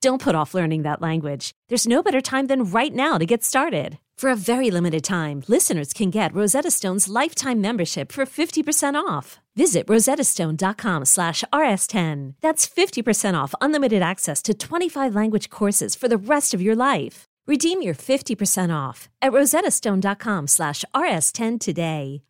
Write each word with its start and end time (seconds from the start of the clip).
Don't 0.00 0.22
put 0.22 0.34
off 0.34 0.54
learning 0.54 0.82
that 0.84 1.02
language. 1.02 1.52
There's 1.68 1.86
no 1.86 2.02
better 2.02 2.22
time 2.22 2.46
than 2.46 2.64
right 2.64 2.94
now 2.94 3.18
to 3.18 3.26
get 3.26 3.44
started. 3.44 3.98
For 4.16 4.30
a 4.30 4.36
very 4.36 4.70
limited 4.70 5.04
time, 5.04 5.42
listeners 5.46 5.92
can 5.92 6.08
get 6.08 6.34
Rosetta 6.34 6.70
Stone's 6.70 7.06
lifetime 7.06 7.60
membership 7.60 8.10
for 8.10 8.24
50% 8.24 8.94
off. 8.94 9.40
Visit 9.56 9.86
rosettastone.com 9.88 11.04
slash 11.04 11.44
rs10. 11.52 12.34
That's 12.40 12.66
50% 12.66 13.34
off 13.34 13.54
unlimited 13.60 14.00
access 14.00 14.40
to 14.42 14.54
25 14.54 15.14
language 15.14 15.50
courses 15.50 15.94
for 15.94 16.08
the 16.08 16.16
rest 16.16 16.54
of 16.54 16.62
your 16.62 16.76
life. 16.76 17.24
Redeem 17.46 17.82
your 17.82 17.94
50% 17.94 18.74
off 18.74 19.10
at 19.20 19.32
rosettastone.com 19.32 20.46
slash 20.46 20.82
rs10 20.94 21.60
today. 21.60 22.22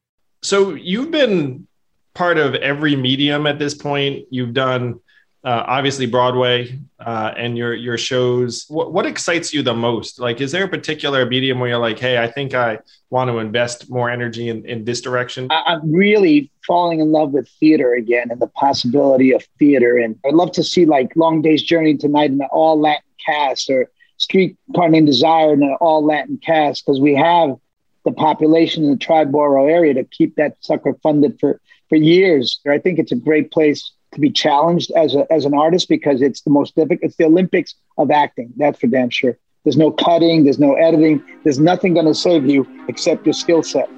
So 0.43 0.75
you've 0.75 1.13
been 1.13 1.69
part 2.15 2.39
of 2.39 2.57
every 2.57 2.97
medium 2.97 3.47
at 3.47 3.61
this 3.61 3.75
point. 3.75 4.27
You've 4.31 4.55
done 4.55 4.99
uh, 5.43 5.65
obviously 5.67 6.07
Broadway 6.07 6.79
uh, 6.99 7.33
and 7.37 7.57
your 7.57 7.75
your 7.75 7.97
shows. 7.97 8.67
What, 8.69 8.93
what 8.93 9.07
excites 9.07 9.55
you 9.55 9.63
the 9.63 9.75
most? 9.75 10.21
Like, 10.21 10.41
is 10.41 10.53
there 10.53 10.65
a 10.65 10.69
particular 10.69 11.25
medium 11.25 11.59
where 11.59 11.71
you're 11.71 11.79
like, 11.79 11.99
hey, 11.99 12.19
I 12.19 12.31
think 12.31 12.53
I 12.55 12.79
want 13.09 13.31
to 13.31 13.39
invest 13.39 13.91
more 13.91 14.11
energy 14.11 14.49
in, 14.49 14.67
in 14.67 14.85
this 14.85 15.01
direction? 15.01 15.49
I'm 15.51 15.91
really 15.91 16.51
falling 16.67 17.01
in 17.01 17.11
love 17.11 17.33
with 17.33 17.49
theater 17.59 17.95
again 17.95 18.31
and 18.31 18.41
the 18.41 18.49
possibility 18.49 19.33
of 19.33 19.43
theater. 19.59 19.97
And 19.97 20.19
I'd 20.27 20.35
love 20.35 20.53
to 20.53 20.65
see 20.65 20.85
like 20.85 21.17
Long 21.17 21.41
Day's 21.41 21.63
Journey 21.63 21.93
Into 21.93 22.09
Night 22.09 22.31
in 22.31 22.41
an 22.41 22.49
all 22.53 22.79
Latin 22.79 23.03
cast 23.25 23.71
or 23.71 23.91
Streetcar 24.19 24.91
Named 24.91 25.07
Desire 25.07 25.55
in 25.55 25.63
an 25.63 25.77
all 25.81 26.05
Latin 26.05 26.39
cast 26.45 26.85
because 26.85 27.01
we 27.01 27.15
have 27.15 27.57
the 28.05 28.13
population 28.13 28.85
in 28.85 28.91
the 28.91 28.97
Triborough 28.97 29.71
area 29.71 29.95
to 29.95 30.05
keep 30.05 30.37
that 30.37 30.57
sucker 30.61 30.95
funded 31.03 31.39
for 31.41 31.61
for 31.89 31.97
years. 31.97 32.61
I 32.69 32.79
think 32.79 32.99
it's 32.99 33.13
a 33.13 33.17
great 33.17 33.51
place 33.51 33.93
to 34.13 34.21
be 34.21 34.31
challenged 34.31 34.91
as 34.93 35.15
a, 35.15 35.31
as 35.33 35.45
an 35.45 35.55
artist 35.55 35.89
because 35.89 36.23
it's 36.23 36.43
the 36.43 36.51
most 36.51 36.75
difficult. 36.75 37.01
It's 37.03 37.17
the 37.17 37.25
Olympics 37.25 37.75
of 37.99 38.11
acting. 38.11 38.53
That's 38.57 38.79
for 38.79 38.87
damn 38.87 39.11
sure. 39.11 39.37
There's 39.65 39.77
no 39.77 39.91
cutting. 39.91 40.45
There's 40.45 40.59
no 40.59 40.75
editing. 40.75 41.23
There's 41.45 41.59
nothing 41.59 41.95
going 41.95 42.07
to 42.07 42.15
save 42.15 42.47
you 42.47 42.67
except 42.89 43.27
your 43.27 43.35
skill 43.35 43.63
set. 43.63 43.89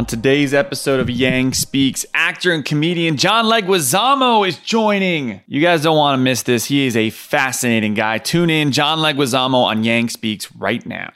On 0.00 0.06
today's 0.06 0.54
episode 0.54 0.98
of 0.98 1.10
Yang 1.10 1.52
Speaks, 1.52 2.06
actor 2.14 2.52
and 2.52 2.64
comedian 2.64 3.18
John 3.18 3.44
Leguizamo 3.44 4.48
is 4.48 4.56
joining. 4.56 5.42
You 5.46 5.60
guys 5.60 5.82
don't 5.82 5.98
want 5.98 6.18
to 6.18 6.24
miss 6.24 6.42
this. 6.42 6.64
He 6.64 6.86
is 6.86 6.96
a 6.96 7.10
fascinating 7.10 7.92
guy. 7.92 8.16
Tune 8.16 8.48
in, 8.48 8.72
John 8.72 9.00
Leguizamo 9.00 9.62
on 9.62 9.84
Yang 9.84 10.08
Speaks 10.08 10.56
right 10.56 10.86
now. 10.86 11.12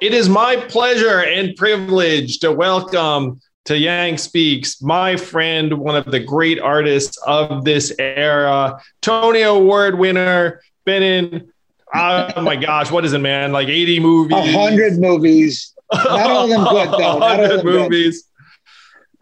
It 0.00 0.12
is 0.12 0.28
my 0.28 0.56
pleasure 0.56 1.20
and 1.20 1.54
privilege 1.54 2.40
to 2.40 2.50
welcome 2.50 3.40
to 3.66 3.78
Yang 3.78 4.18
Speaks, 4.18 4.82
my 4.82 5.14
friend, 5.14 5.74
one 5.74 5.94
of 5.94 6.06
the 6.06 6.18
great 6.18 6.58
artists 6.58 7.16
of 7.18 7.64
this 7.64 7.94
era, 8.00 8.80
Tony 9.02 9.42
Award 9.42 9.96
winner, 9.96 10.60
been 10.84 11.02
in 11.02 11.52
oh 11.94 12.42
my 12.42 12.56
gosh, 12.56 12.90
what 12.90 13.04
is 13.04 13.12
it, 13.12 13.18
man? 13.18 13.52
Like 13.52 13.68
80 13.68 14.00
movies. 14.00 14.38
A 14.38 14.52
hundred 14.52 14.98
movies. 14.98 15.74
Not 15.92 16.30
all 16.30 16.44
of 16.44 16.50
them 16.50 16.64
good 16.64 16.88
though. 16.92 16.98
Not 17.18 17.40
all 17.40 17.44
of 17.44 17.50
them 17.50 17.66
movies. 17.66 18.24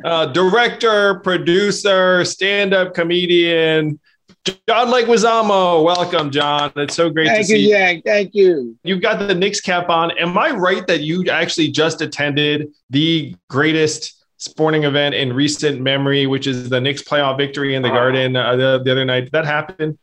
Uh, 0.05 0.27
director, 0.27 1.19
producer, 1.21 2.25
stand-up 2.25 2.95
comedian, 2.95 3.99
John 4.45 4.89
Leguizamo. 4.89 5.83
Welcome, 5.83 6.31
John. 6.31 6.73
It's 6.77 6.95
so 6.95 7.11
great 7.11 7.27
Thank 7.27 7.47
to 7.47 7.53
you, 7.53 7.59
see 7.59 7.69
you. 7.71 7.77
Yang. 7.77 8.03
Thank 8.03 8.35
you. 8.35 8.79
You've 8.85 9.03
got 9.03 9.19
the 9.19 9.35
Knicks 9.35 9.61
cap 9.61 9.89
on. 9.89 10.17
Am 10.19 10.39
I 10.39 10.51
right 10.51 10.87
that 10.87 11.01
you 11.01 11.25
actually 11.29 11.69
just 11.73 12.01
attended 12.01 12.69
the 12.91 13.35
greatest 13.49 14.25
sporting 14.37 14.85
event 14.85 15.17
in 15.17 15.33
recent 15.33 15.81
memory, 15.81 16.27
which 16.27 16.47
is 16.47 16.69
the 16.69 16.81
Knicks 16.81 17.03
playoff 17.03 17.37
victory 17.37 17.75
in 17.75 17.83
the 17.83 17.89
Garden 17.89 18.37
uh, 18.37 18.55
the, 18.55 18.81
the 18.85 18.93
other 18.93 19.05
night? 19.05 19.23
Did 19.23 19.33
that 19.33 19.45
happen? 19.45 19.99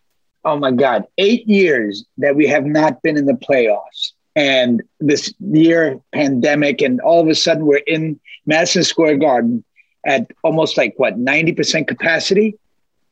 Oh 0.45 0.57
my 0.57 0.71
God, 0.71 1.05
eight 1.17 1.47
years 1.47 2.05
that 2.19 2.35
we 2.35 2.47
have 2.47 2.65
not 2.65 3.01
been 3.01 3.17
in 3.17 3.25
the 3.25 3.33
playoffs. 3.33 4.11
And 4.35 4.83
this 4.99 5.33
year, 5.39 5.99
pandemic, 6.13 6.81
and 6.81 7.01
all 7.01 7.21
of 7.21 7.27
a 7.27 7.35
sudden 7.35 7.65
we're 7.65 7.77
in 7.77 8.19
Madison 8.45 8.83
Square 8.83 9.17
Garden 9.17 9.63
at 10.05 10.29
almost 10.43 10.77
like 10.77 10.93
what, 10.97 11.17
90% 11.17 11.87
capacity? 11.87 12.57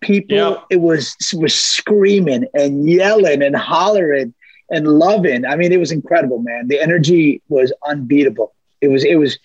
People, 0.01 0.63
it 0.69 0.81
was, 0.81 1.15
was 1.33 1.55
screaming 1.55 2.45
and 2.53 2.87
yelling 2.87 3.41
and 3.41 3.55
hollering 3.55 4.33
and 4.69 4.87
loving. 4.87 5.45
I 5.45 5.55
mean, 5.55 5.71
it 5.71 5.79
was 5.79 5.91
incredible, 5.91 6.39
man. 6.39 6.67
The 6.67 6.79
energy 6.79 7.41
was 7.47 7.73
unbeatable. 7.87 8.53
It 8.81 8.89
was, 8.89 9.03
it 9.03 9.15
was, 9.15 9.39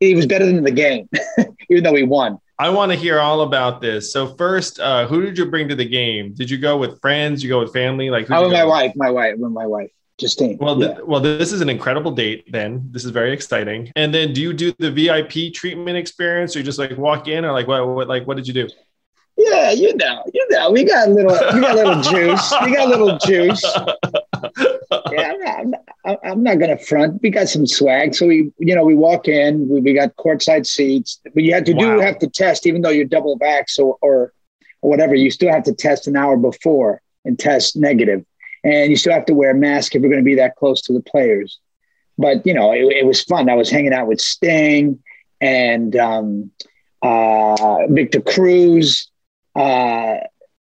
it 0.00 0.14
was 0.14 0.26
better 0.26 0.46
than 0.46 0.62
the 0.62 0.70
game, 0.70 1.08
even 1.68 1.82
though 1.82 1.92
we 1.92 2.04
won. 2.04 2.38
I 2.60 2.70
want 2.70 2.90
to 2.90 2.98
hear 2.98 3.20
all 3.20 3.42
about 3.42 3.80
this. 3.80 4.12
So 4.12 4.34
first, 4.34 4.80
uh, 4.80 5.06
who 5.06 5.22
did 5.22 5.38
you 5.38 5.46
bring 5.46 5.68
to 5.68 5.76
the 5.76 5.84
game? 5.84 6.34
Did 6.34 6.50
you 6.50 6.58
go 6.58 6.76
with 6.76 7.00
friends? 7.00 7.42
You 7.42 7.48
go 7.48 7.60
with 7.60 7.72
family? 7.72 8.10
Like, 8.10 8.28
oh, 8.30 8.50
my 8.50 8.64
wife, 8.64 8.92
my 8.96 9.10
wife, 9.10 9.36
with 9.38 9.52
my 9.52 9.64
wife, 9.66 9.90
Justine. 10.18 10.58
Well, 10.60 10.80
yeah. 10.80 10.94
th- 10.94 11.06
well, 11.06 11.20
this 11.20 11.52
is 11.52 11.60
an 11.60 11.68
incredible 11.68 12.10
date. 12.10 12.50
Then 12.50 12.88
this 12.90 13.04
is 13.04 13.12
very 13.12 13.32
exciting. 13.32 13.92
And 13.94 14.12
then, 14.12 14.32
do 14.32 14.40
you 14.40 14.52
do 14.52 14.74
the 14.78 14.90
VIP 14.90 15.54
treatment 15.54 15.96
experience, 15.96 16.56
or 16.56 16.58
you 16.58 16.64
just 16.64 16.80
like 16.80 16.96
walk 16.98 17.28
in, 17.28 17.44
or 17.44 17.52
like 17.52 17.68
what? 17.68 17.86
What? 17.86 18.08
Like, 18.08 18.26
what 18.26 18.36
did 18.36 18.48
you 18.48 18.54
do? 18.54 18.68
Yeah, 19.36 19.70
you 19.70 19.94
know, 19.94 20.24
you 20.34 20.44
know, 20.50 20.72
we 20.72 20.82
got 20.82 21.06
a 21.06 21.10
little, 21.12 21.38
we 21.54 21.60
got 21.60 21.70
a 21.70 21.74
little 21.76 22.02
juice. 22.12 22.52
We 22.64 22.74
got 22.74 22.86
a 22.86 22.90
little 22.90 23.18
juice. 23.18 23.64
Yeah, 24.90 25.56
I'm 25.58 25.70
not, 25.70 26.18
I'm, 26.24 26.42
not 26.42 26.58
going 26.58 26.76
to 26.76 26.82
front. 26.82 27.20
We 27.22 27.30
got 27.30 27.48
some 27.48 27.66
swag, 27.66 28.14
so 28.14 28.26
we, 28.26 28.50
you 28.58 28.74
know, 28.74 28.84
we 28.84 28.94
walk 28.94 29.28
in. 29.28 29.68
We, 29.68 29.80
we 29.80 29.92
got 29.92 30.16
courtside 30.16 30.66
seats, 30.66 31.20
but 31.34 31.42
you 31.42 31.52
have 31.52 31.64
to 31.64 31.74
wow. 31.74 31.96
do 31.96 32.00
have 32.00 32.18
to 32.20 32.28
test, 32.28 32.66
even 32.66 32.80
though 32.80 32.90
you're 32.90 33.04
double 33.04 33.38
vax 33.38 33.78
or, 33.78 33.98
or 34.00 34.32
or 34.80 34.90
whatever. 34.90 35.14
You 35.14 35.30
still 35.30 35.52
have 35.52 35.64
to 35.64 35.74
test 35.74 36.06
an 36.06 36.16
hour 36.16 36.36
before 36.36 37.02
and 37.24 37.38
test 37.38 37.76
negative, 37.76 38.24
and 38.64 38.90
you 38.90 38.96
still 38.96 39.12
have 39.12 39.26
to 39.26 39.34
wear 39.34 39.50
a 39.50 39.54
mask 39.54 39.94
if 39.94 40.00
you're 40.00 40.10
going 40.10 40.22
to 40.22 40.28
be 40.28 40.36
that 40.36 40.56
close 40.56 40.80
to 40.82 40.92
the 40.92 41.02
players. 41.02 41.58
But 42.16 42.46
you 42.46 42.54
know, 42.54 42.72
it, 42.72 42.84
it 42.84 43.06
was 43.06 43.22
fun. 43.22 43.50
I 43.50 43.54
was 43.54 43.68
hanging 43.68 43.92
out 43.92 44.06
with 44.06 44.20
Sting 44.20 45.02
and 45.40 45.94
um, 45.96 46.50
uh, 47.02 47.78
Victor 47.90 48.20
Cruz 48.20 49.10
uh, 49.54 50.18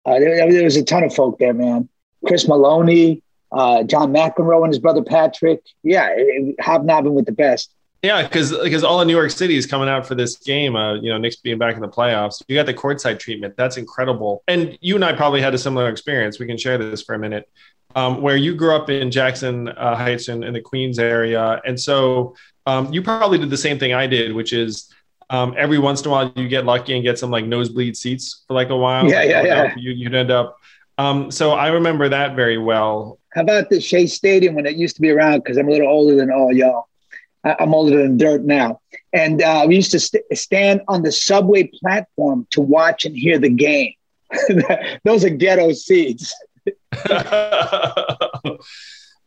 uh, 0.06 0.18
there, 0.20 0.50
there, 0.50 0.64
was 0.64 0.76
a 0.76 0.84
ton 0.84 1.02
of 1.02 1.14
folk 1.14 1.38
there, 1.38 1.52
man. 1.52 1.88
Chris 2.24 2.46
Meloni, 2.46 3.22
uh, 3.52 3.82
John 3.84 4.12
McEnroe, 4.12 4.64
and 4.64 4.72
his 4.72 4.78
brother 4.78 5.02
Patrick. 5.02 5.62
Yeah, 5.82 6.14
hobnobbing 6.60 7.14
with 7.14 7.26
the 7.26 7.32
best. 7.32 7.72
Yeah, 8.02 8.22
because 8.22 8.56
because 8.58 8.84
all 8.84 9.00
of 9.00 9.06
New 9.06 9.16
York 9.16 9.30
City 9.30 9.56
is 9.56 9.66
coming 9.66 9.88
out 9.88 10.06
for 10.06 10.14
this 10.14 10.36
game. 10.36 10.76
Uh, 10.76 10.94
you 10.94 11.10
know, 11.10 11.18
Knicks 11.18 11.36
being 11.36 11.58
back 11.58 11.74
in 11.74 11.80
the 11.80 11.88
playoffs. 11.88 12.42
You 12.46 12.54
got 12.54 12.66
the 12.66 12.74
courtside 12.74 13.18
treatment. 13.18 13.56
That's 13.56 13.76
incredible. 13.76 14.44
And 14.46 14.78
you 14.80 14.94
and 14.94 15.04
I 15.04 15.12
probably 15.12 15.40
had 15.40 15.54
a 15.54 15.58
similar 15.58 15.88
experience. 15.88 16.38
We 16.38 16.46
can 16.46 16.56
share 16.56 16.78
this 16.78 17.02
for 17.02 17.14
a 17.14 17.18
minute. 17.18 17.48
Um, 17.94 18.20
where 18.20 18.36
you 18.36 18.54
grew 18.54 18.76
up 18.76 18.90
in 18.90 19.10
Jackson 19.10 19.68
uh, 19.68 19.96
Heights 19.96 20.28
in, 20.28 20.44
in, 20.44 20.52
the 20.52 20.60
Queens 20.60 20.98
area, 20.98 21.62
and 21.64 21.80
so 21.80 22.36
um, 22.66 22.92
you 22.92 23.00
probably 23.00 23.38
did 23.38 23.48
the 23.48 23.56
same 23.56 23.78
thing 23.78 23.94
I 23.94 24.06
did, 24.06 24.34
which 24.34 24.52
is 24.52 24.92
um, 25.30 25.54
every 25.56 25.78
once 25.78 26.02
in 26.02 26.08
a 26.08 26.10
while 26.10 26.32
you 26.36 26.46
get 26.46 26.66
lucky 26.66 26.94
and 26.94 27.02
get 27.02 27.18
some 27.18 27.30
like 27.30 27.46
nosebleed 27.46 27.96
seats 27.96 28.44
for 28.46 28.54
like 28.54 28.68
a 28.68 28.76
while. 28.76 29.08
Yeah, 29.08 29.22
yeah, 29.22 29.42
yeah. 29.42 29.74
You, 29.76 29.92
you'd 29.92 30.14
end 30.14 30.30
up. 30.30 30.58
Um, 30.98 31.30
so 31.30 31.52
I 31.52 31.68
remember 31.68 32.08
that 32.10 32.36
very 32.36 32.58
well. 32.58 33.18
How 33.36 33.42
about 33.42 33.68
the 33.68 33.82
Shea 33.82 34.06
Stadium 34.06 34.54
when 34.54 34.64
it 34.64 34.76
used 34.76 34.96
to 34.96 35.02
be 35.02 35.10
around? 35.10 35.44
Because 35.44 35.58
I'm 35.58 35.68
a 35.68 35.70
little 35.70 35.88
older 35.88 36.16
than 36.16 36.30
all 36.32 36.52
y'all. 36.54 36.88
I'm 37.44 37.74
older 37.74 38.02
than 38.02 38.16
dirt 38.16 38.42
now. 38.44 38.80
And 39.12 39.42
uh, 39.42 39.66
we 39.68 39.76
used 39.76 39.92
to 39.92 40.00
st- 40.00 40.24
stand 40.32 40.80
on 40.88 41.02
the 41.02 41.12
subway 41.12 41.64
platform 41.80 42.46
to 42.52 42.62
watch 42.62 43.04
and 43.04 43.14
hear 43.14 43.38
the 43.38 43.50
game. 43.50 43.92
Those 45.04 45.22
are 45.24 45.30
ghetto 45.30 45.72
seats. 45.72 46.34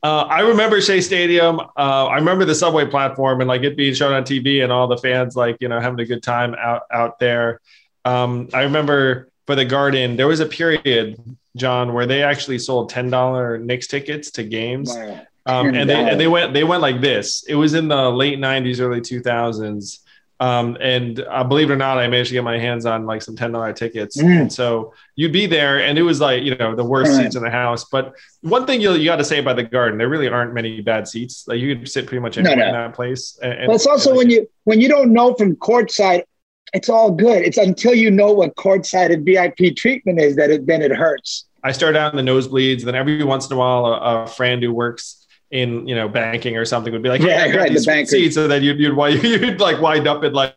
Uh, 0.01 0.21
I 0.29 0.39
remember 0.39 0.79
Shea 0.79 1.01
Stadium. 1.01 1.59
Uh, 1.59 2.05
I 2.05 2.15
remember 2.15 2.45
the 2.45 2.55
subway 2.55 2.85
platform 2.85 3.41
and 3.41 3.49
like 3.49 3.63
it 3.63 3.75
being 3.75 3.93
shown 3.93 4.13
on 4.13 4.23
TV 4.23 4.63
and 4.63 4.71
all 4.71 4.87
the 4.87 4.95
fans 4.95 5.35
like 5.35 5.57
you 5.59 5.67
know 5.67 5.81
having 5.81 5.99
a 5.99 6.05
good 6.05 6.23
time 6.23 6.55
out 6.57 6.83
out 6.89 7.19
there. 7.19 7.59
Um, 8.05 8.47
I 8.53 8.61
remember 8.63 9.27
for 9.45 9.55
the 9.55 9.65
Garden 9.65 10.15
there 10.15 10.25
was 10.25 10.39
a 10.39 10.45
period, 10.45 11.19
John, 11.55 11.93
where 11.93 12.05
they 12.05 12.23
actually 12.23 12.59
sold 12.59 12.89
ten 12.89 13.09
dollar 13.09 13.57
Knicks 13.57 13.87
tickets 13.87 14.31
to 14.31 14.43
games, 14.43 14.93
wow. 14.93 15.25
um, 15.45 15.73
and 15.73 15.89
they 15.89 16.09
and 16.09 16.19
they 16.19 16.27
went 16.27 16.53
they 16.53 16.63
went 16.63 16.81
like 16.81 17.01
this. 17.01 17.43
It 17.47 17.55
was 17.55 17.73
in 17.73 17.87
the 17.87 18.09
late 18.09 18.39
'90s, 18.39 18.79
early 18.79 19.01
2000s. 19.01 19.99
Um, 20.41 20.77
and 20.79 21.19
uh, 21.19 21.43
believe 21.43 21.69
it 21.69 21.73
or 21.73 21.75
not, 21.75 21.97
I 21.97 22.07
managed 22.07 22.29
to 22.29 22.33
get 22.33 22.45
my 22.45 22.57
hands 22.57 22.85
on 22.85 23.05
like 23.05 23.21
some 23.21 23.35
ten 23.35 23.51
dollar 23.51 23.73
tickets. 23.73 24.17
Mm. 24.17 24.41
And 24.41 24.53
so 24.53 24.93
you'd 25.15 25.33
be 25.33 25.47
there, 25.47 25.83
and 25.83 25.97
it 25.97 26.01
was 26.01 26.21
like 26.21 26.43
you 26.43 26.55
know 26.55 26.75
the 26.75 26.83
worst 26.83 27.11
right. 27.11 27.23
seats 27.23 27.35
in 27.35 27.43
the 27.43 27.49
house. 27.49 27.83
But 27.85 28.13
one 28.41 28.65
thing 28.65 28.79
you 28.79 28.93
you 28.93 29.03
got 29.03 29.17
to 29.17 29.25
say 29.25 29.39
about 29.39 29.57
the 29.57 29.63
Garden, 29.63 29.97
there 29.97 30.07
really 30.07 30.29
aren't 30.29 30.53
many 30.53 30.79
bad 30.79 31.09
seats. 31.09 31.45
Like 31.45 31.59
you 31.59 31.75
could 31.75 31.89
sit 31.89 32.07
pretty 32.07 32.21
much 32.21 32.37
anywhere 32.37 32.55
no, 32.55 32.61
no. 32.61 32.67
in 32.69 32.73
that 32.73 32.93
place. 32.93 33.37
And, 33.41 33.69
it's 33.73 33.85
also 33.85 34.15
when 34.15 34.29
you 34.29 34.49
when 34.63 34.79
you 34.79 34.87
don't 34.87 35.11
know 35.11 35.33
from 35.33 35.57
courtside, 35.57 36.23
it's 36.73 36.89
all 36.89 37.11
good. 37.11 37.43
It's 37.43 37.57
until 37.57 37.93
you 37.93 38.11
know 38.11 38.31
what 38.31 38.55
courtside 38.55 39.25
VIP 39.25 39.75
treatment 39.75 40.19
is 40.19 40.35
that 40.35 40.49
it 40.49 40.67
then 40.67 40.81
it 40.81 40.91
hurts. 40.91 41.45
I 41.63 41.71
start 41.71 41.95
out 41.95 42.13
in 42.13 42.23
the 42.23 42.31
nosebleeds, 42.31 42.83
then 42.83 42.95
every 42.95 43.23
once 43.23 43.49
in 43.49 43.53
a 43.53 43.59
while, 43.59 43.85
a, 43.85 44.23
a 44.23 44.27
friend 44.27 44.63
who 44.63 44.73
works 44.73 45.25
in 45.51 45.87
you 45.87 45.95
know 45.95 46.07
banking 46.07 46.55
or 46.57 46.63
something 46.63 46.93
would 46.93 47.01
be 47.01 47.09
like, 47.09 47.21
yeah, 47.21 47.47
hey, 47.47 47.57
right, 47.57 47.73
the 47.73 47.79
seats, 47.79 48.35
so 48.35 48.47
then 48.47 48.61
you'd 48.61 48.79
you'd, 48.79 48.95
you'd, 48.95 49.23
you'd 49.41 49.59
like 49.59 49.81
wind 49.81 50.07
up 50.07 50.23
at 50.23 50.33
like 50.33 50.55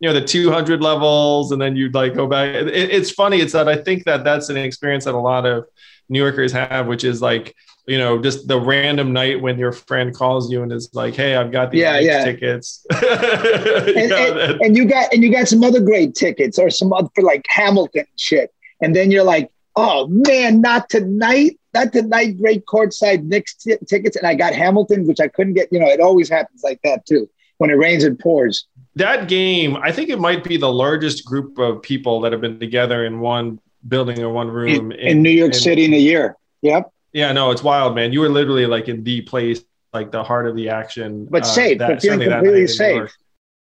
you 0.00 0.08
know 0.08 0.12
the 0.12 0.24
200 0.24 0.82
levels, 0.82 1.52
and 1.52 1.60
then 1.60 1.76
you'd 1.76 1.94
like 1.94 2.14
go 2.14 2.26
back. 2.26 2.54
It, 2.54 2.68
it's 2.68 3.10
funny. 3.10 3.40
It's 3.40 3.52
that 3.52 3.68
I 3.68 3.76
think 3.76 4.04
that 4.04 4.24
that's 4.24 4.48
an 4.48 4.56
experience 4.56 5.04
that 5.04 5.14
a 5.14 5.18
lot 5.18 5.46
of 5.46 5.66
New 6.08 6.20
Yorkers 6.20 6.52
have, 6.52 6.86
which 6.86 7.04
is 7.04 7.22
like 7.22 7.54
you 7.86 7.98
know 7.98 8.20
just 8.20 8.48
the 8.48 8.60
random 8.60 9.12
night 9.12 9.40
when 9.40 9.58
your 9.58 9.72
friend 9.72 10.14
calls 10.14 10.50
you 10.50 10.62
and 10.62 10.72
is 10.72 10.90
like, 10.94 11.14
hey, 11.14 11.36
I've 11.36 11.52
got 11.52 11.70
these 11.70 11.80
yeah, 11.80 11.98
yeah. 11.98 12.24
tickets, 12.24 12.86
and, 12.90 14.12
and, 14.12 14.60
and 14.60 14.76
you 14.76 14.86
got 14.86 15.12
and 15.12 15.22
you 15.22 15.32
got 15.32 15.48
some 15.48 15.62
other 15.62 15.80
great 15.80 16.14
tickets 16.14 16.58
or 16.58 16.70
some 16.70 16.92
other 16.92 17.08
for 17.14 17.22
like 17.22 17.44
Hamilton 17.48 18.06
shit, 18.16 18.52
and 18.80 18.94
then 18.94 19.10
you're 19.10 19.24
like, 19.24 19.50
oh 19.76 20.06
man, 20.08 20.60
not 20.60 20.88
tonight 20.88 21.58
not 21.74 21.92
tonight 21.92 22.38
great 22.38 22.64
courtside 22.64 23.24
Knicks 23.24 23.54
t- 23.54 23.76
tickets, 23.86 24.16
and 24.16 24.26
I 24.26 24.34
got 24.34 24.54
Hamilton, 24.54 25.06
which 25.06 25.20
I 25.20 25.28
couldn't 25.28 25.54
get. 25.54 25.68
You 25.70 25.80
know, 25.80 25.86
it 25.86 26.00
always 26.00 26.28
happens 26.28 26.62
like 26.62 26.80
that 26.84 27.04
too 27.04 27.28
when 27.58 27.70
it 27.70 27.74
rains 27.74 28.04
and 28.04 28.18
pours. 28.18 28.66
That 28.94 29.28
game, 29.28 29.76
I 29.76 29.90
think 29.90 30.08
it 30.08 30.20
might 30.20 30.44
be 30.44 30.56
the 30.56 30.72
largest 30.72 31.24
group 31.24 31.58
of 31.58 31.82
people 31.82 32.20
that 32.20 32.32
have 32.32 32.40
been 32.40 32.60
together 32.60 33.04
in 33.04 33.20
one 33.20 33.58
building 33.86 34.22
a 34.22 34.28
one 34.28 34.48
room 34.48 34.92
in, 34.92 34.92
in, 34.92 35.08
in 35.08 35.22
New 35.22 35.30
York 35.30 35.54
in, 35.54 35.58
City 35.58 35.84
in 35.84 35.94
a 35.94 35.98
year. 35.98 36.36
Yep. 36.62 36.90
Yeah, 37.12 37.32
no, 37.32 37.50
it's 37.50 37.62
wild, 37.62 37.94
man. 37.94 38.12
You 38.12 38.20
were 38.20 38.28
literally 38.28 38.66
like 38.66 38.88
in 38.88 39.04
the 39.04 39.20
place, 39.22 39.64
like 39.92 40.10
the 40.10 40.24
heart 40.24 40.46
of 40.46 40.56
the 40.56 40.68
action, 40.68 41.26
but 41.30 41.42
uh, 41.42 41.46
safe, 41.46 41.78
that, 41.78 41.88
but 41.88 42.02
feeling 42.02 42.28
completely 42.28 42.66
safe, 42.66 43.14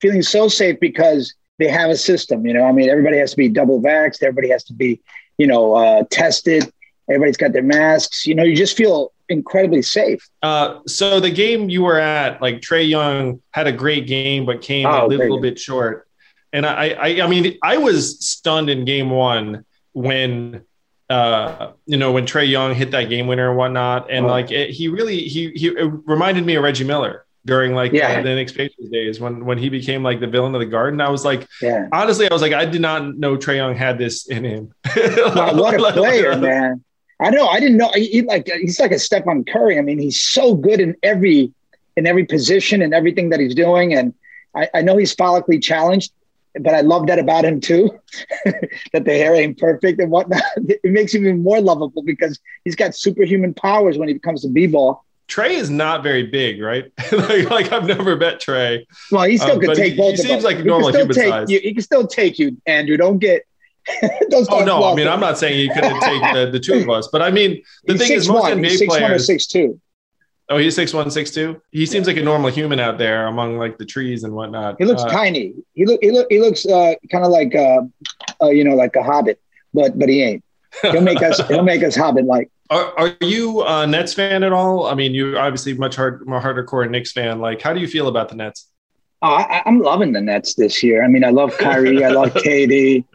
feeling 0.00 0.23
so 0.23 0.49
safe 0.49 0.79
because 0.81 1.35
they 1.59 1.69
have 1.69 1.91
a 1.91 1.97
system. 1.97 2.47
You 2.47 2.55
know, 2.55 2.65
I 2.65 2.73
mean, 2.73 2.91
everybody 2.91 3.17
has 3.19 3.31
to 3.31 3.37
be 3.37 3.49
double 3.49 3.81
vaxxed. 3.81 4.23
Everybody 4.23 4.50
has 4.50 4.65
to 4.65 4.75
be, 4.75 5.00
you 5.38 5.47
know, 5.47 5.75
uh, 5.75 6.05
tested 6.11 6.71
Everybody's 7.09 7.38
got 7.38 7.53
their 7.53 7.62
masks. 7.62 8.26
You 8.26 8.35
know, 8.35 8.44
you 8.44 8.55
just 8.55 8.76
feel 8.76 9.12
incredibly 9.29 9.82
safe. 9.82 10.29
Uh, 10.43 10.81
so 10.87 11.21
the 11.21 11.31
game 11.31 11.71
you 11.71 11.82
were 11.82 11.99
at, 11.99 12.43
like 12.43 12.61
Trey 12.61 12.85
Young 12.85 13.41
had 13.53 13.67
a 13.67 13.73
great 13.73 14.06
game, 14.06 14.44
but 14.44 14.61
came 14.61 14.87
oh, 14.87 15.06
a 15.06 15.09
little 15.09 15.41
bit 15.41 15.59
short. 15.59 16.06
And 16.53 16.67
I, 16.67 16.91
I, 16.91 17.23
I 17.23 17.26
mean, 17.26 17.59
I 17.62 17.79
was 17.79 18.25
stunned 18.25 18.69
in 18.69 18.85
game 18.85 19.11
one 19.11 19.64
when, 19.93 20.62
uh, 21.11 21.73
you 21.87 21.96
know, 21.96 22.12
when 22.12 22.26
Trey 22.26 22.44
Young 22.44 22.75
hit 22.75 22.90
that 22.93 23.05
game 23.05 23.26
winner 23.26 23.49
and 23.49 23.58
whatnot. 23.58 24.11
And 24.11 24.26
oh. 24.26 24.29
like, 24.29 24.50
it, 24.50 24.70
he 24.70 24.88
really, 24.88 25.20
he, 25.20 25.50
he 25.50 25.70
reminded 25.70 26.44
me 26.44 26.55
of 26.56 26.64
Reggie 26.64 26.85
Miller 26.85 27.25
during 27.49 27.75
like 27.75 27.93
yeah. 27.93 28.20
the 28.20 28.35
Knicks 28.35 28.52
Pacers 28.52 28.90
days 28.90 29.19
when 29.19 29.44
when 29.44 29.56
he 29.56 29.70
became 29.70 30.02
like 30.02 30.20
the 30.20 30.26
villain 30.26 30.55
of 30.55 30.61
the 30.61 30.67
garden. 30.67 31.00
I 31.00 31.08
was 31.08 31.25
like, 31.25 31.49
yeah. 31.62 31.88
honestly, 31.93 32.31
I 32.31 32.32
was 32.32 32.43
like, 32.43 32.52
I 32.52 32.67
did 32.67 32.82
not 32.82 33.17
know 33.17 33.37
Trey 33.37 33.56
Young 33.56 33.75
had 33.75 33.99
this 33.99 34.29
in 34.29 34.44
him. 34.44 34.73
what 34.94 35.75
a 35.75 35.93
player, 35.93 36.37
man! 36.38 36.85
I 37.20 37.31
know. 37.31 37.49
I 37.49 37.58
didn't 37.58 37.79
know. 37.79 37.90
He, 37.94 38.23
like 38.23 38.49
he's 38.61 38.79
like 38.79 38.93
a 38.93 38.99
Stephen 38.99 39.44
Curry. 39.44 39.79
I 39.79 39.82
mean, 39.82 39.99
he's 39.99 40.20
so 40.20 40.55
good 40.55 40.79
in 40.79 40.94
every 41.02 41.52
in 41.96 42.06
every 42.06 42.26
position 42.26 42.82
and 42.82 42.94
everything 42.94 43.31
that 43.31 43.40
he's 43.40 43.55
doing. 43.55 43.94
And 43.94 44.14
I, 44.55 44.69
I 44.75 44.82
know 44.82 44.96
he's 44.96 45.14
follically 45.14 45.61
challenged, 45.61 46.12
but 46.55 46.75
I 46.75 46.81
love 46.81 47.06
that 47.06 47.19
about 47.19 47.45
him 47.45 47.61
too. 47.61 47.91
that 48.45 49.05
the 49.05 49.12
hair 49.12 49.35
ain't 49.35 49.59
perfect 49.59 50.00
and 50.00 50.11
whatnot. 50.11 50.43
It 50.69 50.93
makes 50.93 51.15
him 51.15 51.25
even 51.25 51.43
more 51.43 51.61
lovable 51.61 52.03
because 52.03 52.39
he's 52.65 52.77
got 52.77 52.95
superhuman 52.95 53.55
powers 53.55 53.99
when 53.99 54.09
he 54.09 54.15
becomes 54.15 54.45
a 54.45 54.49
b-ball. 54.49 55.05
Trey 55.27 55.56
is 55.56 55.69
not 55.69 56.03
very 56.03 56.25
big, 56.25 56.62
right? 56.62 56.91
like, 57.12 57.50
like, 57.50 57.73
I've 57.73 57.87
never 57.87 58.17
met 58.17 58.41
Trey. 58.41 58.87
Well, 59.11 59.25
he 59.25 59.37
still 59.37 59.53
um, 59.53 59.61
could 59.61 59.77
take 59.77 59.93
he, 59.93 59.99
both. 59.99 60.12
He 60.12 60.23
seems 60.23 60.43
like 60.43 60.65
normal 60.65 60.91
human 60.91 61.12
size. 61.12 61.50
You, 61.50 61.61
he 61.61 61.75
can 61.75 61.83
still 61.83 62.06
take 62.06 62.39
you, 62.39 62.61
Andrew. 62.67 62.97
Don't 62.97 63.19
get 63.19 63.45
oh 64.50 64.65
no, 64.65 64.85
I 64.85 64.95
mean 64.95 65.09
I'm 65.09 65.21
not 65.21 65.39
saying 65.39 65.59
he 65.59 65.69
couldn't 65.69 66.00
take 66.00 66.23
the, 66.35 66.50
the 66.53 66.61
two 66.61 66.75
of 66.75 66.91
us, 66.91 67.09
but 67.11 67.23
I 67.23 67.31
mean 67.31 67.62
the 67.85 67.95
he's 67.95 68.03
thing 68.03 68.12
is 68.12 68.29
most 68.29 68.43
one. 68.43 68.59
NBA 68.59 68.65
he's 68.65 68.79
six 68.79 68.89
players. 68.89 69.03
One 69.03 69.12
or 69.12 69.19
six 69.19 69.47
two. 69.47 69.81
Oh, 70.50 70.56
he's 70.56 70.75
six 70.75 70.95
one, 70.95 71.11
six 71.11 71.31
two. 71.31 71.61
He 71.71 71.85
seems 71.85 72.06
like 72.06 72.17
a 72.17 72.23
normal 72.23 72.50
human 72.50 72.81
out 72.81 72.97
there 72.97 73.27
among 73.27 73.59
like 73.59 73.77
the 73.77 73.85
trees 73.85 74.25
and 74.25 74.33
whatnot. 74.33 74.77
He 74.79 74.85
looks 74.85 75.03
uh, 75.03 75.09
tiny. 75.09 75.55
He 75.75 75.85
look 75.85 76.00
he 76.03 76.11
look 76.11 76.27
he 76.31 76.41
looks 76.41 76.65
uh, 76.67 76.95
kind 77.11 77.25
of 77.25 77.31
like 77.31 77.55
uh, 77.55 77.83
uh, 78.43 78.49
you 78.49 78.65
know 78.65 78.75
like 78.75 78.97
a 78.97 79.03
hobbit, 79.03 79.41
but 79.75 79.99
but 79.99 80.09
he 80.09 80.23
ain't. 80.23 80.45
He'll 80.83 81.03
make 81.03 81.23
us 81.23 81.41
he'll 81.49 81.62
make 81.62 81.83
us 81.83 81.95
hobbit 81.95 82.25
like. 82.25 82.50
Are, 82.71 82.93
are 82.99 83.17
you 83.23 83.62
a 83.62 83.87
Nets 83.87 84.12
fan 84.12 84.43
at 84.43 84.53
all? 84.53 84.89
I 84.89 84.95
mean, 84.95 85.15
you're 85.15 85.39
obviously 85.39 85.73
much 85.73 85.97
hard 85.97 86.27
more 86.27 86.39
hardcore 86.39 86.91
Knicks 86.91 87.12
fan. 87.12 87.41
Like, 87.41 87.62
how 87.62 87.73
do 87.73 87.81
you 87.81 87.89
feel 87.89 88.09
about 88.09 88.29
the 88.29 88.35
Nets? 88.35 88.69
Oh, 89.23 89.29
I, 89.29 89.62
am 89.65 89.81
loving 89.81 90.12
the 90.12 90.21
Nets 90.21 90.55
this 90.55 90.83
year. 90.83 91.03
I 91.03 91.09
mean, 91.09 91.25
I 91.25 91.31
love 91.31 91.56
Kyrie, 91.56 92.05
I 92.05 92.11
love 92.11 92.29
KD 92.35 93.06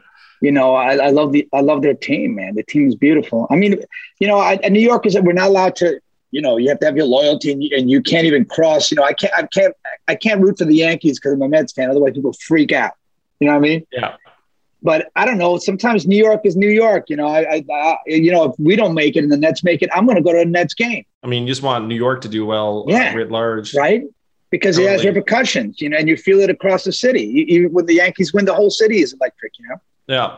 you 0.43 0.51
know, 0.51 0.75
I, 0.75 0.95
I, 0.95 1.09
love 1.11 1.31
the 1.31 1.47
I 1.53 1.61
love 1.61 1.83
their 1.83 1.93
team, 1.93 2.35
man. 2.35 2.55
The 2.55 2.63
team 2.63 2.89
is 2.89 2.95
beautiful. 2.95 3.47
I 3.49 3.55
mean, 3.55 3.81
you 4.19 4.27
know, 4.27 4.39
I, 4.39 4.55
New 4.67 4.81
York 4.81 5.05
is 5.05 5.17
we're 5.17 5.31
not 5.31 5.47
allowed 5.47 5.77
to. 5.77 6.01
You 6.33 6.41
know, 6.41 6.57
you 6.57 6.67
have 6.69 6.79
to 6.79 6.85
have 6.87 6.97
your 6.97 7.05
loyalty, 7.05 7.51
and 7.51 7.63
you, 7.63 7.69
and 7.77 7.89
you 7.91 8.01
can't 8.01 8.25
even 8.25 8.43
cross. 8.45 8.89
You 8.89 8.97
know, 8.97 9.03
I 9.03 9.13
can't, 9.13 9.33
I 9.37 9.43
can't, 9.43 9.73
I 10.07 10.15
can't 10.15 10.41
root 10.41 10.57
for 10.57 10.65
the 10.65 10.75
Yankees 10.75 11.19
because 11.19 11.33
I'm 11.33 11.41
a 11.43 11.47
Mets 11.47 11.73
fan. 11.73 11.89
Otherwise, 11.91 12.13
people 12.13 12.33
freak 12.33 12.71
out. 12.71 12.93
You 13.39 13.47
know 13.47 13.53
what 13.53 13.59
I 13.59 13.61
mean? 13.61 13.87
Yeah. 13.91 14.15
But 14.81 15.11
I 15.15 15.25
don't 15.25 15.37
know. 15.37 15.57
Sometimes 15.57 16.07
New 16.07 16.17
York 16.17 16.41
is 16.43 16.55
New 16.55 16.69
York. 16.69 17.05
You 17.09 17.17
know, 17.17 17.27
I, 17.27 17.57
I, 17.57 17.65
I 17.71 17.97
you 18.07 18.31
know, 18.31 18.45
if 18.45 18.55
we 18.57 18.75
don't 18.75 18.93
make 18.93 19.15
it 19.15 19.23
and 19.23 19.31
the 19.31 19.37
Nets 19.37 19.63
make 19.63 19.81
it, 19.81 19.89
I'm 19.93 20.05
going 20.05 20.17
to 20.17 20.23
go 20.23 20.33
to 20.33 20.39
a 20.39 20.45
Nets 20.45 20.73
game. 20.73 21.05
I 21.21 21.27
mean, 21.27 21.43
you 21.43 21.49
just 21.49 21.61
want 21.61 21.87
New 21.87 21.95
York 21.95 22.21
to 22.21 22.27
do 22.27 22.45
well, 22.45 22.85
uh, 22.89 22.91
yeah. 22.91 23.11
Uh, 23.11 23.15
writ 23.15 23.31
large, 23.31 23.75
right? 23.75 24.03
Because 24.49 24.75
totally. 24.75 24.93
it 24.93 24.97
has 24.97 25.05
repercussions, 25.05 25.79
you 25.81 25.89
know, 25.89 25.97
and 25.97 26.09
you 26.09 26.17
feel 26.17 26.39
it 26.39 26.49
across 26.49 26.83
the 26.83 26.91
city. 26.91 27.23
Even 27.47 27.71
when 27.71 27.85
the 27.85 27.93
Yankees 27.93 28.33
win, 28.33 28.45
the 28.45 28.53
whole 28.53 28.69
city 28.69 29.01
is 29.01 29.13
electric. 29.13 29.53
You 29.59 29.69
know. 29.69 29.75
Yeah. 30.07 30.37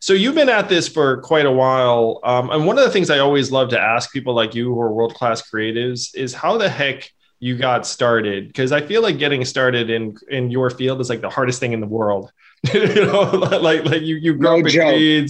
So 0.00 0.12
you've 0.12 0.34
been 0.34 0.48
at 0.48 0.68
this 0.68 0.88
for 0.88 1.20
quite 1.22 1.46
a 1.46 1.52
while, 1.52 2.20
um, 2.22 2.50
and 2.50 2.66
one 2.66 2.78
of 2.78 2.84
the 2.84 2.90
things 2.90 3.10
I 3.10 3.18
always 3.18 3.50
love 3.50 3.70
to 3.70 3.80
ask 3.80 4.12
people 4.12 4.34
like 4.34 4.54
you 4.54 4.66
who 4.66 4.80
are 4.80 4.92
world 4.92 5.14
class 5.14 5.42
creatives 5.48 6.14
is 6.14 6.34
how 6.34 6.56
the 6.56 6.68
heck 6.68 7.10
you 7.40 7.56
got 7.56 7.86
started 7.86 8.48
because 8.48 8.72
I 8.72 8.80
feel 8.80 9.00
like 9.00 9.18
getting 9.18 9.44
started 9.44 9.90
in 9.90 10.16
in 10.28 10.50
your 10.50 10.70
field 10.70 11.00
is 11.00 11.08
like 11.08 11.20
the 11.20 11.30
hardest 11.30 11.60
thing 11.60 11.72
in 11.72 11.80
the 11.80 11.86
world. 11.86 12.32
you 12.74 13.06
know, 13.06 13.22
like 13.62 13.84
like 13.84 14.02
you 14.02 14.16
you 14.16 14.34
grow 14.34 14.56
no 14.56 14.66
up 14.66 14.74
in 14.74 15.28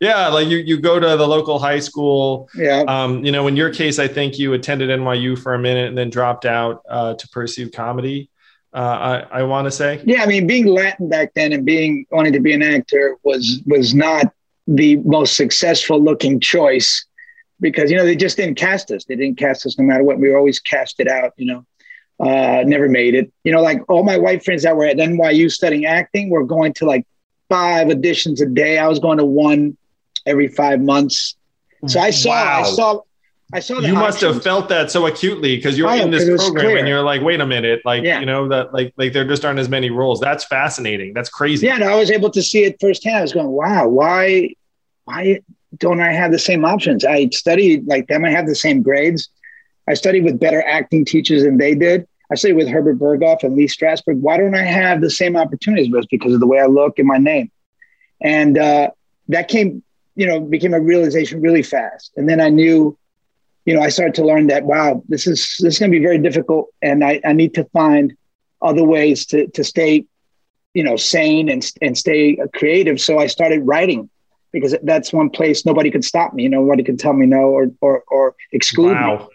yeah, 0.00 0.28
like 0.28 0.46
you 0.46 0.58
you 0.58 0.80
go 0.80 1.00
to 1.00 1.16
the 1.16 1.26
local 1.26 1.58
high 1.58 1.80
school. 1.80 2.48
Yeah. 2.54 2.84
Um, 2.86 3.24
you 3.24 3.32
know, 3.32 3.48
in 3.48 3.56
your 3.56 3.72
case, 3.72 3.98
I 3.98 4.06
think 4.06 4.38
you 4.38 4.52
attended 4.52 4.90
NYU 4.90 5.36
for 5.36 5.54
a 5.54 5.58
minute 5.58 5.88
and 5.88 5.98
then 5.98 6.10
dropped 6.10 6.44
out 6.44 6.82
uh, 6.88 7.14
to 7.14 7.28
pursue 7.28 7.70
comedy 7.70 8.30
uh, 8.74 9.24
I, 9.30 9.40
I 9.40 9.42
want 9.44 9.66
to 9.66 9.70
say. 9.70 10.02
Yeah, 10.04 10.22
I 10.22 10.26
mean, 10.26 10.46
being 10.46 10.66
Latin 10.66 11.08
back 11.08 11.32
then 11.34 11.52
and 11.52 11.64
being 11.64 12.06
wanting 12.10 12.32
to 12.34 12.40
be 12.40 12.52
an 12.52 12.62
actor 12.62 13.16
was 13.22 13.60
was 13.66 13.94
not 13.94 14.32
the 14.66 14.96
most 14.98 15.36
successful 15.36 16.02
looking 16.02 16.40
choice 16.40 17.06
because 17.60 17.90
you 17.90 17.96
know 17.96 18.04
they 18.04 18.16
just 18.16 18.36
didn't 18.36 18.56
cast 18.56 18.90
us. 18.90 19.04
They 19.04 19.16
didn't 19.16 19.38
cast 19.38 19.66
us 19.66 19.78
no 19.78 19.84
matter 19.84 20.04
what. 20.04 20.18
We 20.18 20.28
were 20.28 20.36
always 20.36 20.60
casted 20.60 21.08
out. 21.08 21.32
You 21.36 21.46
know, 21.46 21.66
uh, 22.20 22.64
never 22.66 22.88
made 22.88 23.14
it. 23.14 23.32
You 23.44 23.52
know, 23.52 23.62
like 23.62 23.80
all 23.88 24.04
my 24.04 24.18
white 24.18 24.44
friends 24.44 24.62
that 24.64 24.76
were 24.76 24.84
at 24.84 24.96
NYU 24.96 25.50
studying 25.50 25.86
acting 25.86 26.30
were 26.30 26.44
going 26.44 26.74
to 26.74 26.84
like 26.84 27.06
five 27.48 27.88
auditions 27.88 28.42
a 28.42 28.46
day. 28.46 28.78
I 28.78 28.86
was 28.86 28.98
going 28.98 29.18
to 29.18 29.24
one 29.24 29.76
every 30.26 30.48
five 30.48 30.80
months. 30.80 31.36
So 31.86 32.00
I 32.00 32.10
saw, 32.10 32.30
wow. 32.30 32.60
I 32.60 32.62
saw, 32.64 33.00
I 33.52 33.60
saw 33.60 33.80
you 33.80 33.94
must 33.94 34.20
have 34.20 34.42
felt 34.42 34.68
that 34.68 34.90
so 34.90 35.06
acutely 35.06 35.56
because 35.56 35.78
you're 35.78 35.88
oh, 35.88 35.94
in 35.94 36.10
this 36.10 36.24
program 36.24 36.66
clear. 36.66 36.78
and 36.78 36.86
you're 36.88 37.02
like, 37.02 37.22
wait 37.22 37.40
a 37.40 37.46
minute, 37.46 37.80
like 37.84 38.04
yeah. 38.04 38.20
you 38.20 38.26
know 38.26 38.48
that 38.48 38.74
like 38.74 38.92
like 38.96 39.12
there 39.12 39.26
just 39.26 39.44
aren't 39.44 39.58
as 39.58 39.68
many 39.68 39.90
roles. 39.90 40.20
That's 40.20 40.44
fascinating. 40.44 41.14
That's 41.14 41.30
crazy. 41.30 41.66
Yeah, 41.66 41.76
and 41.76 41.84
I 41.84 41.94
was 41.94 42.10
able 42.10 42.30
to 42.30 42.42
see 42.42 42.64
it 42.64 42.76
firsthand. 42.80 43.16
I 43.16 43.22
was 43.22 43.32
going, 43.32 43.48
wow, 43.48 43.88
why 43.88 44.54
why 45.04 45.40
don't 45.78 46.00
I 46.00 46.12
have 46.12 46.30
the 46.30 46.38
same 46.38 46.64
options? 46.64 47.04
I 47.04 47.28
studied 47.30 47.86
like 47.86 48.08
them. 48.08 48.24
I 48.24 48.30
have 48.30 48.46
the 48.46 48.54
same 48.54 48.82
grades. 48.82 49.28
I 49.88 49.94
studied 49.94 50.24
with 50.24 50.38
better 50.38 50.62
acting 50.62 51.04
teachers 51.04 51.42
than 51.42 51.56
they 51.56 51.74
did. 51.74 52.06
I 52.30 52.34
studied 52.34 52.56
with 52.56 52.68
Herbert 52.68 52.98
Berghof 52.98 53.42
and 53.42 53.56
Lee 53.56 53.66
Strasberg. 53.66 54.20
Why 54.20 54.36
don't 54.36 54.54
I 54.54 54.64
have 54.64 55.00
the 55.00 55.10
same 55.10 55.36
opportunities? 55.36 55.88
But 55.88 55.98
it's 55.98 56.06
because 56.08 56.34
of 56.34 56.40
the 56.40 56.46
way 56.46 56.60
I 56.60 56.66
look 56.66 56.98
and 56.98 57.08
my 57.08 57.16
name. 57.16 57.50
And 58.20 58.58
uh, 58.58 58.90
that 59.28 59.48
came 59.48 59.82
you 60.18 60.26
know, 60.26 60.40
became 60.40 60.74
a 60.74 60.80
realization 60.80 61.40
really 61.40 61.62
fast. 61.62 62.10
And 62.16 62.28
then 62.28 62.40
I 62.40 62.48
knew, 62.48 62.98
you 63.68 63.74
know, 63.74 63.82
I 63.82 63.90
started 63.90 64.14
to 64.14 64.24
learn 64.24 64.46
that 64.46 64.64
wow, 64.64 65.02
this 65.10 65.26
is 65.26 65.56
this 65.60 65.74
is 65.74 65.78
going 65.78 65.92
to 65.92 65.98
be 65.98 66.02
very 66.02 66.16
difficult, 66.16 66.68
and 66.80 67.04
I, 67.04 67.20
I 67.22 67.34
need 67.34 67.52
to 67.52 67.64
find 67.64 68.16
other 68.62 68.82
ways 68.82 69.26
to 69.26 69.46
to 69.48 69.62
stay, 69.62 70.06
you 70.72 70.82
know, 70.82 70.96
sane 70.96 71.50
and 71.50 71.70
and 71.82 71.96
stay 71.96 72.38
creative. 72.54 72.98
So 72.98 73.18
I 73.18 73.26
started 73.26 73.66
writing 73.66 74.08
because 74.52 74.74
that's 74.84 75.12
one 75.12 75.28
place 75.28 75.66
nobody 75.66 75.90
could 75.90 76.02
stop 76.02 76.32
me. 76.32 76.44
You 76.44 76.48
know, 76.48 76.62
nobody 76.62 76.82
could 76.82 76.98
tell 76.98 77.12
me 77.12 77.26
no 77.26 77.42
or 77.42 77.70
or, 77.82 78.04
or 78.08 78.36
exclude 78.52 78.94
wow. 78.94 79.18
me. 79.18 79.26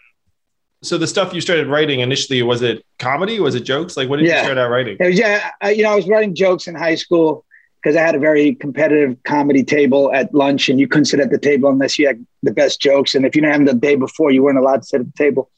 So 0.82 0.98
the 0.98 1.06
stuff 1.06 1.32
you 1.32 1.40
started 1.40 1.68
writing 1.68 2.00
initially 2.00 2.42
was 2.42 2.60
it 2.62 2.84
comedy? 2.98 3.38
Was 3.38 3.54
it 3.54 3.60
jokes? 3.60 3.96
Like 3.96 4.08
what 4.08 4.16
did 4.16 4.26
yeah. 4.26 4.38
you 4.38 4.44
start 4.46 4.58
out 4.58 4.68
writing? 4.68 4.96
Yeah, 4.98 5.48
I, 5.60 5.70
you 5.70 5.84
know, 5.84 5.92
I 5.92 5.94
was 5.94 6.08
writing 6.08 6.34
jokes 6.34 6.66
in 6.66 6.74
high 6.74 6.96
school 6.96 7.46
because 7.84 7.96
I 7.96 8.00
had 8.00 8.14
a 8.14 8.18
very 8.18 8.54
competitive 8.54 9.22
comedy 9.24 9.62
table 9.62 10.10
at 10.14 10.32
lunch, 10.34 10.70
and 10.70 10.80
you 10.80 10.88
couldn't 10.88 11.04
sit 11.04 11.20
at 11.20 11.30
the 11.30 11.38
table 11.38 11.68
unless 11.68 11.98
you 11.98 12.06
had 12.06 12.24
the 12.42 12.50
best 12.50 12.80
jokes. 12.80 13.14
And 13.14 13.26
if 13.26 13.36
you 13.36 13.42
didn't 13.42 13.52
have 13.52 13.66
them 13.66 13.76
the 13.76 13.86
day 13.86 13.94
before, 13.94 14.30
you 14.30 14.42
weren't 14.42 14.56
allowed 14.56 14.80
to 14.80 14.86
sit 14.86 15.00
at 15.02 15.06
the 15.06 15.12
table. 15.22 15.50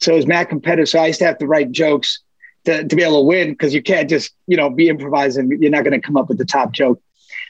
So 0.00 0.12
it 0.12 0.16
was 0.16 0.26
mad 0.26 0.48
competitive. 0.48 0.88
So 0.88 0.98
I 0.98 1.06
used 1.06 1.20
to 1.20 1.26
have 1.26 1.38
to 1.38 1.46
write 1.46 1.70
jokes 1.70 2.18
to, 2.64 2.82
to 2.82 2.96
be 2.96 3.04
able 3.04 3.22
to 3.22 3.26
win 3.28 3.50
because 3.50 3.72
you 3.74 3.82
can't 3.82 4.10
just 4.10 4.34
you 4.48 4.56
know 4.56 4.68
be 4.68 4.88
improvising. 4.88 5.56
You're 5.60 5.70
not 5.70 5.84
going 5.84 5.98
to 5.98 6.04
come 6.04 6.16
up 6.16 6.28
with 6.28 6.38
the 6.38 6.44
top 6.44 6.72
joke. 6.72 7.00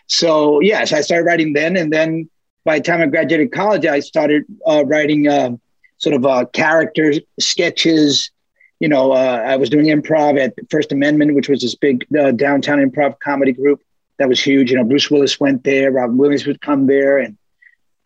So 0.09 0.61
yes, 0.61 0.93
I 0.93 1.01
started 1.01 1.25
writing 1.25 1.55
then, 1.55 1.79
and 1.79 1.91
then 1.91 2.29
by 2.67 2.81
the 2.81 2.85
time 2.85 3.01
I 3.01 3.07
graduated 3.07 3.51
college, 3.53 3.87
I 3.87 4.01
started 4.01 4.45
uh, 4.67 4.85
writing 4.85 5.27
uh, 5.27 5.57
sort 5.97 6.15
of 6.15 6.27
uh, 6.27 6.45
character 6.53 7.15
sketches. 7.41 8.31
You 8.79 8.89
know, 8.91 9.13
uh, 9.13 9.43
I 9.47 9.57
was 9.57 9.71
doing 9.71 9.87
improv 9.87 10.39
at 10.39 10.53
First 10.71 10.93
Amendment, 10.93 11.35
which 11.35 11.49
was 11.49 11.63
this 11.63 11.75
big 11.75 12.05
uh, 12.17 12.33
downtown 12.33 12.79
improv 12.79 13.19
comedy 13.21 13.53
group 13.53 13.81
that 14.19 14.29
was 14.29 14.43
huge. 14.43 14.71
You 14.71 14.77
know, 14.77 14.85
Bruce 14.85 15.11
Willis 15.11 15.41
went 15.41 15.65
there, 15.65 15.91
Robin 15.91 16.17
Williams 16.17 16.47
would 16.47 16.61
come 16.61 16.87
there, 16.87 17.19
and 17.19 17.37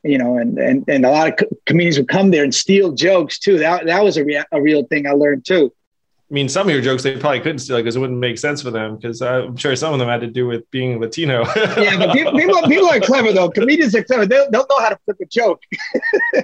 you 0.02 0.18
know, 0.18 0.36
and 0.36 0.58
and 0.58 0.84
and 0.88 1.06
a 1.06 1.10
lot 1.10 1.28
of 1.28 1.36
co- 1.36 1.56
comedians 1.66 1.98
would 1.98 2.08
come 2.08 2.30
there 2.30 2.44
and 2.44 2.54
steal 2.54 2.92
jokes 2.92 3.38
too. 3.38 3.58
That 3.58 3.86
that 3.86 4.02
was 4.02 4.16
a, 4.16 4.24
rea- 4.24 4.44
a 4.52 4.60
real 4.60 4.84
thing 4.84 5.06
I 5.06 5.12
learned 5.12 5.44
too. 5.44 5.72
I 6.32 6.34
mean, 6.34 6.48
some 6.48 6.66
of 6.66 6.72
your 6.72 6.82
jokes 6.82 7.02
they 7.02 7.14
probably 7.18 7.40
couldn't 7.40 7.58
steal 7.58 7.76
because 7.76 7.94
it 7.94 8.00
wouldn't 8.00 8.18
make 8.18 8.38
sense 8.38 8.62
for 8.62 8.70
them. 8.70 8.96
Because 8.96 9.20
I'm 9.20 9.54
sure 9.56 9.76
some 9.76 9.92
of 9.92 9.98
them 9.98 10.08
had 10.08 10.22
to 10.22 10.26
do 10.26 10.46
with 10.46 10.68
being 10.70 10.98
Latino. 10.98 11.44
yeah, 11.56 11.98
but 11.98 12.14
people, 12.14 12.32
people, 12.32 12.62
people, 12.62 12.88
are 12.88 13.00
clever 13.00 13.34
though. 13.34 13.50
Comedians 13.50 13.94
are 13.94 14.02
clever. 14.02 14.24
They'll, 14.24 14.50
they'll 14.50 14.66
know 14.70 14.80
how 14.80 14.88
to 14.88 14.98
flip 15.04 15.18
a 15.20 15.26
joke. 15.26 15.62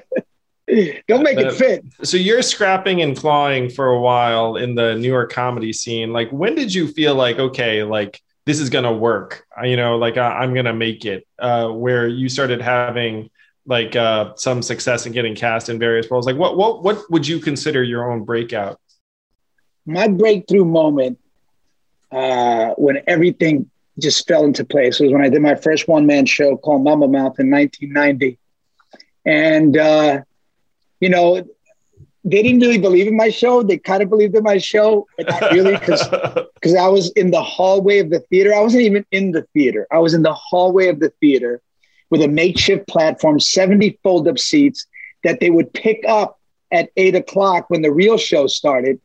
Don't 1.08 1.22
make 1.22 1.38
uh, 1.38 1.46
it 1.46 1.54
fit. 1.54 1.84
So 2.02 2.18
you're 2.18 2.42
scrapping 2.42 3.00
and 3.00 3.16
clawing 3.16 3.70
for 3.70 3.86
a 3.86 3.98
while 3.98 4.56
in 4.56 4.74
the 4.74 4.94
New 4.94 5.08
York 5.08 5.32
comedy 5.32 5.72
scene. 5.72 6.12
Like, 6.12 6.30
when 6.30 6.54
did 6.54 6.74
you 6.74 6.88
feel 6.88 7.14
like, 7.14 7.38
okay, 7.38 7.82
like 7.82 8.20
this 8.48 8.58
is 8.58 8.70
gonna 8.70 8.92
work? 8.92 9.46
You 9.62 9.76
know, 9.76 9.96
like 9.98 10.16
I, 10.16 10.42
am 10.42 10.54
gonna 10.54 10.74
make 10.74 11.04
it. 11.04 11.26
Uh, 11.38 11.68
where 11.68 12.08
you 12.08 12.28
started 12.28 12.60
having 12.60 13.30
like 13.66 13.94
uh, 13.94 14.34
some 14.36 14.62
success 14.62 15.06
in 15.06 15.12
getting 15.12 15.36
cast 15.36 15.68
in 15.68 15.78
various 15.78 16.10
roles. 16.10 16.26
Like, 16.26 16.36
what 16.36 16.56
what 16.56 16.82
what 16.82 16.98
would 17.10 17.28
you 17.28 17.38
consider 17.38 17.82
your 17.82 18.10
own 18.10 18.24
breakout? 18.24 18.80
my 19.88 20.06
breakthrough 20.06 20.66
moment 20.66 21.18
uh, 22.12 22.74
when 22.76 23.00
everything 23.06 23.70
just 23.98 24.28
fell 24.28 24.44
into 24.44 24.64
place 24.64 25.00
was 25.00 25.10
when 25.10 25.22
I 25.22 25.28
did 25.28 25.42
my 25.42 25.54
first 25.54 25.88
one 25.88 26.06
man 26.06 26.26
show 26.26 26.56
called 26.56 26.84
Mambo 26.84 27.08
Mouth 27.08 27.40
in 27.40 27.50
1990. 27.50 28.38
And, 29.24 29.76
uh, 29.76 30.20
you 31.00 31.08
know, 31.08 31.44
they 32.24 32.42
didn't 32.42 32.60
really 32.60 32.78
believe 32.78 33.06
in 33.06 33.16
my 33.16 33.30
show. 33.30 33.62
They 33.62 33.78
kind 33.78 34.02
of 34.02 34.10
believed 34.10 34.34
in 34.34 34.42
my 34.42 34.58
show, 34.58 35.06
but 35.16 35.28
not 35.28 35.52
really 35.52 35.76
because 35.76 36.06
because 36.54 36.74
I 36.78 36.88
was 36.88 37.10
in 37.12 37.30
the 37.30 37.42
hallway 37.42 37.98
of 37.98 38.10
the 38.10 38.20
theater. 38.20 38.54
I 38.54 38.60
wasn't 38.60 38.82
even 38.82 39.06
in 39.10 39.32
the 39.32 39.42
theater. 39.54 39.86
I 39.90 39.98
was 39.98 40.14
in 40.14 40.22
the 40.22 40.34
hallway 40.34 40.88
of 40.88 41.00
the 41.00 41.10
theater 41.20 41.62
with 42.10 42.22
a 42.22 42.28
makeshift 42.28 42.88
platform, 42.88 43.38
70 43.38 43.98
fold 44.02 44.28
up 44.28 44.38
seats 44.38 44.86
that 45.24 45.40
they 45.40 45.50
would 45.50 45.72
pick 45.72 46.02
up 46.08 46.38
at 46.70 46.90
eight 46.96 47.14
o'clock 47.14 47.68
when 47.68 47.82
the 47.82 47.92
real 47.92 48.16
show 48.18 48.46
started 48.46 49.00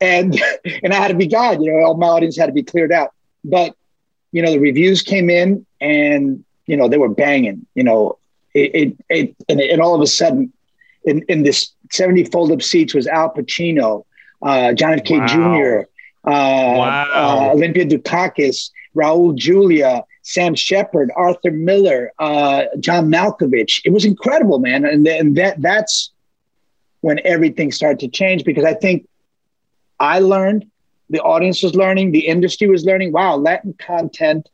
and 0.00 0.40
and 0.82 0.92
I 0.92 0.96
had 0.96 1.08
to 1.08 1.14
be 1.14 1.26
God. 1.26 1.62
You 1.62 1.72
know, 1.72 1.86
all 1.86 1.96
my 1.96 2.08
audience 2.08 2.36
had 2.36 2.46
to 2.46 2.52
be 2.52 2.62
cleared 2.62 2.92
out. 2.92 3.12
But 3.44 3.74
you 4.32 4.42
know, 4.42 4.50
the 4.50 4.60
reviews 4.60 5.02
came 5.02 5.30
in, 5.30 5.66
and 5.80 6.44
you 6.66 6.76
know 6.76 6.88
they 6.88 6.98
were 6.98 7.08
banging. 7.08 7.66
You 7.74 7.84
know, 7.84 8.18
it 8.54 8.74
it, 8.74 8.96
it 9.08 9.36
and, 9.48 9.60
and 9.60 9.80
all 9.80 9.94
of 9.94 10.00
a 10.00 10.06
sudden, 10.06 10.52
in 11.04 11.24
in 11.28 11.42
this 11.42 11.72
seventy 11.90 12.24
fold 12.24 12.52
up 12.52 12.62
seats 12.62 12.94
was 12.94 13.06
Al 13.06 13.32
Pacino, 13.32 14.04
uh, 14.42 14.72
John 14.72 14.94
F. 14.94 15.04
K. 15.04 15.18
Wow. 15.18 15.26
Jr., 15.26 15.80
uh, 16.24 16.30
wow. 16.30 17.06
uh, 17.14 17.52
Olympia 17.52 17.84
Dukakis, 17.86 18.70
Raul 18.96 19.34
Julia. 19.34 20.04
Sam 20.22 20.54
Shepard, 20.54 21.10
Arthur 21.16 21.50
Miller, 21.50 22.12
uh, 22.18 22.64
John 22.80 23.10
Malkovich. 23.10 23.80
It 23.86 23.94
was 23.94 24.04
incredible, 24.04 24.58
man. 24.58 24.84
And, 24.84 25.06
and 25.06 25.36
that 25.36 25.62
that's 25.62 26.10
when 27.00 27.18
everything 27.24 27.72
started 27.72 28.00
to 28.00 28.08
change 28.08 28.44
because 28.44 28.64
I 28.64 28.74
think 28.74 29.08
I 29.98 30.18
learned, 30.18 30.66
the 31.08 31.20
audience 31.20 31.62
was 31.62 31.74
learning, 31.74 32.12
the 32.12 32.26
industry 32.26 32.68
was 32.68 32.84
learning. 32.84 33.12
Wow, 33.12 33.36
Latin 33.36 33.74
content 33.78 34.50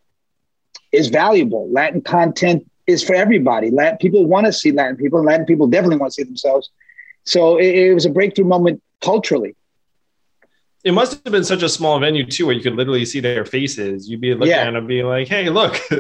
is 0.93 1.09
valuable. 1.09 1.69
Latin 1.73 2.03
content 2.03 2.71
is 2.87 3.03
for 3.03 3.15
everybody. 3.15 3.73
Latin 3.73 3.99
people 3.99 4.27
want 4.27 4.47
to 4.47 4.53
see 4.53 4.71
Latin 4.71 4.97
people, 4.97 5.19
and 5.19 5.27
Latin 5.27 5.45
people 5.45 5.67
definitely 5.67 5.97
want 5.97 6.13
to 6.13 6.15
see 6.15 6.23
themselves. 6.23 6.71
So 7.25 7.57
it, 7.59 7.75
it 7.75 7.95
was 7.95 8.07
a 8.07 8.11
breakthrough 8.11 8.47
moment 8.47 8.83
culturally. 9.01 9.57
It 10.85 10.93
must 10.93 11.25
have 11.25 11.33
been 11.33 11.45
such 11.45 11.63
a 11.63 11.69
small 11.69 11.99
venue 11.99 12.27
too, 12.27 12.47
where 12.47 12.55
you 12.55 12.61
could 12.61 12.75
literally 12.75 13.07
see 13.07 13.21
their 13.21 13.47
faces. 13.47 14.09
You'd 14.09 14.21
be 14.21 14.35
looking 14.35 14.49
yeah. 14.49 14.67
at 14.67 14.73
them, 14.73 14.87
being 14.87 15.07
like, 15.07 15.29
"Hey, 15.29 15.49
look, 15.49 15.81
Al 15.91 15.97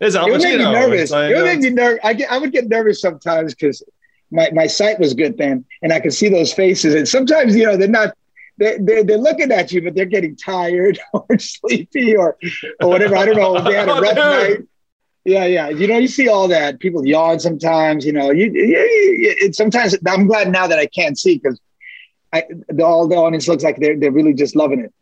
It 0.00 0.32
would 0.32 0.42
make 0.42 0.58
me 0.58 0.64
nervous. 0.64 1.10
Like, 1.10 1.30
it 1.30 1.36
would 1.36 1.44
make 1.44 1.58
uh, 1.58 1.62
me 1.62 1.70
nervous. 1.70 2.00
I, 2.02 2.12
get, 2.14 2.32
I 2.32 2.38
would 2.38 2.52
get 2.52 2.68
nervous 2.68 3.00
sometimes 3.00 3.54
because 3.54 3.82
my, 4.30 4.50
my 4.52 4.66
sight 4.66 4.98
was 4.98 5.14
good 5.14 5.38
then, 5.38 5.64
and 5.82 5.92
I 5.92 6.00
could 6.00 6.12
see 6.12 6.28
those 6.28 6.52
faces. 6.52 6.94
And 6.94 7.08
sometimes, 7.08 7.54
you 7.54 7.64
know, 7.64 7.76
they're 7.76 7.88
not 7.88 8.14
they, 8.56 8.78
they, 8.78 9.02
they're 9.02 9.18
looking 9.18 9.50
at 9.50 9.72
you, 9.72 9.82
but 9.82 9.94
they're 9.94 10.04
getting 10.04 10.36
tired 10.36 10.98
or 11.12 11.38
sleepy 11.38 12.16
or, 12.16 12.36
or 12.80 12.88
whatever. 12.88 13.16
I 13.16 13.26
don't 13.26 13.36
know. 13.36 13.60
They 13.62 13.74
had 13.74 13.88
a 13.88 13.92
oh, 13.94 14.00
rough 14.00 14.16
night. 14.16 14.58
Yeah, 15.24 15.46
yeah. 15.46 15.68
You 15.70 15.86
know, 15.86 15.96
you 15.96 16.08
see 16.08 16.28
all 16.28 16.48
that. 16.48 16.80
People 16.80 17.06
yawn 17.06 17.40
sometimes. 17.40 18.04
You 18.04 18.12
know, 18.12 18.30
you, 18.30 18.50
you, 18.52 19.36
you 19.40 19.52
sometimes. 19.52 19.96
I'm 20.06 20.26
glad 20.26 20.50
now 20.50 20.66
that 20.66 20.78
I 20.78 20.86
can't 20.86 21.18
see 21.18 21.38
because 21.38 21.58
the, 22.68 22.84
all 22.84 23.08
the 23.08 23.16
audience 23.16 23.48
looks 23.48 23.64
like 23.64 23.78
they're 23.78 23.98
they're 23.98 24.12
really 24.12 24.34
just 24.34 24.54
loving 24.54 24.80
it. 24.80 24.92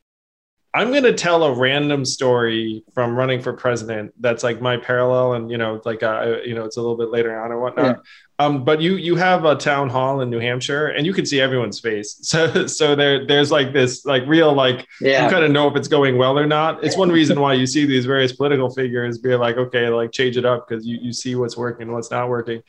I'm 0.75 0.91
going 0.91 1.03
to 1.03 1.13
tell 1.13 1.45
a 1.45 1.55
random 1.55 2.05
story 2.07 2.83
from 2.95 3.15
running 3.15 3.43
for 3.43 3.53
president. 3.53 4.13
That's 4.21 4.43
like 4.43 4.63
my 4.63 4.79
parallel, 4.79 5.35
and 5.35 5.51
you 5.51 5.59
know, 5.59 5.83
like 5.85 6.03
uh, 6.03 6.39
you 6.45 6.55
know, 6.55 6.65
it's 6.65 6.77
a 6.77 6.81
little 6.81 6.97
bit 6.97 7.11
later 7.11 7.39
on 7.39 7.53
or 7.53 7.61
whatnot. 7.61 7.97
Yeah. 7.97 8.03
Um, 8.39 8.65
but 8.65 8.81
you 8.81 8.97
you 8.97 9.15
have 9.17 9.45
a 9.45 9.55
town 9.55 9.89
hall 9.89 10.21
in 10.21 10.31
New 10.31 10.41
Hampshire, 10.41 10.89
and 10.89 11.07
you 11.07 11.13
can 11.13 11.27
see 11.27 11.41
everyone's 11.41 11.81
face. 11.81 12.19
So 12.33 12.67
so 12.67 12.95
there 12.95 13.27
there's 13.27 13.51
like 13.51 13.73
this 13.75 14.07
like 14.07 14.23
real 14.27 14.55
like 14.55 14.87
yeah. 15.01 15.25
you 15.25 15.31
kind 15.31 15.45
of 15.45 15.51
know 15.51 15.69
if 15.69 15.77
it's 15.77 15.89
going 15.89 16.17
well 16.17 16.39
or 16.39 16.47
not. 16.47 16.83
It's 16.83 16.97
one 16.97 17.11
reason 17.11 17.41
why 17.41 17.53
you 17.55 17.67
see 17.67 17.85
these 17.85 18.07
various 18.07 18.33
political 18.33 18.71
figures 18.71 19.19
be 19.19 19.35
like, 19.35 19.59
okay, 19.59 19.89
like 19.91 20.13
change 20.13 20.39
it 20.39 20.47
up 20.47 20.67
because 20.67 20.87
you 20.87 20.99
you 21.01 21.13
see 21.13 21.35
what's 21.35 21.57
working, 21.57 21.93
what's 21.93 22.11
not 22.11 22.31
working. 22.31 22.63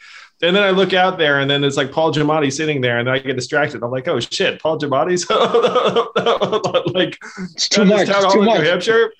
And 0.44 0.54
then 0.54 0.62
I 0.62 0.72
look 0.72 0.92
out 0.92 1.18
there, 1.18 1.40
and 1.40 1.50
then 1.50 1.64
it's 1.64 1.78
like 1.78 1.90
Paul 1.90 2.14
Giamatti 2.14 2.52
sitting 2.52 2.82
there, 2.82 2.98
and 2.98 3.08
then 3.08 3.16
I 3.16 3.20
get 3.20 3.38
distracted. 3.38 3.82
I'm 3.82 3.92
like, 3.92 4.10
oh 4.10 4.20
shit, 4.20 4.62
Paul 4.62 4.78
Giamatti's 4.78 5.30
like 6.94 7.18
it's 7.54 7.70
too 7.70 7.86
much. 7.86 8.08
Town 8.08 8.24
hall 8.26 8.42
in 8.42 8.46
New 8.46 8.70
Hampshire. 8.70 9.14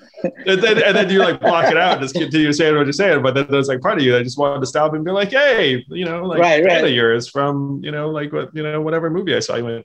And 0.46 0.62
then 0.62 0.84
and 0.84 0.96
then 0.96 1.10
you 1.10 1.20
like 1.20 1.40
block 1.40 1.72
it 1.72 1.78
out 1.78 1.94
and 1.94 2.02
just 2.02 2.14
continue 2.14 2.52
saying 2.52 2.76
what 2.76 2.86
you're 2.86 2.92
saying. 2.92 3.22
But 3.24 3.36
then 3.36 3.48
there's 3.50 3.70
like 3.70 3.80
part 3.80 3.98
of 3.98 4.04
you 4.04 4.12
that 4.12 4.24
just 4.24 4.38
wanted 4.38 4.60
to 4.60 4.66
stop 4.66 4.94
and 4.94 5.06
be 5.06 5.12
like, 5.12 5.32
hey, 5.32 5.86
you 5.88 6.04
know, 6.04 6.26
like 6.26 6.40
right, 6.40 6.64
right. 6.64 6.84
of 6.84 6.92
yours 6.92 7.30
from 7.30 7.80
you 7.82 7.92
know 7.92 8.10
like 8.10 8.34
what 8.34 8.54
you 8.54 8.62
know 8.62 8.82
whatever 8.82 9.10
movie 9.10 9.34
I 9.34 9.40
saw 9.40 9.56
you 9.56 9.68
in. 9.68 9.84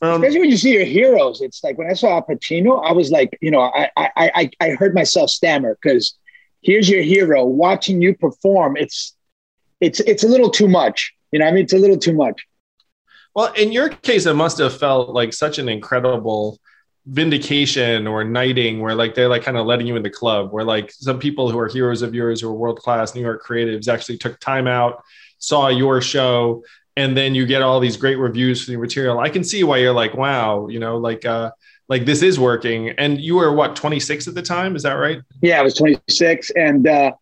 Um, 0.00 0.22
Especially 0.22 0.40
when 0.40 0.50
you 0.50 0.56
see 0.56 0.72
your 0.72 0.84
heroes, 0.84 1.42
it's 1.42 1.62
like 1.62 1.76
when 1.76 1.90
I 1.90 1.92
saw 1.92 2.22
Pacino, 2.22 2.82
I 2.82 2.92
was 2.92 3.10
like, 3.10 3.36
you 3.42 3.50
know, 3.50 3.60
I 3.60 3.90
I 3.98 4.10
I, 4.16 4.50
I 4.60 4.70
heard 4.70 4.94
myself 4.94 5.28
stammer 5.28 5.76
because 5.80 6.16
here's 6.62 6.88
your 6.88 7.02
hero 7.02 7.44
watching 7.44 8.00
you 8.00 8.14
perform. 8.14 8.78
It's 8.78 9.14
it's 9.80 10.00
it's 10.00 10.24
a 10.24 10.28
little 10.28 10.50
too 10.50 10.68
much. 10.68 11.12
You 11.32 11.38
know, 11.38 11.46
I 11.46 11.52
mean, 11.52 11.64
it's 11.64 11.72
a 11.72 11.78
little 11.78 11.98
too 11.98 12.12
much. 12.12 12.44
Well, 13.34 13.52
in 13.52 13.70
your 13.72 13.90
case, 13.90 14.26
it 14.26 14.34
must 14.34 14.58
have 14.58 14.76
felt 14.76 15.10
like 15.10 15.32
such 15.32 15.58
an 15.58 15.68
incredible 15.68 16.58
vindication 17.06 18.06
or 18.06 18.24
knighting 18.24 18.80
where 18.80 18.94
like 18.94 19.14
they're 19.14 19.28
like 19.28 19.42
kind 19.42 19.56
of 19.56 19.66
letting 19.66 19.86
you 19.86 19.96
in 19.96 20.02
the 20.02 20.10
club 20.10 20.52
where 20.52 20.64
like 20.64 20.92
some 20.92 21.18
people 21.18 21.50
who 21.50 21.58
are 21.58 21.66
heroes 21.66 22.02
of 22.02 22.14
yours 22.14 22.40
who 22.40 22.48
are 22.48 22.52
world 22.52 22.78
class 22.78 23.14
New 23.14 23.22
York 23.22 23.42
creatives 23.44 23.88
actually 23.88 24.18
took 24.18 24.38
time 24.38 24.66
out, 24.66 25.02
saw 25.38 25.68
your 25.68 26.00
show, 26.02 26.62
and 26.96 27.16
then 27.16 27.34
you 27.34 27.46
get 27.46 27.62
all 27.62 27.80
these 27.80 27.96
great 27.96 28.16
reviews 28.16 28.64
for 28.64 28.72
the 28.72 28.76
material. 28.76 29.18
I 29.18 29.30
can 29.30 29.42
see 29.44 29.64
why 29.64 29.78
you're 29.78 29.94
like, 29.94 30.14
wow, 30.14 30.68
you 30.68 30.78
know, 30.78 30.98
like 30.98 31.24
uh 31.24 31.50
like 31.88 32.04
this 32.04 32.22
is 32.22 32.38
working. 32.38 32.90
And 32.90 33.20
you 33.20 33.36
were 33.36 33.52
what, 33.52 33.74
26 33.74 34.28
at 34.28 34.34
the 34.34 34.42
time? 34.42 34.76
Is 34.76 34.84
that 34.84 34.92
right? 34.92 35.20
Yeah, 35.42 35.58
I 35.58 35.62
was 35.62 35.74
26. 35.74 36.50
And 36.50 36.86
uh 36.86 37.12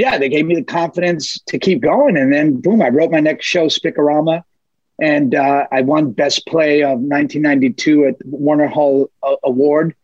yeah, 0.00 0.18
they 0.18 0.28
gave 0.28 0.46
me 0.46 0.54
the 0.54 0.64
confidence 0.64 1.38
to 1.46 1.58
keep 1.58 1.80
going. 1.80 2.16
And 2.16 2.32
then 2.32 2.60
boom, 2.60 2.82
I 2.82 2.88
wrote 2.88 3.10
my 3.10 3.20
next 3.20 3.46
show, 3.46 3.66
Spic-O-Rama. 3.66 4.44
And 5.00 5.34
uh, 5.34 5.66
I 5.72 5.82
won 5.82 6.12
Best 6.12 6.46
Play 6.46 6.82
of 6.82 7.00
1992 7.00 8.06
at 8.06 8.18
the 8.18 8.24
Warner 8.26 8.68
Hall 8.68 9.10
uh, 9.22 9.36
Award. 9.42 9.94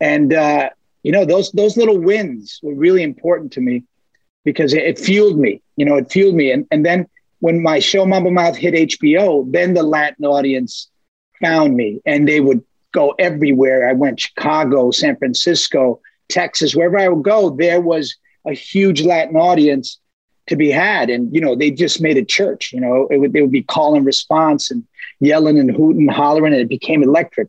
And 0.00 0.32
uh, 0.32 0.70
you 1.02 1.12
know 1.12 1.24
those 1.24 1.50
those 1.52 1.76
little 1.76 1.98
wins 1.98 2.60
were 2.62 2.74
really 2.74 3.02
important 3.02 3.52
to 3.52 3.60
me 3.60 3.84
because 4.44 4.74
it, 4.74 4.82
it 4.84 4.98
fueled 4.98 5.38
me. 5.38 5.60
You 5.76 5.84
know, 5.84 5.96
it 5.96 6.10
fueled 6.10 6.34
me. 6.34 6.52
And 6.52 6.66
and 6.70 6.86
then 6.86 7.08
when 7.40 7.62
my 7.62 7.80
show 7.80 8.06
Mambo 8.06 8.30
Mouth 8.30 8.56
hit 8.56 8.74
HBO, 8.74 9.50
then 9.50 9.74
the 9.74 9.82
Latin 9.82 10.24
audience 10.24 10.88
found 11.40 11.74
me, 11.76 12.00
and 12.06 12.28
they 12.28 12.40
would 12.40 12.62
go 12.92 13.14
everywhere. 13.18 13.88
I 13.88 13.92
went 13.92 14.20
Chicago, 14.20 14.90
San 14.90 15.16
Francisco, 15.16 16.00
Texas, 16.28 16.74
wherever 16.74 16.98
I 16.98 17.08
would 17.08 17.24
go, 17.24 17.50
there 17.50 17.80
was 17.80 18.16
a 18.48 18.54
huge 18.54 19.02
Latin 19.02 19.36
audience 19.36 19.98
to 20.48 20.56
be 20.56 20.70
had. 20.70 21.10
And, 21.10 21.32
you 21.34 21.40
know, 21.40 21.54
they 21.54 21.70
just 21.70 22.00
made 22.00 22.16
a 22.16 22.24
church, 22.24 22.72
you 22.72 22.80
know, 22.80 23.06
it 23.10 23.18
would, 23.18 23.32
they 23.32 23.42
would 23.42 23.52
be 23.52 23.62
call 23.62 23.94
and 23.94 24.04
response 24.04 24.70
and 24.70 24.84
yelling 25.20 25.58
and 25.58 25.70
hooting, 25.70 26.08
hollering, 26.08 26.52
and 26.52 26.62
it 26.62 26.68
became 26.68 27.02
electric. 27.02 27.48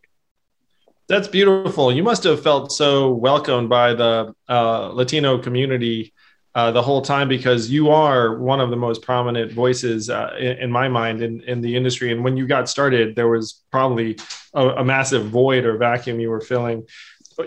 That's 1.07 1.27
beautiful. 1.27 1.91
You 1.91 2.03
must 2.03 2.23
have 2.25 2.43
felt 2.43 2.71
so 2.71 3.11
welcomed 3.11 3.69
by 3.69 3.95
the 3.95 4.35
uh, 4.47 4.89
Latino 4.89 5.39
community 5.39 6.13
uh, 6.53 6.71
the 6.71 6.81
whole 6.81 7.01
time 7.01 7.27
because 7.27 7.69
you 7.69 7.89
are 7.89 8.37
one 8.37 8.59
of 8.59 8.69
the 8.69 8.75
most 8.75 9.01
prominent 9.01 9.51
voices 9.51 10.09
uh, 10.09 10.35
in, 10.37 10.57
in, 10.57 10.71
my 10.71 10.87
mind 10.87 11.21
in, 11.21 11.41
in 11.41 11.61
the 11.61 11.75
industry. 11.75 12.11
And 12.11 12.23
when 12.23 12.37
you 12.37 12.47
got 12.47 12.69
started, 12.69 13.15
there 13.15 13.27
was 13.27 13.63
probably 13.71 14.17
a, 14.53 14.67
a 14.69 14.83
massive 14.83 15.25
void 15.27 15.65
or 15.65 15.77
vacuum 15.77 16.19
you 16.19 16.29
were 16.29 16.41
filling. 16.41 16.85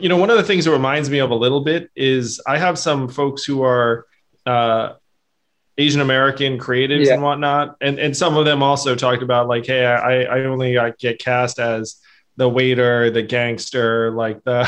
You 0.00 0.08
know, 0.08 0.16
one 0.16 0.30
of 0.30 0.37
the 0.37 0.42
things 0.42 0.64
that 0.64 0.70
reminds 0.70 1.11
me 1.11 1.18
of 1.18 1.30
a 1.30 1.34
little 1.34 1.61
bit 1.61 1.90
is 1.94 2.40
I 2.46 2.58
have 2.58 2.78
some 2.78 3.08
folks 3.08 3.44
who 3.44 3.62
are 3.62 4.06
uh, 4.46 4.94
Asian 5.78 6.00
American 6.00 6.58
creatives 6.58 7.06
yeah. 7.06 7.14
and 7.14 7.22
whatnot, 7.22 7.76
and 7.80 7.99
and 7.99 8.16
some 8.16 8.37
of 8.37 8.44
them 8.44 8.62
also 8.62 8.94
talked 8.94 9.22
about 9.22 9.49
like, 9.49 9.66
hey, 9.66 9.84
I 9.84 10.22
I 10.22 10.44
only 10.44 10.78
I 10.78 10.90
get 10.99 11.18
cast 11.18 11.58
as 11.58 11.96
the 12.37 12.49
waiter, 12.49 13.11
the 13.11 13.22
gangster, 13.22 14.11
like 14.11 14.42
the 14.44 14.62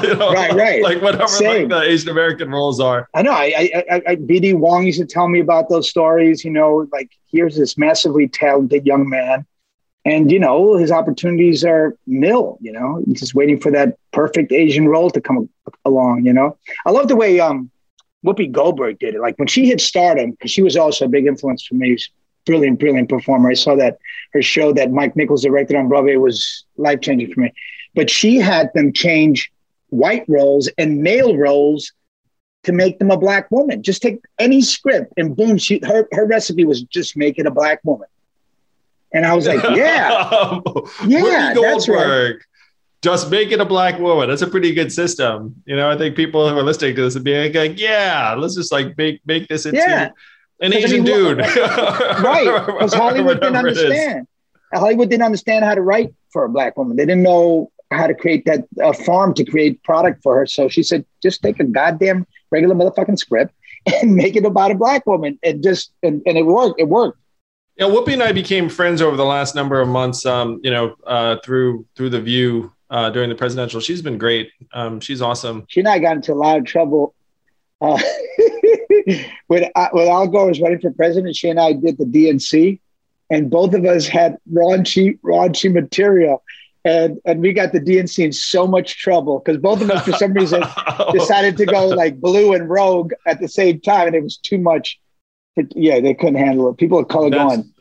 you 0.02 0.16
know, 0.16 0.32
right, 0.32 0.54
right, 0.54 0.82
like 0.82 1.02
whatever 1.02 1.24
like 1.44 1.68
the 1.68 1.82
Asian 1.82 2.08
American 2.08 2.50
roles 2.50 2.80
are. 2.80 3.08
I 3.14 3.22
know. 3.22 3.32
I, 3.32 3.84
I, 3.90 4.02
I, 4.06 4.16
BD 4.16 4.54
Wong 4.54 4.86
used 4.86 5.00
to 5.00 5.06
tell 5.06 5.28
me 5.28 5.40
about 5.40 5.68
those 5.68 5.90
stories. 5.90 6.44
You 6.44 6.50
know, 6.50 6.88
like 6.92 7.10
here's 7.30 7.56
this 7.56 7.76
massively 7.76 8.28
talented 8.28 8.86
young 8.86 9.08
man, 9.08 9.46
and 10.06 10.30
you 10.30 10.38
know 10.38 10.76
his 10.76 10.92
opportunities 10.92 11.64
are 11.64 11.94
nil. 12.06 12.56
You 12.62 12.72
know, 12.72 13.04
just 13.12 13.34
waiting 13.34 13.60
for 13.60 13.70
that 13.72 13.98
perfect 14.12 14.52
Asian 14.52 14.88
role 14.88 15.10
to 15.10 15.20
come 15.20 15.50
along. 15.84 16.24
You 16.24 16.32
know, 16.32 16.56
I 16.86 16.92
love 16.92 17.08
the 17.08 17.16
way 17.16 17.40
um 17.40 17.70
Whoopi 18.24 18.50
Goldberg 18.50 18.98
did 18.98 19.14
it. 19.14 19.20
Like 19.20 19.38
when 19.38 19.48
she 19.48 19.66
hit 19.66 19.80
stardom, 19.80 20.30
because 20.30 20.50
she 20.50 20.62
was 20.62 20.76
also 20.76 21.04
a 21.04 21.08
big 21.08 21.26
influence 21.26 21.66
for 21.66 21.74
me. 21.74 21.98
Brilliant, 22.46 22.78
brilliant 22.78 23.08
performer. 23.08 23.50
I 23.50 23.54
saw 23.54 23.74
that 23.74 23.98
her 24.32 24.40
show 24.40 24.72
that 24.72 24.92
Mike 24.92 25.16
Nichols 25.16 25.42
directed 25.42 25.76
on 25.76 25.88
Broadway 25.88 26.14
was 26.14 26.64
life 26.76 27.00
changing 27.00 27.32
for 27.32 27.40
me. 27.40 27.52
But 27.96 28.08
she 28.08 28.36
had 28.36 28.70
them 28.72 28.92
change 28.92 29.50
white 29.88 30.24
roles 30.28 30.68
and 30.78 31.02
male 31.02 31.36
roles 31.36 31.92
to 32.62 32.72
make 32.72 33.00
them 33.00 33.10
a 33.10 33.18
black 33.18 33.50
woman. 33.50 33.82
Just 33.82 34.00
take 34.00 34.20
any 34.38 34.60
script 34.60 35.12
and 35.16 35.34
boom, 35.34 35.58
she 35.58 35.80
her 35.84 36.06
her 36.12 36.24
recipe 36.24 36.64
was 36.64 36.82
just 36.84 37.16
make 37.16 37.36
it 37.40 37.46
a 37.46 37.50
black 37.50 37.80
woman. 37.82 38.06
And 39.12 39.24
I 39.24 39.34
was 39.34 39.46
like, 39.46 39.62
yeah, 39.74 40.60
yeah, 41.06 41.54
that's 41.54 41.88
right 41.88 42.36
just 43.06 43.30
make 43.30 43.52
it 43.52 43.60
a 43.60 43.64
black 43.64 44.00
woman. 44.00 44.28
That's 44.28 44.42
a 44.42 44.48
pretty 44.48 44.72
good 44.74 44.92
system. 44.92 45.62
You 45.64 45.76
know, 45.76 45.88
I 45.88 45.96
think 45.96 46.16
people 46.16 46.48
who 46.48 46.58
are 46.58 46.62
listening 46.62 46.96
to 46.96 47.02
this 47.02 47.14
would 47.14 47.22
be 47.22 47.52
like, 47.52 47.78
yeah, 47.78 48.34
let's 48.36 48.56
just 48.56 48.72
like 48.72 48.98
make 48.98 49.20
make 49.24 49.46
this 49.46 49.64
into 49.64 49.78
yeah. 49.78 50.10
an 50.60 50.72
Asian 50.72 50.90
I 50.90 50.94
mean, 50.94 51.04
dude. 51.04 51.38
right. 51.38 52.66
Because 52.66 52.94
Hollywood 52.94 53.40
didn't 53.40 53.56
understand. 53.56 54.26
Hollywood 54.74 55.08
didn't 55.08 55.22
understand 55.22 55.64
how 55.64 55.76
to 55.76 55.82
write 55.82 56.12
for 56.30 56.44
a 56.44 56.48
black 56.48 56.76
woman. 56.76 56.96
They 56.96 57.06
didn't 57.06 57.22
know 57.22 57.70
how 57.92 58.08
to 58.08 58.14
create 58.14 58.44
that 58.46 58.64
uh, 58.82 58.92
farm 58.92 59.34
to 59.34 59.44
create 59.44 59.80
product 59.84 60.24
for 60.24 60.36
her. 60.38 60.46
So 60.46 60.68
she 60.68 60.82
said, 60.82 61.04
just 61.22 61.42
take 61.42 61.60
a 61.60 61.64
goddamn 61.64 62.26
regular 62.50 62.74
motherfucking 62.74 63.18
script 63.18 63.54
and 63.86 64.16
make 64.16 64.34
it 64.34 64.44
about 64.44 64.72
a 64.72 64.74
black 64.74 65.06
woman. 65.06 65.38
And 65.44 65.62
just 65.62 65.92
and, 66.02 66.22
and 66.26 66.36
it 66.36 66.42
worked. 66.42 66.80
It 66.80 66.88
worked. 66.88 67.20
Yeah, 67.76 67.86
Whoopi 67.86 68.14
and 68.14 68.22
I 68.22 68.32
became 68.32 68.70
friends 68.70 69.02
over 69.02 69.16
the 69.16 69.24
last 69.24 69.54
number 69.54 69.80
of 69.80 69.88
months. 69.88 70.24
Um, 70.24 70.60
you 70.62 70.70
know, 70.70 70.96
uh, 71.06 71.36
through 71.44 71.86
through 71.94 72.10
the 72.10 72.20
View 72.20 72.72
uh, 72.90 73.10
during 73.10 73.28
the 73.28 73.34
presidential. 73.34 73.80
She's 73.80 74.02
been 74.02 74.18
great. 74.18 74.50
Um, 74.72 75.00
she's 75.00 75.20
awesome. 75.20 75.66
She 75.68 75.80
and 75.80 75.88
I 75.88 75.98
got 75.98 76.16
into 76.16 76.32
a 76.32 76.34
lot 76.34 76.58
of 76.58 76.64
trouble 76.64 77.14
uh, 77.80 78.00
when 79.48 79.70
uh, 79.74 79.88
when 79.92 80.08
Al 80.08 80.26
Gore 80.28 80.46
was 80.46 80.60
running 80.60 80.80
for 80.80 80.90
president. 80.92 81.36
She 81.36 81.48
and 81.48 81.60
I 81.60 81.72
did 81.72 81.98
the 81.98 82.04
DNC, 82.04 82.80
and 83.30 83.50
both 83.50 83.74
of 83.74 83.84
us 83.84 84.06
had 84.06 84.38
raunchy 84.52 85.18
raunchy 85.20 85.72
material. 85.72 86.42
And, 86.84 87.18
and 87.24 87.40
we 87.40 87.52
got 87.52 87.72
the 87.72 87.80
DNC 87.80 88.26
in 88.26 88.32
so 88.32 88.64
much 88.64 89.00
trouble 89.00 89.40
because 89.40 89.60
both 89.60 89.82
of 89.82 89.90
us, 89.90 90.04
for 90.04 90.12
some 90.12 90.32
reason, 90.32 90.62
decided 91.12 91.56
to 91.56 91.66
go 91.66 91.88
like 91.88 92.20
blue 92.20 92.52
and 92.54 92.70
rogue 92.70 93.12
at 93.26 93.40
the 93.40 93.48
same 93.48 93.80
time, 93.80 94.06
and 94.06 94.14
it 94.14 94.22
was 94.22 94.36
too 94.36 94.58
much. 94.58 95.00
Yeah, 95.74 96.00
they 96.00 96.14
couldn't 96.14 96.36
handle 96.36 96.68
it. 96.68 96.76
People 96.76 96.98
of 96.98 97.08
color 97.08 97.30
going, 97.30 97.72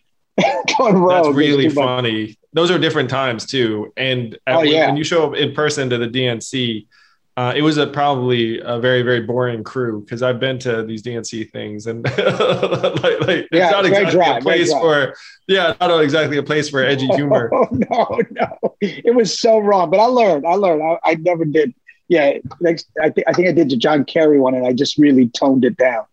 going 0.77 0.95
rogue. 0.95 1.25
That's 1.25 1.35
really 1.35 1.69
funny. 1.69 2.27
Much 2.27 2.37
those 2.55 2.71
are 2.71 2.79
different 2.79 3.09
times 3.09 3.45
too. 3.45 3.91
And 3.97 4.39
oh, 4.47 4.59
when, 4.59 4.67
yeah. 4.67 4.87
when 4.87 4.95
you 4.97 5.03
show 5.03 5.27
up 5.27 5.35
in 5.35 5.53
person 5.53 5.89
to 5.89 5.97
the 5.97 6.07
DNC, 6.07 6.87
uh, 7.35 7.53
it 7.53 7.61
was 7.61 7.77
a 7.77 7.85
probably 7.85 8.61
a 8.61 8.79
very 8.79 9.01
very 9.01 9.19
boring 9.19 9.61
crew 9.61 9.99
because 9.99 10.23
I've 10.23 10.39
been 10.39 10.57
to 10.59 10.83
these 10.83 11.03
DNC 11.03 11.51
things 11.51 11.85
and 11.85 12.05
like, 12.05 12.17
like, 12.17 13.47
yeah, 13.51 13.65
it's 13.65 13.71
not 13.71 13.85
exactly 13.85 14.11
dry, 14.11 14.37
a 14.37 14.41
place 14.41 14.71
for 14.71 15.13
yeah 15.49 15.75
not 15.81 16.01
exactly 16.01 16.37
a 16.37 16.43
place 16.43 16.69
for 16.69 16.81
edgy 16.81 17.07
humor. 17.15 17.49
Oh, 17.53 17.67
no, 17.71 18.21
no, 18.31 18.75
it 18.79 19.13
was 19.13 19.37
so 19.37 19.59
wrong. 19.59 19.91
But 19.91 19.99
I 19.99 20.05
learned. 20.05 20.47
I 20.47 20.53
learned. 20.53 20.81
I, 20.81 21.11
I 21.11 21.15
never 21.15 21.43
did. 21.43 21.75
Yeah, 22.07 22.37
next 22.61 22.87
I, 23.01 23.09
th- 23.09 23.25
I 23.27 23.33
think 23.33 23.49
I 23.49 23.51
did 23.51 23.69
the 23.69 23.75
John 23.75 24.05
Kerry 24.05 24.39
one, 24.39 24.55
and 24.55 24.65
I 24.65 24.71
just 24.71 24.97
really 24.97 25.27
toned 25.27 25.65
it 25.65 25.75
down. 25.75 26.05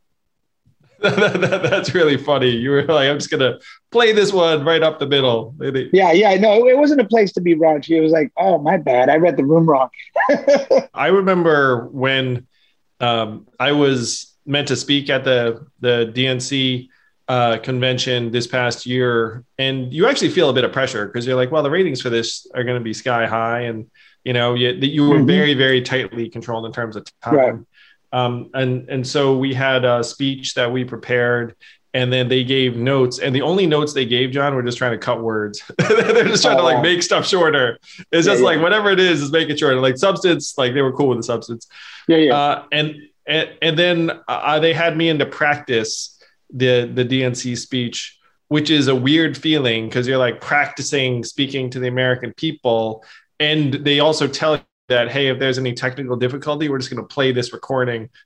that's 1.62 1.94
really 1.94 2.16
funny. 2.16 2.50
You 2.50 2.70
were 2.70 2.84
like, 2.84 3.08
I'm 3.08 3.18
just 3.18 3.30
gonna 3.30 3.58
play 3.90 4.12
this 4.12 4.32
one 4.32 4.64
right 4.64 4.82
up 4.82 4.98
the 4.98 5.06
middle. 5.06 5.54
Yeah, 5.92 6.12
yeah. 6.12 6.36
No, 6.36 6.68
it 6.68 6.76
wasn't 6.76 7.00
a 7.00 7.04
place 7.04 7.32
to 7.32 7.40
be 7.40 7.56
raunchy. 7.56 7.96
It 7.96 8.00
was 8.00 8.12
like, 8.12 8.30
oh, 8.36 8.58
my 8.58 8.76
bad. 8.76 9.08
I 9.08 9.16
read 9.16 9.36
the 9.36 9.44
room 9.44 9.68
wrong. 9.68 9.88
I 10.94 11.08
remember 11.08 11.88
when 11.88 12.46
um, 13.00 13.48
I 13.58 13.72
was 13.72 14.32
meant 14.46 14.68
to 14.68 14.76
speak 14.76 15.10
at 15.10 15.24
the 15.24 15.66
the 15.80 16.12
DNC 16.14 16.88
uh, 17.28 17.58
convention 17.58 18.30
this 18.30 18.46
past 18.46 18.86
year, 18.86 19.44
and 19.58 19.92
you 19.92 20.06
actually 20.06 20.30
feel 20.30 20.50
a 20.50 20.52
bit 20.52 20.64
of 20.64 20.72
pressure 20.72 21.06
because 21.06 21.26
you're 21.26 21.36
like, 21.36 21.50
well, 21.50 21.62
the 21.62 21.70
ratings 21.70 22.00
for 22.00 22.10
this 22.10 22.46
are 22.54 22.62
going 22.62 22.78
to 22.78 22.84
be 22.84 22.92
sky 22.92 23.26
high, 23.26 23.62
and 23.62 23.90
you 24.24 24.32
know, 24.32 24.54
you, 24.54 24.70
you 24.70 25.08
were 25.08 25.16
mm-hmm. 25.16 25.26
very, 25.26 25.54
very 25.54 25.82
tightly 25.82 26.28
controlled 26.28 26.66
in 26.66 26.72
terms 26.72 26.94
of 26.94 27.06
time. 27.20 27.34
Right. 27.34 27.54
Um, 28.12 28.50
and 28.54 28.88
and 28.88 29.06
so 29.06 29.36
we 29.36 29.54
had 29.54 29.84
a 29.84 30.04
speech 30.04 30.54
that 30.54 30.70
we 30.70 30.84
prepared, 30.84 31.56
and 31.94 32.12
then 32.12 32.28
they 32.28 32.44
gave 32.44 32.76
notes, 32.76 33.18
and 33.18 33.34
the 33.34 33.42
only 33.42 33.66
notes 33.66 33.92
they 33.92 34.04
gave 34.04 34.30
John 34.30 34.54
were 34.54 34.62
just 34.62 34.78
trying 34.78 34.92
to 34.92 34.98
cut 34.98 35.22
words. 35.22 35.62
They're 35.78 36.24
just 36.24 36.42
trying 36.42 36.56
oh. 36.56 36.60
to 36.60 36.64
like 36.64 36.78
oh. 36.78 36.82
make 36.82 37.02
stuff 37.02 37.26
shorter. 37.26 37.78
It's 38.10 38.26
just 38.26 38.40
yeah, 38.40 38.46
like 38.46 38.60
whatever 38.60 38.90
it 38.90 39.00
is, 39.00 39.22
is 39.22 39.32
make 39.32 39.48
it 39.48 39.58
shorter. 39.58 39.80
Like 39.80 39.96
substance, 39.96 40.56
like 40.58 40.74
they 40.74 40.82
were 40.82 40.92
cool 40.92 41.08
with 41.08 41.18
the 41.18 41.24
substance. 41.24 41.68
Yeah, 42.06 42.16
yeah. 42.18 42.36
Uh, 42.36 42.64
and 42.72 42.96
and 43.26 43.50
and 43.62 43.78
then 43.78 44.10
uh, 44.28 44.58
they 44.58 44.72
had 44.72 44.96
me 44.96 45.08
into 45.08 45.26
practice 45.26 46.18
the 46.52 46.90
the 46.92 47.04
DNC 47.04 47.56
speech 47.56 48.18
which 48.52 48.68
is 48.68 48.86
a 48.86 48.94
weird 48.94 49.34
feeling 49.34 49.88
because 49.88 50.06
you're 50.06 50.18
like 50.18 50.38
practicing 50.38 51.24
speaking 51.24 51.70
to 51.70 51.80
the 51.80 51.88
American 51.88 52.34
people. 52.34 53.02
And 53.40 53.72
they 53.72 53.98
also 53.98 54.28
tell 54.28 54.60
that 54.92 55.10
hey 55.10 55.28
if 55.28 55.38
there's 55.38 55.58
any 55.58 55.72
technical 55.72 56.16
difficulty 56.16 56.68
we're 56.68 56.78
just 56.78 56.90
going 56.90 57.02
to 57.02 57.14
play 57.14 57.32
this 57.32 57.52
recording. 57.52 58.08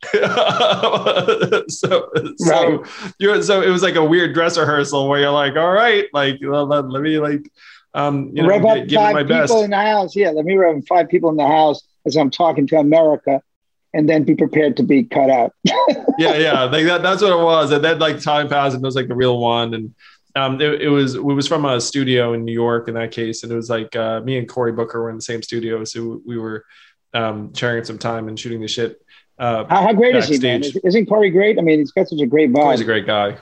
So 1.68 2.10
so 2.36 2.82
right. 2.82 3.14
you're 3.18 3.42
so 3.42 3.62
it 3.62 3.70
was 3.70 3.82
like 3.82 3.96
a 3.96 4.04
weird 4.04 4.34
dress 4.34 4.56
rehearsal 4.58 5.08
where 5.08 5.20
you're 5.20 5.30
like 5.30 5.56
all 5.56 5.72
right 5.72 6.06
like 6.12 6.38
let, 6.40 6.88
let 6.88 7.02
me 7.02 7.18
like 7.18 7.50
um 7.94 8.30
you 8.32 8.42
know 8.42 8.48
rev 8.48 8.64
up 8.64 8.86
give 8.86 9.00
five 9.00 9.14
my 9.14 9.22
people 9.22 9.38
best. 9.38 9.54
in 9.64 9.70
the 9.70 9.76
house. 9.76 10.14
Yeah 10.14 10.30
let 10.30 10.44
me 10.44 10.56
rev 10.56 10.84
five 10.88 11.08
people 11.08 11.30
in 11.30 11.36
the 11.36 11.46
house 11.46 11.82
as 12.06 12.16
i'm 12.16 12.30
talking 12.30 12.66
to 12.68 12.76
america 12.76 13.42
and 13.96 14.08
then 14.08 14.24
be 14.24 14.34
prepared 14.34 14.76
to 14.76 14.82
be 14.82 15.04
cut 15.04 15.30
out. 15.30 15.52
Yeah 16.18 16.34
yeah 16.36 16.62
like 16.64 16.86
that, 16.86 17.02
that's 17.02 17.20
what 17.20 17.32
it 17.32 17.42
was. 17.42 17.70
And 17.72 17.84
then 17.84 17.98
like 17.98 18.22
time 18.22 18.48
passed 18.48 18.74
and 18.74 18.82
it 18.82 18.86
was 18.86 18.96
like 18.96 19.08
the 19.08 19.14
real 19.14 19.38
one. 19.38 19.74
And 19.74 19.94
um, 20.36 20.60
it, 20.60 20.82
it, 20.82 20.88
was 20.88 21.14
it 21.14 21.24
was 21.24 21.48
from 21.48 21.64
a 21.64 21.80
studio 21.80 22.34
in 22.34 22.44
New 22.44 22.52
York 22.52 22.88
in 22.88 22.94
that 22.94 23.10
case, 23.10 23.42
and 23.42 23.50
it 23.50 23.56
was 23.56 23.70
like 23.70 23.96
uh, 23.96 24.20
me 24.20 24.36
and 24.36 24.46
Cory 24.46 24.70
Booker 24.70 25.02
were 25.02 25.10
in 25.10 25.16
the 25.16 25.22
same 25.22 25.42
studio, 25.42 25.82
so 25.82 26.20
we 26.26 26.38
were 26.38 26.64
um, 27.14 27.54
sharing 27.54 27.82
some 27.84 27.98
time 27.98 28.28
and 28.28 28.38
shooting 28.38 28.60
the 28.60 28.68
shit. 28.68 29.00
Uh, 29.38 29.64
how, 29.64 29.82
how, 29.82 29.92
great 29.94 30.12
backstage. 30.12 30.36
is 30.36 30.42
he, 30.42 30.48
man? 30.48 30.62
Is, 30.62 30.76
isn't 30.76 31.06
Cory 31.06 31.30
great? 31.30 31.58
I 31.58 31.62
mean, 31.62 31.78
he's 31.78 31.90
got 31.90 32.08
such 32.08 32.20
a 32.20 32.26
great 32.26 32.52
vibe. 32.52 32.62
Cory's 32.62 32.80
a 32.80 32.84
great 32.84 33.06
guy. 33.06 33.38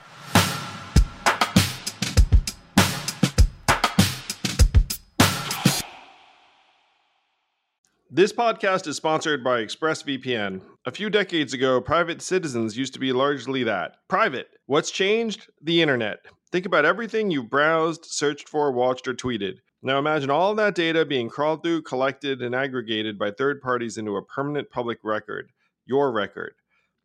This 8.09 8.33
podcast 8.33 8.87
is 8.87 8.97
sponsored 8.97 9.43
by 9.43 9.65
ExpressVPN. 9.65 10.61
A 10.87 10.93
few 10.93 11.11
decades 11.11 11.53
ago, 11.53 11.81
private 11.81 12.23
citizens 12.23 12.77
used 12.79 12.95
to 12.95 13.01
be 13.01 13.13
largely 13.13 13.65
that 13.65 13.97
private. 14.07 14.51
What's 14.67 14.93
changed? 14.93 15.49
The 15.63 15.83
internet. 15.83 16.21
Think 16.55 16.67
about 16.67 16.85
everything 16.85 17.33
you've 17.33 17.51
browsed, 17.51 18.05
searched 18.05 18.49
for, 18.49 18.71
watched, 18.71 19.09
or 19.09 19.13
tweeted. 19.13 19.57
Now 19.83 19.99
imagine 19.99 20.31
all 20.31 20.55
that 20.55 20.77
data 20.77 21.05
being 21.05 21.29
crawled 21.29 21.65
through, 21.65 21.83
collected, 21.83 22.41
and 22.41 22.55
aggregated 22.55 23.19
by 23.19 23.33
third 23.33 23.61
parties 23.61 23.99
into 23.99 24.15
a 24.15 24.23
permanent 24.23 24.71
public 24.71 24.99
record, 25.03 25.51
your 25.85 26.13
record. 26.13 26.55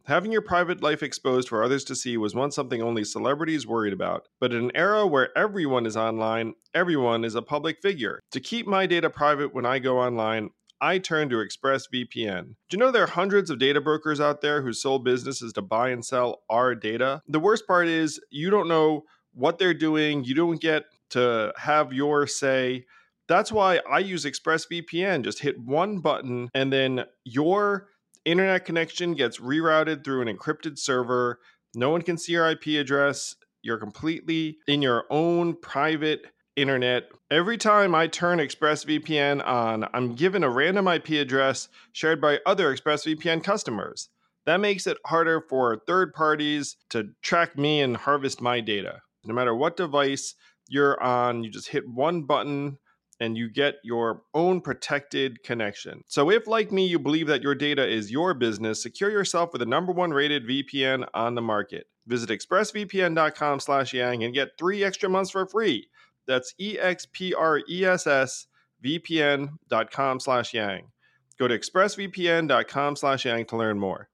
Having 0.06 0.34
your 0.34 0.44
private 0.44 0.84
life 0.84 1.02
exposed 1.02 1.50
for 1.50 1.64
others 1.64 1.84
to 1.86 1.96
see 1.96 2.16
was 2.16 2.36
once 2.36 2.54
something 2.54 2.84
only 2.84 3.04
celebrities 3.04 3.66
worried 3.66 3.92
about. 3.92 4.28
But 4.40 4.54
in 4.54 4.66
an 4.66 4.72
era 4.76 5.08
where 5.08 5.36
everyone 5.36 5.88
is 5.88 5.98
online, 5.98 6.54
everyone 6.76 7.26
is 7.26 7.34
a 7.34 7.42
public 7.42 7.82
figure. 7.82 8.20
To 8.34 8.40
keep 8.40 8.68
my 8.68 8.86
data 8.86 9.10
private 9.10 9.52
when 9.52 9.66
I 9.66 9.80
go 9.80 9.98
online, 9.98 10.52
I 10.80 11.00
turn 11.00 11.28
to 11.30 11.38
ExpressVPN. 11.38 12.44
Do 12.44 12.54
you 12.70 12.78
know 12.78 12.92
there 12.92 13.04
are 13.04 13.08
hundreds 13.08 13.50
of 13.50 13.58
data 13.58 13.82
brokers 13.82 14.22
out 14.22 14.42
there 14.42 14.62
whose 14.62 14.80
sole 14.80 15.00
business 15.00 15.42
is 15.42 15.54
to 15.54 15.64
buy 15.64 15.90
and 15.90 16.06
sell 16.06 16.44
our 16.52 16.76
data? 16.76 17.24
The 17.28 17.40
worst 17.40 17.66
part 17.66 17.88
is 17.88 18.22
you 18.30 18.52
don't 18.52 18.68
know 18.68 19.06
what 19.40 19.58
they're 19.58 19.74
doing, 19.74 20.24
you 20.24 20.36
don't 20.36 20.62
get 20.62 20.86
to 21.12 21.54
have 21.58 21.94
your 21.94 22.28
say. 22.28 22.86
That's 23.28 23.52
why 23.52 23.80
I 23.90 24.00
use 24.00 24.26
ExpressVPN. 24.26 25.24
Just 25.24 25.40
hit 25.40 25.60
one 25.60 26.00
button 26.00 26.50
and 26.54 26.74
then 26.74 27.06
your 27.24 27.88
internet 28.26 28.66
connection 28.66 29.14
gets 29.14 29.40
rerouted 29.40 30.04
through 30.04 30.22
an 30.22 30.38
encrypted 30.38 30.78
server. 30.78 31.40
No 31.74 31.90
one 31.90 32.02
can 32.02 32.18
see 32.18 32.34
your 32.34 32.50
IP 32.50 32.68
address. 32.80 33.36
You're 33.62 33.78
completely 33.78 34.58
in 34.68 34.82
your 34.82 35.06
own 35.10 35.56
private 35.56 36.26
internet. 36.56 37.10
Every 37.32 37.58
time 37.58 37.96
I 37.96 38.08
turn 38.08 38.40
ExpressVPN 38.40 39.46
on, 39.46 39.88
I'm 39.94 40.16
given 40.16 40.44
a 40.44 40.50
random 40.50 40.88
IP 40.88 41.10
address 41.12 41.70
shared 41.94 42.20
by 42.20 42.40
other 42.46 42.76
ExpressVPN 42.76 43.44
customers. 43.44 44.10
That 44.46 44.60
makes 44.60 44.88
it 44.88 44.98
harder 45.06 45.42
for 45.48 45.82
third 45.86 46.14
parties 46.14 46.78
to 46.90 47.10
track 47.22 47.58
me 47.58 47.82
and 47.82 47.96
harvest 47.96 48.42
my 48.42 48.60
data. 48.60 49.02
No 49.24 49.34
matter 49.34 49.56
what 49.56 49.78
device 49.78 50.36
you're 50.68 51.02
on, 51.02 51.44
you 51.44 51.50
just 51.50 51.70
hit 51.70 51.88
one 51.88 52.24
button 52.24 52.78
and 53.20 53.38
you 53.38 53.50
get 53.50 53.76
your 53.84 54.22
own 54.34 54.62
protected 54.62 55.44
connection. 55.44 56.02
So 56.08 56.32
if 56.32 56.48
like 56.48 56.72
me 56.72 56.88
you 56.88 57.00
believe 57.00 57.28
that 57.28 57.42
your 57.42 57.56
data 57.56 57.86
is 57.86 58.12
your 58.12 58.34
business, 58.34 58.82
secure 58.82 59.12
yourself 59.12 59.52
with 59.52 59.60
the 59.60 59.66
number 59.66 59.92
one 59.92 60.12
rated 60.12 60.48
VPN 60.48 61.06
on 61.14 61.36
the 61.36 61.42
market. 61.42 61.88
Visit 62.08 62.30
expressvpn.com 62.30 63.60
slash 63.60 63.94
yang 63.94 64.24
and 64.24 64.34
get 64.34 64.58
three 64.58 64.84
extra 64.84 65.10
months 65.10 65.32
for 65.32 65.46
free. 65.46 65.90
That's 66.28 66.54
E-X-P-R-E-S-S 66.60 68.48
vpn.com 68.86 70.20
slash 70.20 70.54
yang. 70.54 70.92
Go 71.38 71.48
to 71.48 71.58
expressvpn.com 71.58 72.96
slash 72.96 73.26
yang 73.26 73.46
to 73.46 73.58
learn 73.58 73.80
more. 73.80 74.10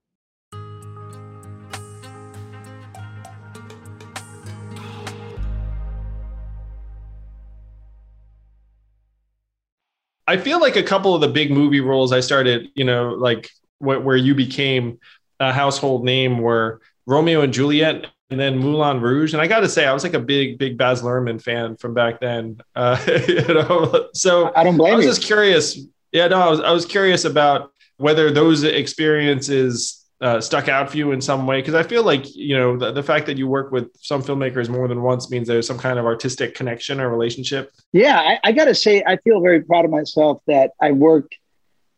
I 10.28 10.38
feel 10.38 10.60
like 10.60 10.76
a 10.76 10.84
couple 10.84 11.14
of 11.14 11.22
the 11.22 11.28
big 11.28 11.52
movie 11.52 11.82
roles 11.82 12.12
I 12.12 12.20
started, 12.20 12.70
you 12.76 12.84
know, 12.84 13.10
like 13.10 13.50
wh- 13.80 14.04
where 14.04 14.16
you 14.16 14.34
became 14.36 15.00
a 15.40 15.52
household 15.54 16.04
name 16.04 16.40
were 16.40 16.82
Romeo 17.06 17.42
and 17.42 17.54
Juliet 17.54 18.08
and 18.30 18.40
then 18.40 18.58
Moulin 18.58 19.02
Rouge. 19.02 19.34
And 19.34 19.42
I 19.42 19.48
got 19.48 19.60
to 19.60 19.70
say, 19.70 19.86
I 19.86 19.94
was 19.94 20.04
like 20.04 20.14
a 20.16 20.20
big, 20.20 20.58
big 20.58 20.78
Baz 20.78 21.04
Luhrmann 21.04 21.42
fan 21.42 21.76
from 21.78 21.94
back 21.94 22.20
then. 22.20 22.60
Uh, 22.76 22.98
you 23.28 23.42
know, 23.48 24.10
so 24.14 24.52
I 24.56 24.64
don't 24.64 24.78
blame 24.78 24.94
I 24.94 24.96
was 24.98 25.06
you. 25.06 25.12
just 25.12 25.24
curious. 25.24 25.80
Yeah, 26.12 26.28
no, 26.28 26.40
I 26.40 26.50
was, 26.50 26.60
I 26.62 26.72
was 26.72 26.86
curious 26.86 27.26
about 27.26 27.72
whether 27.98 28.32
those 28.32 28.64
experiences 28.64 30.05
uh, 30.26 30.42
stuck 30.42 30.68
out 30.68 30.90
for 30.90 30.98
you 30.98 31.12
in 31.12 31.22
some 31.22 31.46
way? 31.46 31.60
Because 31.60 31.76
I 31.76 31.84
feel 31.84 32.04
like 32.04 32.36
you 32.36 32.58
know 32.58 32.78
the, 32.78 32.92
the 32.92 33.04
fact 33.04 33.28
that 33.28 33.38
you 33.38 33.48
work 33.48 33.72
with 33.72 33.96
some 34.02 34.24
filmmakers 34.24 34.70
more 34.70 34.88
than 34.88 35.04
once 35.04 35.30
means 35.30 35.48
there's 35.48 35.68
some 35.68 35.78
kind 35.78 36.00
of 36.00 36.06
artistic 36.06 36.56
connection 36.56 37.00
or 37.00 37.10
relationship. 37.10 37.72
Yeah, 37.94 38.18
I, 38.18 38.40
I 38.44 38.52
got 38.52 38.66
to 38.66 38.74
say, 38.74 39.04
I 39.06 39.18
feel 39.18 39.40
very 39.40 39.62
proud 39.62 39.86
of 39.86 39.92
myself 39.92 40.42
that 40.48 40.72
I 40.82 40.94
worked 40.94 41.36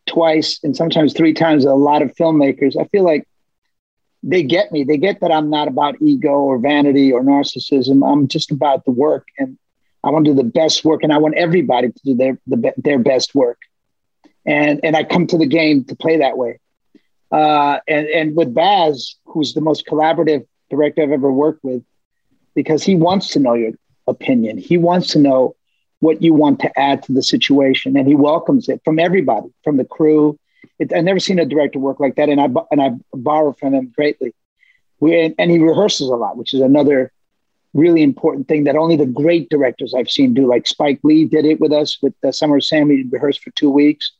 twice 0.07 0.59
and 0.61 0.75
sometimes 0.75 1.13
three 1.13 1.33
times 1.33 1.63
with 1.63 1.71
a 1.71 1.75
lot 1.75 2.01
of 2.01 2.13
filmmakers. 2.15 2.75
I 2.79 2.85
feel 2.89 3.03
like 3.03 3.25
they 4.23 4.43
get 4.43 4.73
me. 4.73 4.83
They 4.83 4.97
get 4.97 5.21
that 5.21 5.31
I'm 5.31 5.49
not 5.49 5.69
about 5.69 6.01
ego 6.01 6.33
or 6.33 6.59
vanity 6.59 7.13
or 7.13 7.23
narcissism. 7.23 8.05
I'm 8.05 8.27
just 8.27 8.51
about 8.51 8.83
the 8.83 8.91
work, 8.91 9.27
and 9.37 9.57
I 10.03 10.09
want 10.09 10.25
to 10.25 10.31
do 10.31 10.35
the 10.35 10.43
best 10.43 10.83
work, 10.83 11.01
and 11.01 11.13
I 11.13 11.17
want 11.17 11.35
everybody 11.37 11.93
to 11.93 11.99
do 12.03 12.13
their 12.13 12.37
the, 12.45 12.73
their 12.75 12.99
best 12.99 13.33
work. 13.33 13.59
And 14.45 14.81
and 14.83 14.97
I 14.97 15.05
come 15.05 15.27
to 15.27 15.37
the 15.37 15.47
game 15.47 15.85
to 15.85 15.95
play 15.95 16.17
that 16.17 16.37
way. 16.37 16.59
Uh, 17.31 17.79
and 17.87 18.07
and 18.07 18.35
with 18.35 18.53
Baz, 18.53 19.15
who's 19.25 19.53
the 19.53 19.61
most 19.61 19.85
collaborative 19.85 20.45
director 20.69 21.01
I've 21.01 21.11
ever 21.11 21.31
worked 21.31 21.63
with, 21.63 21.83
because 22.55 22.83
he 22.83 22.95
wants 22.95 23.29
to 23.29 23.39
know 23.39 23.53
your 23.53 23.71
opinion. 24.07 24.57
He 24.57 24.77
wants 24.77 25.07
to 25.09 25.19
know 25.19 25.55
what 25.99 26.21
you 26.21 26.33
want 26.33 26.59
to 26.59 26.79
add 26.79 27.03
to 27.03 27.11
the 27.11 27.23
situation, 27.23 27.97
and 27.97 28.07
he 28.07 28.15
welcomes 28.15 28.69
it 28.69 28.81
from 28.85 28.99
everybody, 28.99 29.49
from 29.63 29.77
the 29.77 29.85
crew. 29.85 30.39
It, 30.79 30.93
I've 30.93 31.03
never 31.03 31.19
seen 31.19 31.39
a 31.39 31.45
director 31.45 31.79
work 31.79 31.99
like 31.99 32.15
that, 32.15 32.29
and 32.29 32.39
I 32.39 32.47
and 32.71 32.81
I 32.81 32.91
borrow 33.13 33.53
from 33.53 33.73
him 33.73 33.91
greatly. 33.95 34.33
We 34.99 35.19
and, 35.19 35.35
and 35.37 35.51
he 35.51 35.59
rehearses 35.59 36.09
a 36.09 36.15
lot, 36.15 36.37
which 36.37 36.53
is 36.53 36.61
another 36.61 37.11
really 37.73 38.01
important 38.01 38.47
thing 38.47 38.63
that 38.63 38.75
only 38.75 38.95
the 38.95 39.05
great 39.05 39.49
directors 39.49 39.93
I've 39.93 40.09
seen 40.09 40.33
do. 40.33 40.47
Like 40.47 40.65
Spike 40.65 40.99
Lee 41.03 41.25
did 41.25 41.45
it 41.45 41.59
with 41.59 41.71
us 41.71 42.01
with 42.01 42.13
the 42.21 42.31
Summer 42.31 42.57
of 42.57 42.63
Sam. 42.63 42.87
We 42.87 43.03
rehearsed 43.03 43.43
for 43.43 43.51
two 43.51 43.69
weeks. 43.69 44.11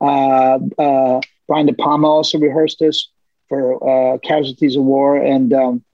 Uh, 0.00 0.58
uh, 0.78 1.20
Brian 1.50 1.66
De 1.66 1.72
Palma 1.72 2.06
also 2.06 2.38
rehearsed 2.38 2.78
this 2.78 3.10
for 3.48 3.62
uh, 3.82 4.18
Casualties 4.18 4.76
of 4.76 4.84
War 4.84 5.16
and 5.16 5.52
um, 5.52 5.84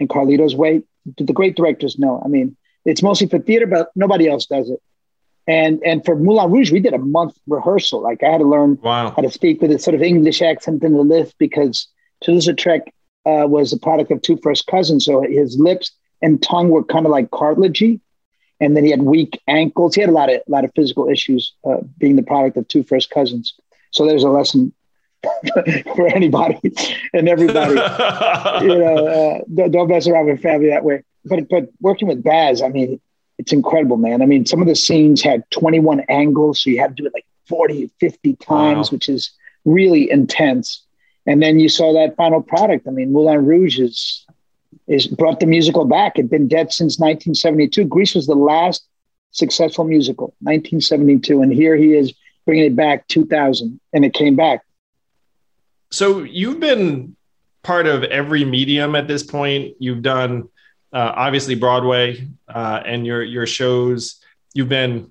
and 0.00 0.08
Carlito's 0.08 0.56
Way. 0.56 0.82
The 1.16 1.32
great 1.32 1.56
directors 1.56 2.00
know. 2.00 2.20
I 2.24 2.26
mean, 2.26 2.56
it's 2.84 3.00
mostly 3.00 3.28
for 3.28 3.38
theater, 3.38 3.66
but 3.66 3.92
nobody 3.94 4.28
else 4.28 4.46
does 4.46 4.68
it. 4.68 4.82
And 5.46 5.80
and 5.84 6.04
for 6.04 6.16
Moulin 6.16 6.50
Rouge, 6.50 6.72
we 6.72 6.80
did 6.80 6.94
a 6.94 6.98
month 6.98 7.38
rehearsal. 7.46 8.02
Like 8.02 8.24
I 8.24 8.30
had 8.32 8.38
to 8.38 8.44
learn 8.44 8.76
wow. 8.82 9.12
how 9.14 9.22
to 9.22 9.30
speak 9.30 9.62
with 9.62 9.70
a 9.70 9.78
sort 9.78 9.94
of 9.94 10.02
English 10.02 10.42
accent 10.42 10.82
in 10.82 10.94
the 10.94 11.02
lift 11.02 11.36
because 11.38 11.86
Toulouse-Lautrec 12.22 12.82
uh, 13.24 13.46
was 13.46 13.72
a 13.72 13.78
product 13.78 14.10
of 14.10 14.20
two 14.20 14.36
first 14.42 14.66
cousins, 14.66 15.04
so 15.04 15.22
his 15.22 15.60
lips 15.60 15.92
and 16.22 16.42
tongue 16.42 16.70
were 16.70 16.82
kind 16.82 17.06
of 17.06 17.12
like 17.12 17.30
cartilagey, 17.30 18.00
and 18.58 18.76
then 18.76 18.82
he 18.82 18.90
had 18.90 19.02
weak 19.02 19.40
ankles. 19.46 19.94
He 19.94 20.00
had 20.00 20.10
a 20.10 20.18
lot 20.20 20.28
of 20.28 20.38
a 20.38 20.50
lot 20.50 20.64
of 20.64 20.72
physical 20.74 21.08
issues, 21.08 21.54
uh, 21.64 21.82
being 21.98 22.16
the 22.16 22.24
product 22.24 22.56
of 22.56 22.66
two 22.66 22.82
first 22.82 23.10
cousins. 23.10 23.54
So 23.92 24.04
there's 24.04 24.24
a 24.24 24.28
lesson 24.28 24.74
for 25.96 26.06
anybody 26.08 26.60
and 27.12 27.28
everybody. 27.28 27.72
you 27.72 28.78
know, 28.78 29.06
uh, 29.40 29.40
don't, 29.52 29.70
don't 29.72 29.88
mess 29.88 30.06
around 30.06 30.26
with 30.26 30.40
family 30.40 30.68
that 30.68 30.84
way. 30.84 31.02
But 31.24 31.48
but 31.48 31.68
working 31.80 32.08
with 32.08 32.22
Baz, 32.22 32.62
I 32.62 32.68
mean, 32.68 33.00
it's 33.38 33.52
incredible, 33.52 33.96
man. 33.96 34.22
I 34.22 34.26
mean, 34.26 34.46
some 34.46 34.60
of 34.60 34.66
the 34.68 34.76
scenes 34.76 35.22
had 35.22 35.48
21 35.50 36.00
angles, 36.08 36.62
so 36.62 36.70
you 36.70 36.78
had 36.80 36.96
to 36.96 37.02
do 37.02 37.06
it 37.06 37.14
like 37.14 37.26
40, 37.46 37.90
50 38.00 38.36
times, 38.36 38.90
Wow. 38.90 38.94
which 38.94 39.08
is 39.08 39.30
really 39.64 40.10
intense. 40.10 40.84
And 41.26 41.42
then 41.42 41.58
you 41.60 41.68
saw 41.68 41.92
that 41.92 42.16
final 42.16 42.40
product. 42.40 42.86
I 42.88 42.90
mean, 42.90 43.12
Moulin 43.12 43.44
Rouge 43.44 43.78
is 43.78 44.24
is 44.86 45.06
brought 45.06 45.40
the 45.40 45.46
musical 45.46 45.84
back. 45.84 46.18
It'd 46.18 46.30
been 46.30 46.48
dead 46.48 46.72
since 46.72 46.98
1972. 46.98 47.84
Grease 47.84 48.14
was 48.14 48.26
the 48.26 48.34
last 48.34 48.86
successful 49.32 49.84
musical, 49.84 50.28
1972, 50.40 51.42
and 51.42 51.52
here 51.52 51.76
he 51.76 51.94
is 51.94 52.14
bringing 52.46 52.64
it 52.64 52.74
back 52.76 53.06
2000, 53.08 53.78
and 53.92 54.04
it 54.04 54.14
came 54.14 54.34
back. 54.36 54.62
So 55.90 56.22
you've 56.22 56.60
been 56.60 57.16
part 57.62 57.86
of 57.86 58.04
every 58.04 58.44
medium 58.44 58.94
at 58.94 59.08
this 59.08 59.22
point. 59.22 59.74
You've 59.78 60.02
done 60.02 60.48
uh, 60.92 61.12
obviously 61.16 61.54
Broadway 61.54 62.28
uh, 62.48 62.82
and 62.84 63.06
your 63.06 63.22
your 63.22 63.46
shows. 63.46 64.20
You've 64.54 64.68
been 64.68 65.10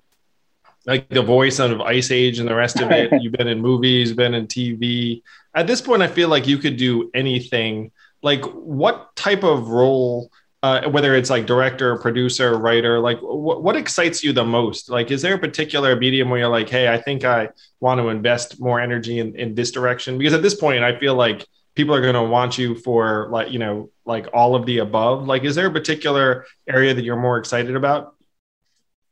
like 0.86 1.08
the 1.08 1.22
voice 1.22 1.58
of 1.58 1.80
Ice 1.80 2.10
Age 2.10 2.38
and 2.38 2.48
the 2.48 2.54
rest 2.54 2.80
of 2.80 2.90
it. 2.90 3.12
You've 3.20 3.34
been 3.34 3.48
in 3.48 3.60
movies, 3.60 4.12
been 4.12 4.34
in 4.34 4.46
TV. 4.46 5.22
At 5.54 5.66
this 5.66 5.80
point, 5.80 6.02
I 6.02 6.08
feel 6.08 6.28
like 6.28 6.46
you 6.46 6.58
could 6.58 6.76
do 6.76 7.10
anything. 7.14 7.92
Like, 8.22 8.42
what 8.44 9.14
type 9.14 9.44
of 9.44 9.68
role? 9.68 10.30
Uh, 10.60 10.88
whether 10.90 11.14
it's 11.14 11.30
like 11.30 11.46
director, 11.46 11.96
producer, 11.98 12.58
writer, 12.58 12.98
like 12.98 13.20
wh- 13.20 13.62
what 13.62 13.76
excites 13.76 14.24
you 14.24 14.32
the 14.32 14.44
most? 14.44 14.90
Like, 14.90 15.12
is 15.12 15.22
there 15.22 15.34
a 15.34 15.38
particular 15.38 15.94
medium 15.94 16.30
where 16.30 16.40
you're 16.40 16.48
like, 16.48 16.68
hey, 16.68 16.88
I 16.92 16.98
think 17.00 17.24
I 17.24 17.50
want 17.78 18.00
to 18.00 18.08
invest 18.08 18.60
more 18.60 18.80
energy 18.80 19.20
in, 19.20 19.36
in 19.36 19.54
this 19.54 19.70
direction? 19.70 20.18
Because 20.18 20.34
at 20.34 20.42
this 20.42 20.56
point, 20.56 20.82
I 20.82 20.98
feel 20.98 21.14
like 21.14 21.46
people 21.76 21.94
are 21.94 22.00
going 22.00 22.14
to 22.14 22.24
want 22.24 22.58
you 22.58 22.74
for 22.74 23.28
like, 23.30 23.52
you 23.52 23.60
know, 23.60 23.90
like 24.04 24.26
all 24.34 24.56
of 24.56 24.66
the 24.66 24.78
above. 24.78 25.28
Like, 25.28 25.44
is 25.44 25.54
there 25.54 25.68
a 25.68 25.72
particular 25.72 26.44
area 26.68 26.92
that 26.92 27.04
you're 27.04 27.14
more 27.14 27.38
excited 27.38 27.76
about? 27.76 28.16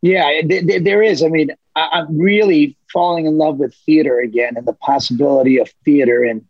Yeah, 0.02 0.40
th- 0.42 0.66
th- 0.66 0.82
there 0.82 1.00
is. 1.00 1.22
I 1.22 1.28
mean, 1.28 1.50
I- 1.76 1.90
I'm 1.92 2.18
really 2.18 2.76
falling 2.92 3.26
in 3.26 3.38
love 3.38 3.58
with 3.58 3.72
theater 3.86 4.18
again 4.18 4.56
and 4.56 4.66
the 4.66 4.72
possibility 4.72 5.58
of 5.58 5.70
theater, 5.84 6.24
and 6.24 6.44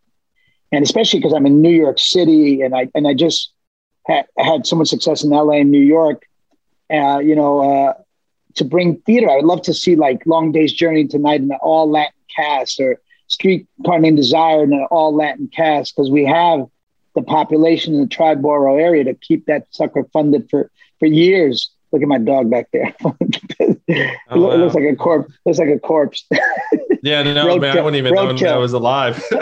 and 0.73 0.83
especially 0.83 1.21
because 1.21 1.35
I'm 1.35 1.45
in 1.45 1.61
New 1.61 1.69
York 1.69 1.99
City, 1.99 2.63
and 2.63 2.75
I 2.75 2.89
and 2.95 3.07
I 3.07 3.13
just 3.13 3.53
had 4.07 4.27
had 4.39 4.67
so 4.67 4.77
much 4.77 4.89
success 4.89 5.25
in 5.25 5.31
LA 5.31 5.55
and 5.55 5.71
New 5.71 5.83
York. 5.83 6.23
Uh, 6.93 7.19
you 7.19 7.35
know, 7.35 7.61
uh, 7.61 7.95
to 8.55 8.65
bring 8.65 8.97
theater, 9.01 9.29
I 9.29 9.37
would 9.37 9.45
love 9.45 9.63
to 9.63 9.75
see 9.75 9.97
like 9.97 10.25
Long 10.27 10.53
Day's 10.53 10.73
Journey 10.73 11.03
Into 11.03 11.19
Night 11.19 11.41
in 11.41 11.51
an 11.51 11.59
all 11.61 11.91
Latin 11.91 12.13
cast, 12.35 12.81
or 12.81 13.01
Streetcar 13.29 13.99
Named 13.99 14.17
Desire 14.17 14.65
in 14.65 14.73
an 14.73 14.87
all 14.91 15.15
Latin 15.15 15.49
cast, 15.55 15.95
because 15.97 16.11
we 16.11 16.25
have 16.25 16.67
the 17.15 17.23
population 17.23 17.95
in 17.95 18.01
the 18.01 18.07
Triborough 18.07 18.81
area 18.81 19.05
to 19.05 19.15
keep 19.15 19.47
that 19.47 19.67
sucker 19.71 20.05
funded 20.13 20.49
for 20.51 20.71
for 21.01 21.07
years. 21.07 21.71
Look 21.93 22.03
at 22.03 22.09
my 22.09 22.19
dog 22.19 22.51
back 22.51 22.69
there. 22.73 22.95
it, 23.61 24.17
Oh, 24.31 24.39
loo- 24.39 24.57
looks 24.57 24.75
wow. 24.75 24.83
like 24.83 24.93
a 24.93 24.97
corpse. 24.97 25.33
Looks 25.45 25.59
like 25.59 25.69
a 25.69 25.79
corpse. 25.79 26.25
Yeah, 27.03 27.23
no, 27.23 27.59
man, 27.59 27.79
I 27.79 27.83
wouldn't 27.83 27.97
even 28.05 28.15
know. 28.15 28.53
I 28.53 28.57
was 28.57 28.73
alive. 28.73 29.23
out 29.33 29.39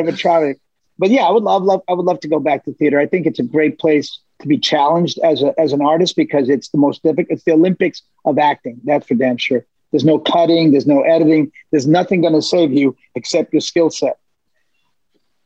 of 0.00 0.08
a 0.08 0.12
trolley. 0.12 0.56
But 1.02 1.10
yeah, 1.10 1.24
I 1.24 1.32
would 1.32 1.42
love, 1.42 1.64
love, 1.64 1.82
I 1.88 1.94
would 1.94 2.06
love 2.06 2.20
to 2.20 2.28
go 2.28 2.38
back 2.38 2.64
to 2.64 2.72
theater. 2.74 3.00
I 3.00 3.06
think 3.06 3.26
it's 3.26 3.40
a 3.40 3.42
great 3.42 3.80
place 3.80 4.20
to 4.40 4.46
be 4.46 4.56
challenged 4.56 5.18
as 5.24 5.42
a 5.42 5.52
as 5.58 5.72
an 5.72 5.82
artist 5.82 6.14
because 6.14 6.48
it's 6.48 6.68
the 6.68 6.78
most 6.78 7.02
difficult. 7.02 7.26
It's 7.28 7.42
the 7.42 7.54
Olympics 7.54 8.02
of 8.24 8.38
acting. 8.38 8.80
That's 8.84 9.04
for 9.04 9.14
damn 9.14 9.36
sure. 9.36 9.66
There's 9.90 10.04
no 10.04 10.20
cutting. 10.20 10.70
There's 10.70 10.86
no 10.86 11.02
editing. 11.02 11.50
There's 11.72 11.88
nothing 11.88 12.20
going 12.20 12.34
to 12.34 12.40
save 12.40 12.72
you 12.72 12.96
except 13.16 13.52
your 13.52 13.62
skill 13.62 13.90
set. 13.90 14.16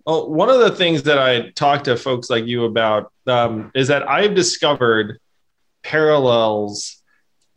Well, 0.05 0.31
one 0.31 0.51
of 0.51 0.59
the 0.59 0.73
things 0.73 1.05
that 1.05 1.19
I 1.19 1.49
talk 1.53 1.85
to 1.85 1.97
folks 1.97 2.29
like 2.29 2.45
you 2.45 2.66
about 2.66 3.11
um, 3.27 3.71
is 3.75 3.88
that 3.88 4.07
I've 4.07 4.35
discovered 4.35 5.19
parallels 5.83 7.01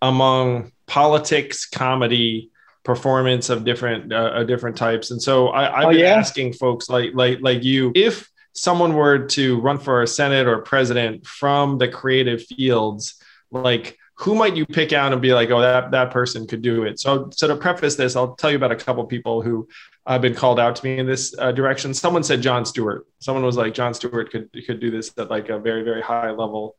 among 0.02 0.72
politics, 0.88 1.66
comedy, 1.66 2.50
performance 2.90 3.52
of 3.52 3.64
different 3.64 4.12
uh, 4.12 4.44
different 4.46 4.76
types. 4.76 5.12
And 5.12 5.22
so 5.22 5.50
I, 5.50 5.64
have 5.66 5.86
oh, 5.86 5.90
been 5.92 6.00
yeah? 6.00 6.16
asking 6.16 6.54
folks 6.54 6.90
like 6.90 7.12
like 7.14 7.38
like 7.40 7.64
you 7.64 7.92
if 7.94 8.28
someone 8.54 8.96
were 8.96 9.28
to 9.28 9.60
run 9.60 9.78
for 9.78 10.02
a 10.02 10.08
senate 10.08 10.48
or 10.48 10.58
president 10.64 11.28
from 11.28 11.78
the 11.78 11.88
creative 11.88 12.42
fields, 12.42 13.22
like 13.52 13.96
who 14.16 14.34
might 14.34 14.56
you 14.56 14.66
pick 14.66 14.92
out 14.92 15.14
and 15.14 15.22
be 15.22 15.34
like, 15.34 15.52
oh, 15.52 15.62
that 15.62 15.92
that 15.92 16.10
person 16.10 16.48
could 16.48 16.64
do 16.64 16.84
it? 16.84 17.00
So, 17.00 17.30
so 17.32 17.48
to 17.48 17.56
preface 17.56 17.96
this, 17.96 18.16
I'll 18.16 18.36
tell 18.36 18.50
you 18.50 18.58
about 18.58 18.72
a 18.72 18.76
couple 18.76 19.06
people 19.06 19.44
who 19.44 19.68
have 20.08 20.24
been 20.24 20.34
called 20.34 20.60
out 20.60 20.76
to 20.78 20.84
me 20.84 20.98
in 20.98 21.06
this 21.06 21.36
uh, 21.38 21.52
direction. 21.52 21.94
Someone 21.94 22.24
said 22.24 22.42
Jon 22.42 22.66
Stewart. 22.66 23.06
Someone 23.20 23.46
was 23.46 23.56
like, 23.56 23.76
Jon 23.76 23.94
Stewart 23.94 24.32
could 24.32 24.50
could 24.66 24.80
do 24.80 24.90
this 24.90 25.14
at 25.20 25.30
like 25.30 25.50
a 25.50 25.60
very 25.60 25.84
very 25.84 26.02
high 26.02 26.32
level. 26.32 26.76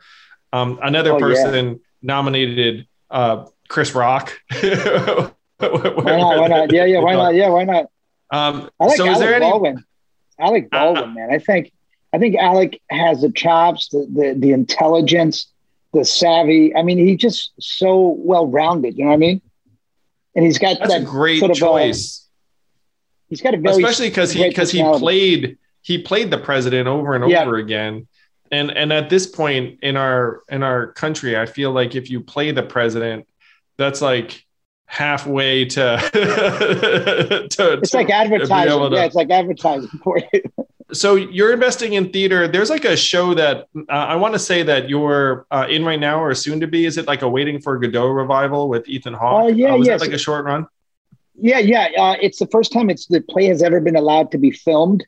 Um, 0.53 0.81
another 0.83 1.13
oh, 1.13 1.21
person 1.21 1.55
yeah. 1.55 1.75
nominated 2.03 2.89
uh, 3.11 3.47
Chris 3.69 3.95
Rock. 3.95 4.33
why 5.95 6.17
not? 6.17 6.39
Why 6.41 6.47
not? 6.49 6.73
Yeah, 6.73 6.85
yeah. 6.85 7.01
Why 7.01 7.15
not? 7.15 7.35
Yeah, 7.35 7.49
why 7.49 7.65
not? 7.65 7.87
Um, 8.33 8.71
I 8.79 8.87
like 8.87 8.97
so 8.97 9.07
Alec 9.07 9.17
is 9.17 9.21
there 9.21 9.41
Baldwin. 9.41 9.85
Any... 10.39 10.49
Alec 10.49 10.69
uh, 10.73 10.79
Baldwin, 10.79 11.11
uh, 11.11 11.15
man. 11.15 11.31
I 11.33 11.39
think 11.39 11.73
I 12.13 12.19
think 12.19 12.37
Alec 12.37 12.81
has 12.91 13.21
the 13.21 13.31
chops, 13.31 13.89
the 13.89 14.07
the, 14.11 14.35
the 14.39 14.53
intelligence 14.53 15.51
the 15.93 16.05
savvy. 16.05 16.75
I 16.75 16.83
mean, 16.83 16.99
he's 16.99 17.19
just 17.19 17.53
so 17.59 18.17
well 18.19 18.47
rounded. 18.47 18.97
You 18.97 19.05
know 19.05 19.11
what 19.11 19.15
I 19.15 19.19
mean? 19.19 19.43
And 20.35 20.45
he's 20.45 20.59
got 20.59 20.79
that's 20.79 20.93
that 20.93 21.03
a 21.03 21.05
great 21.05 21.41
sort 21.41 21.51
of 21.51 21.57
choice. 21.57 22.27
A, 22.27 23.31
he's 23.31 23.41
got 23.41 23.55
a 23.55 23.59
very 23.59 23.83
especially 23.83 24.09
because 24.09 24.33
he 24.33 24.47
because 24.47 24.71
he 24.71 24.83
played 24.83 25.59
he 25.83 25.99
played 26.03 26.31
the 26.31 26.39
president 26.39 26.89
over 26.89 27.15
and 27.15 27.29
yeah. 27.29 27.43
over 27.43 27.57
again. 27.57 28.07
And 28.53 28.71
and 28.71 28.93
at 28.93 29.11
this 29.11 29.27
point 29.27 29.81
in 29.83 29.97
our 29.97 30.43
in 30.49 30.63
our 30.63 30.93
country, 30.93 31.37
I 31.37 31.47
feel 31.47 31.73
like 31.73 31.95
if 31.95 32.11
you 32.11 32.21
play 32.21 32.53
the 32.53 32.63
president, 32.63 33.27
that's 33.77 34.01
like 34.01 34.45
halfway 34.91 35.65
to, 35.65 35.97
to 36.13 37.73
it's 37.75 37.91
to, 37.91 37.97
like 37.97 38.11
advertising. 38.11 38.91
To, 38.91 38.97
yeah, 38.97 39.05
it's 39.05 39.15
like 39.15 39.31
advertising 39.31 39.89
for 40.03 40.19
you 40.33 40.43
so 40.93 41.15
you're 41.15 41.53
investing 41.53 41.95
in 41.95 42.11
theater. 42.11 42.49
There's 42.49 42.71
like 42.71 42.85
a 42.85 42.97
show 42.97 43.35
that 43.35 43.69
uh, 43.89 43.93
I 43.93 44.17
want 44.17 44.35
to 44.35 44.39
say 44.39 44.63
that 44.63 44.89
you're 44.89 45.47
uh, 45.51 45.67
in 45.69 45.85
right 45.85 46.01
now 46.01 46.23
or 46.23 46.35
soon 46.35 46.61
to 46.61 46.67
be. 46.67 46.87
Is 46.87 46.97
it 46.99 47.07
like 47.07 47.23
a 47.23 47.29
Waiting 47.29 47.61
for 47.61 47.79
Godot 47.79 48.09
revival 48.09 48.69
with 48.69 48.89
Ethan 48.89 49.15
Hawke? 49.15 49.45
Oh 49.45 49.49
yeah, 49.49 49.73
uh, 49.73 49.79
was 49.79 49.87
yes. 49.87 50.01
like 50.01 50.13
a 50.13 50.19
short 50.19 50.45
run? 50.45 50.67
Yeah, 51.37 51.59
yeah. 51.59 51.89
Uh, 51.97 52.17
it's 52.21 52.39
the 52.39 52.47
first 52.49 52.73
time 52.73 52.91
it's 52.91 53.07
the 53.07 53.21
play 53.21 53.47
has 53.47 53.63
ever 53.63 53.81
been 53.81 53.97
allowed 53.97 54.31
to 54.33 54.39
be 54.39 54.51
filmed, 54.51 55.05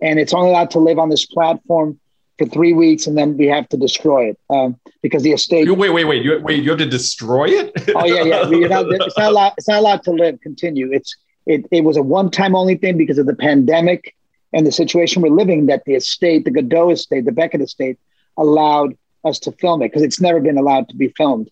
and 0.00 0.18
it's 0.18 0.32
only 0.32 0.50
allowed 0.50 0.70
to 0.70 0.78
live 0.78 0.98
on 0.98 1.08
this 1.08 1.26
platform 1.26 1.98
for 2.38 2.46
three 2.46 2.72
weeks, 2.72 3.06
and 3.06 3.16
then 3.16 3.36
we 3.36 3.46
have 3.46 3.68
to 3.70 3.76
destroy 3.76 4.30
it 4.30 4.38
um, 4.50 4.78
because 5.02 5.22
the 5.22 5.32
estate. 5.32 5.70
Wait, 5.70 5.90
wait, 5.90 6.04
wait! 6.04 6.24
You, 6.24 6.40
wait, 6.40 6.62
you 6.62 6.70
have 6.70 6.78
to 6.78 6.86
destroy 6.86 7.46
it? 7.46 7.72
oh 7.94 8.04
yeah, 8.04 8.22
yeah. 8.22 8.48
You're 8.48 8.68
not, 8.68 8.86
it's 8.90 9.16
not 9.16 9.30
allowed. 9.30 9.52
It's 9.56 9.68
not 9.68 9.78
allowed 9.78 10.02
to 10.04 10.12
live. 10.12 10.40
Continue. 10.40 10.92
It's 10.92 11.16
it. 11.46 11.66
It 11.70 11.84
was 11.84 11.96
a 11.96 12.02
one-time 12.02 12.54
only 12.54 12.76
thing 12.76 12.98
because 12.98 13.18
of 13.18 13.26
the 13.26 13.36
pandemic 13.36 14.14
and 14.52 14.66
the 14.66 14.72
situation 14.72 15.22
we're 15.22 15.30
living 15.30 15.66
that 15.66 15.84
the 15.84 15.94
estate, 15.94 16.44
the 16.44 16.50
Godot 16.50 16.90
estate, 16.90 17.24
the 17.24 17.32
Beckett 17.32 17.60
estate, 17.60 17.98
allowed 18.36 18.96
us 19.24 19.38
to 19.40 19.52
film 19.52 19.82
it 19.82 19.88
because 19.88 20.02
it's 20.02 20.20
never 20.20 20.40
been 20.40 20.58
allowed 20.58 20.88
to 20.88 20.96
be 20.96 21.08
filmed. 21.16 21.50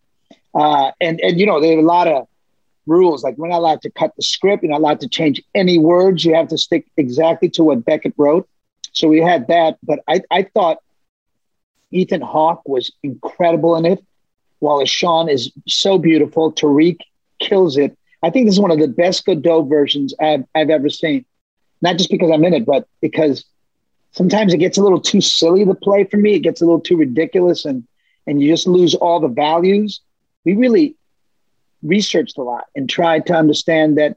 Uh, 0.54 0.92
and 1.00 1.20
and 1.20 1.40
you 1.40 1.46
know 1.46 1.60
there 1.60 1.76
are 1.76 1.80
a 1.80 1.84
lot 1.84 2.06
of 2.08 2.28
rules 2.86 3.24
like 3.24 3.36
we're 3.38 3.48
not 3.48 3.58
allowed 3.58 3.80
to 3.82 3.90
cut 3.90 4.14
the 4.16 4.22
script, 4.22 4.62
you're 4.62 4.70
not 4.70 4.80
allowed 4.80 5.00
to 5.00 5.08
change 5.08 5.42
any 5.54 5.78
words. 5.78 6.24
You 6.24 6.34
have 6.34 6.48
to 6.48 6.58
stick 6.58 6.86
exactly 6.96 7.48
to 7.50 7.64
what 7.64 7.84
Beckett 7.84 8.14
wrote. 8.16 8.48
So 8.94 9.08
we 9.08 9.20
had 9.20 9.48
that, 9.48 9.78
but 9.82 10.00
I 10.08 10.22
I 10.30 10.42
thought 10.42 10.78
Ethan 11.90 12.22
Hawke 12.22 12.66
was 12.66 12.92
incredible 13.02 13.76
in 13.76 13.84
it. 13.84 14.04
Wallace 14.60 14.90
Shawn 14.90 15.28
is 15.28 15.52
so 15.68 15.98
beautiful. 15.98 16.52
Tariq 16.52 16.98
kills 17.38 17.76
it. 17.76 17.96
I 18.22 18.30
think 18.30 18.46
this 18.46 18.54
is 18.54 18.60
one 18.60 18.70
of 18.70 18.78
the 18.78 18.88
best 18.88 19.26
Godot 19.26 19.62
versions 19.64 20.14
I've, 20.18 20.44
I've 20.54 20.70
ever 20.70 20.88
seen 20.88 21.26
not 21.84 21.98
just 21.98 22.10
because 22.10 22.30
I'm 22.30 22.44
in 22.44 22.54
it, 22.54 22.64
but 22.64 22.88
because 23.02 23.44
sometimes 24.12 24.54
it 24.54 24.58
gets 24.58 24.78
a 24.78 24.82
little 24.82 25.00
too 25.00 25.20
silly 25.20 25.66
to 25.66 25.74
play 25.74 26.04
for 26.04 26.16
me. 26.16 26.34
It 26.34 26.40
gets 26.40 26.62
a 26.62 26.64
little 26.64 26.80
too 26.80 26.96
ridiculous 26.96 27.66
and 27.66 27.86
and 28.26 28.40
you 28.40 28.50
just 28.50 28.66
lose 28.66 28.94
all 28.94 29.20
the 29.20 29.28
values. 29.28 30.00
We 30.44 30.56
really 30.56 30.96
researched 31.82 32.38
a 32.38 32.42
lot 32.42 32.64
and 32.74 32.88
tried 32.88 33.26
to 33.26 33.34
understand 33.34 33.98
that 33.98 34.16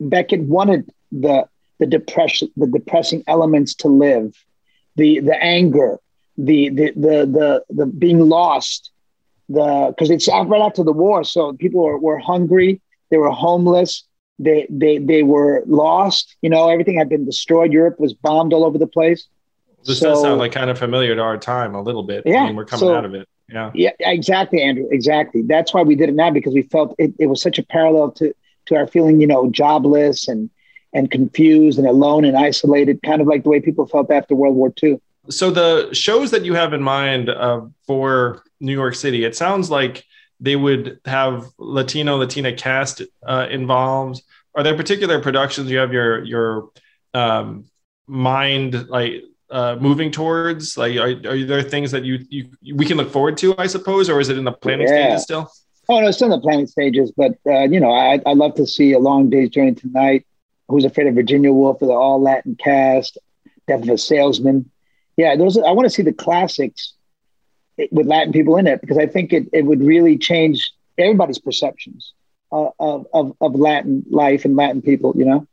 Beckett 0.00 0.40
wanted 0.40 0.90
the 1.12 1.46
the 1.80 1.86
depression, 1.86 2.48
the 2.56 2.66
depressing 2.66 3.24
elements 3.26 3.74
to 3.74 3.88
live, 3.88 4.36
the 4.96 5.18
the 5.20 5.36
anger, 5.42 5.98
the 6.36 6.68
the 6.68 6.92
the 6.92 7.26
the, 7.26 7.64
the 7.70 7.86
being 7.86 8.28
lost, 8.28 8.92
the 9.48 9.86
because 9.88 10.10
it's 10.10 10.28
right 10.28 10.62
after 10.62 10.84
the 10.84 10.92
war, 10.92 11.24
so 11.24 11.54
people 11.54 11.82
were, 11.82 11.98
were 11.98 12.18
hungry, 12.18 12.80
they 13.10 13.16
were 13.16 13.30
homeless, 13.30 14.04
they 14.38 14.66
they 14.70 14.98
they 14.98 15.22
were 15.22 15.64
lost. 15.66 16.36
You 16.42 16.50
know, 16.50 16.68
everything 16.68 16.96
had 16.98 17.08
been 17.08 17.24
destroyed. 17.24 17.72
Europe 17.72 17.98
was 17.98 18.12
bombed 18.12 18.52
all 18.52 18.64
over 18.64 18.78
the 18.78 18.86
place. 18.86 19.26
This 19.84 19.98
so, 19.98 20.10
does 20.10 20.20
sound 20.20 20.38
like 20.38 20.52
kind 20.52 20.68
of 20.68 20.78
familiar 20.78 21.16
to 21.16 21.22
our 21.22 21.38
time 21.38 21.74
a 21.74 21.82
little 21.82 22.02
bit. 22.02 22.24
Yeah, 22.26 22.42
I 22.42 22.46
mean, 22.48 22.56
we're 22.56 22.66
coming 22.66 22.80
so, 22.80 22.94
out 22.94 23.06
of 23.06 23.14
it. 23.14 23.26
Yeah, 23.48 23.70
yeah, 23.74 23.90
exactly, 24.00 24.62
Andrew. 24.62 24.86
Exactly. 24.90 25.42
That's 25.42 25.72
why 25.72 25.82
we 25.82 25.94
did 25.94 26.10
it 26.10 26.14
now 26.14 26.30
because 26.30 26.52
we 26.52 26.62
felt 26.62 26.94
it, 26.98 27.14
it 27.18 27.26
was 27.26 27.42
such 27.42 27.58
a 27.58 27.62
parallel 27.62 28.12
to 28.12 28.34
to 28.66 28.76
our 28.76 28.86
feeling, 28.86 29.20
you 29.20 29.26
know, 29.26 29.50
jobless 29.50 30.28
and 30.28 30.50
and 30.92 31.10
confused 31.10 31.78
and 31.78 31.86
alone 31.86 32.24
and 32.24 32.36
isolated, 32.36 33.00
kind 33.02 33.20
of 33.20 33.26
like 33.26 33.42
the 33.44 33.48
way 33.48 33.60
people 33.60 33.86
felt 33.86 34.10
after 34.10 34.34
World 34.34 34.56
War 34.56 34.72
II. 34.82 35.00
So 35.28 35.50
the 35.50 35.92
shows 35.92 36.30
that 36.32 36.44
you 36.44 36.54
have 36.54 36.72
in 36.72 36.82
mind 36.82 37.30
uh, 37.30 37.62
for 37.86 38.42
New 38.58 38.72
York 38.72 38.94
City, 38.94 39.24
it 39.24 39.36
sounds 39.36 39.70
like 39.70 40.04
they 40.40 40.56
would 40.56 40.98
have 41.04 41.46
Latino 41.58 42.16
Latina 42.16 42.52
cast 42.52 43.02
uh, 43.26 43.46
involved 43.50 44.22
are 44.54 44.62
there 44.62 44.76
particular 44.76 45.20
productions 45.20 45.70
you 45.70 45.78
have 45.78 45.92
your 45.92 46.24
your 46.24 46.70
um, 47.14 47.64
mind 48.06 48.88
like 48.88 49.24
uh, 49.50 49.76
moving 49.80 50.10
towards? 50.10 50.76
Like, 50.76 50.96
are, 50.96 51.10
are 51.28 51.44
there 51.44 51.62
things 51.62 51.90
that 51.92 52.04
you, 52.04 52.24
you 52.28 52.74
we 52.74 52.84
can 52.84 52.96
look 52.96 53.10
forward 53.10 53.36
to? 53.38 53.54
I 53.58 53.66
suppose, 53.66 54.08
or 54.08 54.20
is 54.20 54.28
it 54.28 54.38
in 54.38 54.44
the 54.44 54.52
planning 54.52 54.88
yeah. 54.88 55.08
stages 55.08 55.22
still? 55.22 55.52
Oh 55.88 56.00
no, 56.00 56.08
it's 56.08 56.18
still 56.18 56.32
in 56.32 56.38
the 56.38 56.42
planning 56.42 56.66
stages. 56.66 57.12
But 57.16 57.32
uh, 57.46 57.62
you 57.62 57.80
know, 57.80 57.92
I 57.92 58.20
I 58.26 58.34
love 58.34 58.54
to 58.56 58.66
see 58.66 58.92
a 58.92 58.98
long 58.98 59.30
day's 59.30 59.50
journey 59.50 59.68
into 59.68 59.88
night. 59.88 60.26
Who's 60.70 60.84
afraid 60.84 61.06
of 61.06 61.14
Virginia 61.14 61.52
Woolf? 61.52 61.80
with 61.80 61.88
the 61.88 61.94
all 61.94 62.20
Latin 62.20 62.56
cast. 62.56 63.18
Death 63.66 63.82
of 63.82 63.88
a 63.88 63.98
salesman. 63.98 64.70
Yeah, 65.16 65.36
those. 65.36 65.58
I 65.58 65.72
want 65.72 65.86
to 65.86 65.90
see 65.90 66.02
the 66.02 66.12
classics 66.12 66.94
with 67.90 68.06
Latin 68.06 68.32
people 68.32 68.56
in 68.56 68.66
it 68.66 68.80
because 68.80 68.98
I 68.98 69.06
think 69.06 69.32
it, 69.32 69.48
it 69.52 69.64
would 69.64 69.80
really 69.80 70.18
change 70.18 70.72
everybody's 70.98 71.38
perceptions 71.38 72.12
of, 72.52 73.06
of, 73.12 73.36
of 73.40 73.54
Latin 73.54 74.04
life 74.10 74.44
and 74.44 74.56
Latin 74.56 74.82
people, 74.82 75.14
you 75.16 75.24
know, 75.24 75.46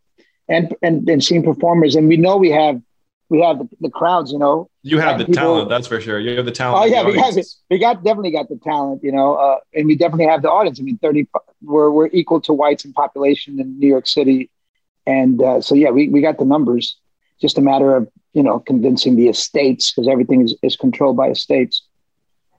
and, 0.48 0.76
and, 0.82 1.08
and 1.10 1.24
seeing 1.24 1.44
performers. 1.44 1.96
And 1.96 2.08
we 2.08 2.18
know 2.18 2.38
we 2.38 2.52
have, 2.52 2.82
we 3.30 3.42
have 3.42 3.60
the, 3.60 3.70
the 3.82 3.90
crowds, 3.90 4.32
you 4.32 4.40
know. 4.40 4.70
You 4.84 5.00
have 5.00 5.20
the 5.20 5.26
people. 5.26 5.42
talent, 5.42 5.70
that's 5.70 5.88
for 5.88 6.00
sure. 6.02 6.20
You 6.20 6.38
have 6.38 6.46
the 6.46 6.52
talent. 6.52 6.84
Oh 6.84 6.86
yeah, 6.86 7.06
we 7.06 7.18
have 7.18 7.38
it. 7.38 7.46
We 7.70 7.78
got 7.78 8.04
definitely 8.04 8.32
got 8.32 8.50
the 8.50 8.58
talent, 8.58 9.04
you 9.04 9.12
know, 9.12 9.36
uh, 9.36 9.58
and 9.74 9.86
we 9.86 9.96
definitely 9.96 10.28
have 10.28 10.42
the 10.42 10.50
audience. 10.50 10.80
I 10.80 10.84
mean, 10.84 10.98
30, 10.98 11.28
we're, 11.62 11.92
we're 11.92 12.08
equal 12.08 12.42
to 12.42 12.54
whites 12.54 12.86
in 12.86 12.94
population 12.94 13.60
in 13.60 13.78
New 13.80 13.88
York 13.88 14.08
City. 14.08 14.50
And 15.08 15.42
uh, 15.42 15.62
so, 15.62 15.74
yeah, 15.74 15.90
we, 15.90 16.10
we 16.10 16.22
got 16.22 16.38
the 16.38 16.46
numbers. 16.46 16.98
Just 17.42 17.58
a 17.58 17.62
matter 17.62 17.96
of, 17.96 18.08
you 18.34 18.44
know, 18.44 18.60
convincing 18.60 19.16
the 19.16 19.30
estates 19.30 19.92
because 19.92 20.08
everything 20.08 20.44
is, 20.44 20.56
is 20.62 20.76
controlled 20.76 21.18
by 21.18 21.30
estates. 21.30 21.84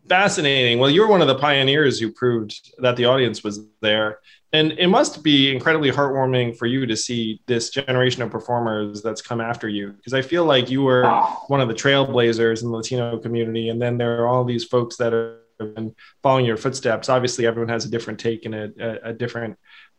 Fascinating. 0.08 0.78
Well, 0.78 0.88
you 0.88 1.02
were 1.02 1.08
one 1.08 1.20
of 1.20 1.28
the 1.28 1.34
pioneers 1.34 2.00
who 2.00 2.11
proved 2.11 2.72
that 2.78 2.96
the 2.96 3.04
audience 3.04 3.44
was 3.44 3.61
there. 3.82 4.18
And 4.54 4.72
it 4.72 4.87
must 4.87 5.22
be 5.22 5.52
incredibly 5.52 5.90
heartwarming 5.90 6.56
for 6.56 6.64
you 6.64 6.87
to 6.87 6.96
see 6.96 7.42
this 7.46 7.68
generation 7.68 8.22
of 8.22 8.30
performers 8.30 9.02
that's 9.02 9.20
come 9.20 9.42
after 9.42 9.68
you. 9.68 9.92
Because 9.92 10.14
I 10.14 10.22
feel 10.22 10.46
like 10.46 10.70
you 10.70 10.82
were 10.82 11.04
one 11.48 11.61
of 11.61 11.68
the 11.68 11.74
trailblazers 11.74 12.62
in 12.62 12.70
the 12.70 12.76
Latino 12.76 13.18
community. 13.18 13.68
And 13.68 13.82
then 13.82 13.98
there 13.98 14.22
are 14.22 14.26
all 14.26 14.44
these 14.44 14.64
folks 14.64 14.96
that 14.96 15.12
have 15.12 15.74
been 15.74 15.94
following 16.22 16.46
your 16.46 16.56
footsteps. 16.56 17.11
Obviously, 17.11 17.46
everyone 17.46 17.68
has 17.68 17.84
a 17.84 17.90
different 17.90 18.18
take 18.18 18.46
and 18.46 18.54
a, 18.54 18.70
a, 18.80 19.11
a 19.11 19.12
different 19.12 19.58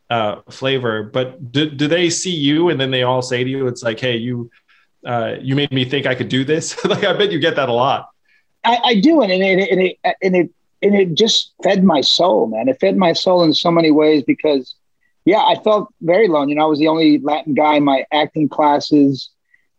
uh, 0.10 0.42
flavor. 0.50 1.04
But 1.04 1.52
do, 1.52 1.70
do 1.70 1.88
they 1.88 2.10
see 2.10 2.34
you 2.34 2.70
and 2.70 2.80
then 2.80 2.92
they 2.92 3.04
all 3.04 3.22
say 3.22 3.44
to 3.44 3.50
you, 3.50 3.68
it's 3.68 3.84
like, 3.84 4.00
hey, 4.00 4.18
you, 4.18 4.50
uh, 5.06 5.36
you 5.42 5.56
made 5.56 5.72
me 5.72 5.86
think 5.86 6.06
I 6.06 6.16
could 6.16 6.30
do 6.30 6.44
this? 6.44 6.84
like, 6.86 7.04
I 7.04 7.14
bet 7.14 7.32
you 7.32 7.40
get 7.40 7.56
that 7.56 7.70
a 7.70 7.74
lot. 7.74 8.10
I, 8.64 8.78
I 8.84 9.00
do, 9.00 9.22
and 9.22 9.32
it, 9.32 9.42
and 9.42 9.82
it, 9.82 9.98
and 10.22 10.36
it 10.36 10.52
and 10.82 10.96
it 10.96 11.14
just 11.14 11.54
fed 11.64 11.84
my 11.84 12.02
soul, 12.02 12.48
man. 12.48 12.68
It 12.68 12.80
fed 12.80 12.98
my 12.98 13.14
soul 13.14 13.44
in 13.44 13.54
so 13.54 13.72
many 13.72 13.92
ways 13.92 14.24
because, 14.24 14.76
yeah, 15.26 15.40
I 15.40 15.56
felt 15.64 15.94
very 16.02 16.28
alone. 16.28 16.50
You 16.50 16.56
know, 16.56 16.64
I 16.64 16.68
was 16.68 16.80
the 16.80 16.88
only 16.88 17.20
Latin 17.20 17.54
guy 17.54 17.76
in 17.76 17.84
my 17.84 18.06
acting 18.12 18.48
classes. 18.50 19.30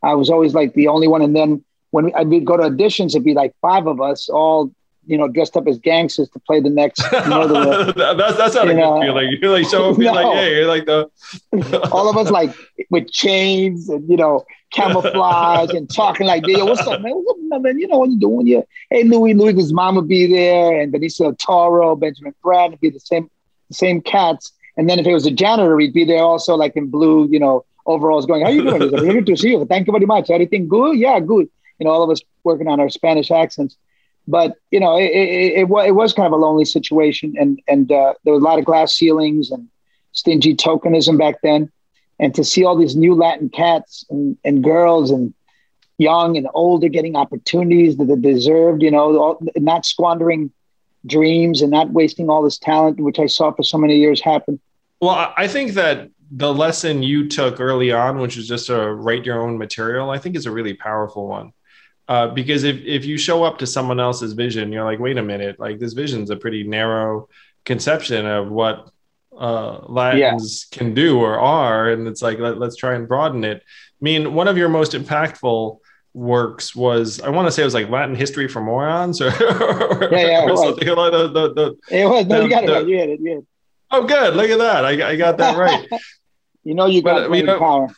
I 0.03 0.15
was 0.15 0.31
always 0.31 0.55
like 0.55 0.75
the 0.75 0.89
only 0.89 1.09
one. 1.09 1.23
And 1.23 1.35
then 1.35 1.65
when 1.91 2.15
I'd 2.15 2.45
go 2.45 2.57
to 2.57 2.65
auditions, 2.65 3.11
it'd 3.11 3.25
be 3.25 3.35
like 3.35 3.55
five 3.63 3.87
of 3.87 4.01
us 4.01 4.29
all 4.29 4.71
you 5.07 5.17
know, 5.17 5.29
dressed 5.29 5.57
up 5.57 5.67
as 5.67 5.79
gangsters 5.79 6.29
to 6.31 6.39
play 6.41 6.61
the 6.61 6.71
next 6.71 7.03
murderer. 7.27 7.93
that's 7.93 8.37
that's 8.37 8.55
not 8.55 8.69
a 8.69 8.75
know. 8.75 8.95
good 8.95 9.07
feeling. 9.07 9.39
You're 9.41 9.51
like 9.51 9.67
show 9.67 9.91
up, 9.91 9.99
no. 9.99 10.13
like, 10.13 10.37
hey, 10.37 10.57
you're 10.57 10.67
like 10.67 10.87
the 10.87 11.11
all 11.93 12.09
of 12.09 12.17
us 12.17 12.31
like 12.31 12.55
with 12.91 13.11
chains 13.11 13.89
and 13.89 14.09
you 14.09 14.17
know, 14.17 14.45
camouflage 14.73 15.71
and 15.71 15.93
talking 15.93 16.27
like, 16.27 16.47
yo, 16.47 16.65
what's 16.65 16.81
up, 16.83 17.01
man? 17.01 17.13
What's 17.15 17.41
up, 17.53 17.63
man? 17.63 17.79
You 17.79 17.89
know 17.89 17.99
what 17.99 18.11
you 18.11 18.19
doing? 18.19 18.47
You 18.47 18.65
hey 18.91 19.05
Louis, 19.05 19.35
Louis' 19.35 19.73
mom 19.73 19.97
would 19.97 20.09
be 20.09 20.27
there, 20.27 20.81
and 20.81 20.93
Benicio 20.93 21.37
Toro, 21.39 21.97
Benjamin 21.97 22.35
Bratt 22.45 22.71
would 22.71 22.81
be 22.81 22.91
the 22.91 23.01
same 23.01 23.31
the 23.69 23.75
same 23.75 24.01
cats. 24.01 24.53
And 24.77 24.89
then 24.89 24.99
if 24.99 25.07
it 25.07 25.13
was 25.13 25.27
a 25.27 25.31
janitor, 25.31 25.79
he'd 25.79 25.93
be 25.93 26.05
there 26.05 26.23
also 26.23 26.55
like 26.55 26.77
in 26.77 26.89
blue, 26.89 27.29
you 27.31 27.39
know, 27.39 27.65
overalls 27.87 28.27
going, 28.27 28.43
How 28.43 28.51
you 28.51 28.63
doing? 28.63 28.83
He's 28.83 28.93
like, 28.93 29.03
good 29.03 29.27
to 29.27 29.37
see 29.37 29.51
you. 29.51 29.65
Thank 29.65 29.87
you 29.87 29.93
very 29.93 30.07
much. 30.07 30.31
Everything 30.31 30.69
good? 30.69 30.99
Yeah, 30.99 31.19
good. 31.21 31.49
You 31.79 31.85
know, 31.85 31.91
all 31.91 32.03
of 32.03 32.11
us 32.11 32.21
working 32.45 32.69
on 32.69 32.81
our 32.81 32.89
Spanish 32.89 33.31
accents 33.31 33.77
but 34.31 34.57
you 34.71 34.81
know, 34.81 34.97
it, 34.97 35.11
it, 35.11 35.53
it, 35.53 35.71
it, 35.71 35.95
was 35.95 36.13
kind 36.13 36.27
of 36.27 36.33
a 36.33 36.37
lonely 36.37 36.65
situation, 36.65 37.35
and 37.39 37.61
and 37.67 37.91
uh, 37.91 38.15
there 38.25 38.33
was 38.33 38.43
a 38.43 38.45
lot 38.45 38.59
of 38.59 38.65
glass 38.65 38.95
ceilings 38.95 39.51
and 39.51 39.69
stingy 40.13 40.55
tokenism 40.55 41.19
back 41.19 41.37
then, 41.43 41.71
and 42.19 42.35
to 42.35 42.45
see 42.45 42.65
all 42.65 42.77
these 42.77 42.97
new 42.97 43.15
Latin 43.15 43.49
cats 43.49 44.05
and, 44.11 44.37
and 44.45 44.63
girls 44.63 45.11
and 45.11 45.35
young 45.99 46.37
and 46.37 46.49
older 46.55 46.89
getting 46.89 47.17
opportunities 47.17 47.97
that 47.97 48.07
they 48.07 48.17
deserved, 48.17 48.83
you 48.83 48.91
know, 48.91 49.19
all, 49.19 49.39
not 49.57 49.85
squandering 49.85 50.51
dreams 51.07 51.61
and 51.61 51.71
not 51.71 51.91
wasting 51.91 52.31
all 52.31 52.43
this 52.43 52.59
talent, 52.59 53.01
which 53.01 53.19
I 53.19 53.27
saw 53.27 53.53
for 53.53 53.63
so 53.63 53.79
many 53.79 53.99
years 53.99 54.21
happen. 54.21 54.61
Well, 55.01 55.33
I 55.37 55.49
think 55.49 55.73
that 55.73 56.11
the 56.31 56.53
lesson 56.55 57.03
you 57.03 57.29
took 57.29 57.61
early 57.61 57.91
on, 57.91 58.19
which 58.19 58.37
is 58.37 58.47
just 58.47 58.67
to 58.67 58.95
write 58.95 59.27
your 59.27 59.43
own 59.43 59.59
material, 59.59 60.11
I 60.11 60.19
think 60.19 60.37
is 60.37 60.47
a 60.47 60.51
really 60.51 60.75
powerful 60.75 61.27
one. 61.27 61.53
Uh, 62.11 62.27
because 62.27 62.65
if, 62.65 62.85
if 62.85 63.05
you 63.05 63.17
show 63.17 63.45
up 63.45 63.57
to 63.57 63.65
someone 63.65 64.01
else's 64.01 64.33
vision, 64.33 64.73
you're 64.73 64.83
like, 64.83 64.99
wait 64.99 65.17
a 65.17 65.23
minute, 65.23 65.61
like 65.61 65.79
this 65.79 65.93
vision's 65.93 66.29
a 66.31 66.37
pretty 66.37 66.65
narrow 66.65 67.29
conception 67.65 68.27
of 68.27 68.51
what 68.51 68.91
uh, 69.39 69.79
Latins 69.87 70.67
yeah. 70.73 70.77
can 70.77 70.93
do 70.93 71.21
or 71.21 71.39
are. 71.39 71.89
And 71.91 72.09
it's 72.09 72.21
like, 72.21 72.41
let, 72.41 72.61
us 72.61 72.75
try 72.75 72.97
and 72.97 73.07
broaden 73.07 73.45
it. 73.45 73.59
I 73.59 74.01
mean, 74.01 74.35
one 74.35 74.49
of 74.49 74.59
your 74.59 74.69
most 74.69 74.91
impactful 74.91 75.79
works 76.13 76.75
was, 76.75 77.21
I 77.21 77.29
want 77.29 77.47
to 77.47 77.53
say 77.53 77.63
it 77.63 77.67
was 77.67 77.75
like 77.75 77.89
Latin 77.89 78.17
history 78.17 78.49
for 78.49 78.61
morons 78.61 79.21
or, 79.21 79.27
yeah, 80.11 80.11
yeah, 80.11 80.51
or 80.51 80.57
something 80.57 80.89
like 80.89 81.13
the, 81.13 81.29
the, 81.29 81.55
the, 81.55 81.97
it 81.97 82.07
was. 82.07 82.27
No, 82.27 82.39
the, 82.39 82.43
you 82.43 82.51
got 82.51 82.65
it 82.65 82.71
right. 82.71 82.89
You 82.89 82.99
had 82.99 83.09
it. 83.11 83.21
You 83.21 83.31
had 83.31 83.39
it. 83.39 83.47
Oh, 83.93 84.05
good. 84.05 84.35
Look 84.35 84.51
at 84.51 84.59
that. 84.59 84.85
I, 84.85 85.11
I 85.11 85.15
got 85.15 85.39
that 85.39 85.57
right. 85.57 85.89
you 86.65 86.75
know, 86.75 86.87
you 86.87 87.03
got 87.03 87.29
but, 87.29 87.37
you 87.37 87.45
know, 87.45 87.61
power. 87.61 87.89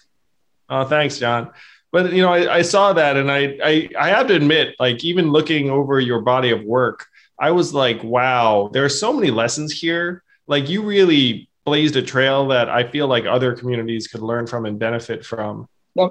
Oh, 0.69 0.85
thanks, 0.85 1.19
John 1.19 1.51
but 1.93 2.13
you 2.13 2.23
know, 2.23 2.33
I, 2.33 2.57
I 2.57 2.63
saw 2.63 2.95
that, 2.95 3.17
and 3.17 3.31
I, 3.31 3.59
I 3.63 3.89
I 3.99 4.09
have 4.09 4.27
to 4.29 4.35
admit, 4.35 4.75
like 4.81 5.05
even 5.05 5.31
looking 5.31 5.71
over 5.71 6.01
your 6.01 6.23
body 6.23 6.51
of 6.51 6.65
work, 6.65 7.07
I 7.39 7.51
was 7.51 7.75
like, 7.75 8.03
wow, 8.03 8.71
there 8.73 8.85
are 8.85 8.89
so 8.89 9.13
many 9.13 9.31
lessons 9.31 9.73
here. 9.73 10.23
Like 10.47 10.69
you 10.71 10.83
really 10.83 11.49
blazed 11.65 11.95
a 11.97 12.03
trail 12.03 12.49
that 12.49 12.69
I 12.69 12.91
feel 12.91 13.07
like 13.07 13.27
other 13.27 13.55
communities 13.55 14.09
could 14.09 14.23
learn 14.23 14.47
from 14.47 14.65
and 14.65 14.79
benefit 14.79 15.25
from. 15.25 15.69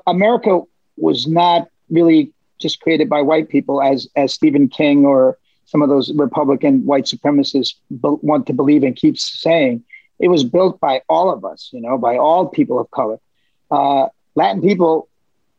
America 0.07 0.61
was 0.97 1.27
not 1.27 1.67
really 1.89 2.31
just 2.59 2.79
created 2.79 3.09
by 3.09 3.21
white 3.21 3.49
people, 3.49 3.81
as 3.81 4.07
as 4.15 4.33
Steve 4.33 4.55
King 4.71 5.05
or 5.05 5.39
some 5.65 5.81
of 5.81 5.89
those 5.89 6.13
Republican 6.13 6.85
white 6.85 7.05
supremacists 7.05 7.75
want 7.89 8.45
to 8.47 8.53
believe 8.53 8.83
and 8.83 8.95
keeps 8.95 9.41
saying. 9.41 9.83
It 10.19 10.27
was 10.27 10.43
built 10.43 10.79
by 10.79 11.01
all 11.09 11.31
of 11.31 11.43
us, 11.43 11.71
you 11.73 11.81
know, 11.81 11.97
by 11.97 12.17
all 12.17 12.47
people 12.47 12.79
of 12.79 12.91
color. 12.91 13.17
Uh, 13.71 14.09
Latin 14.35 14.61
people 14.61 15.09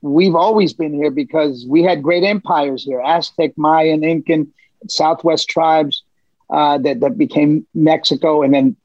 we've 0.02 0.34
always 0.34 0.72
been 0.72 0.92
here 0.92 1.10
because 1.10 1.64
we 1.66 1.82
had 1.82 2.02
great 2.02 2.24
empires 2.24 2.84
here 2.84 3.00
Aztec, 3.00 3.56
Mayan, 3.56 4.04
Incan, 4.04 4.52
Southwest 4.88 5.48
tribes 5.48 6.02
uh, 6.50 6.76
that, 6.78 7.00
that 7.00 7.16
became 7.16 7.66
Mexico. 7.72 8.42
And 8.42 8.52
then, 8.52 8.76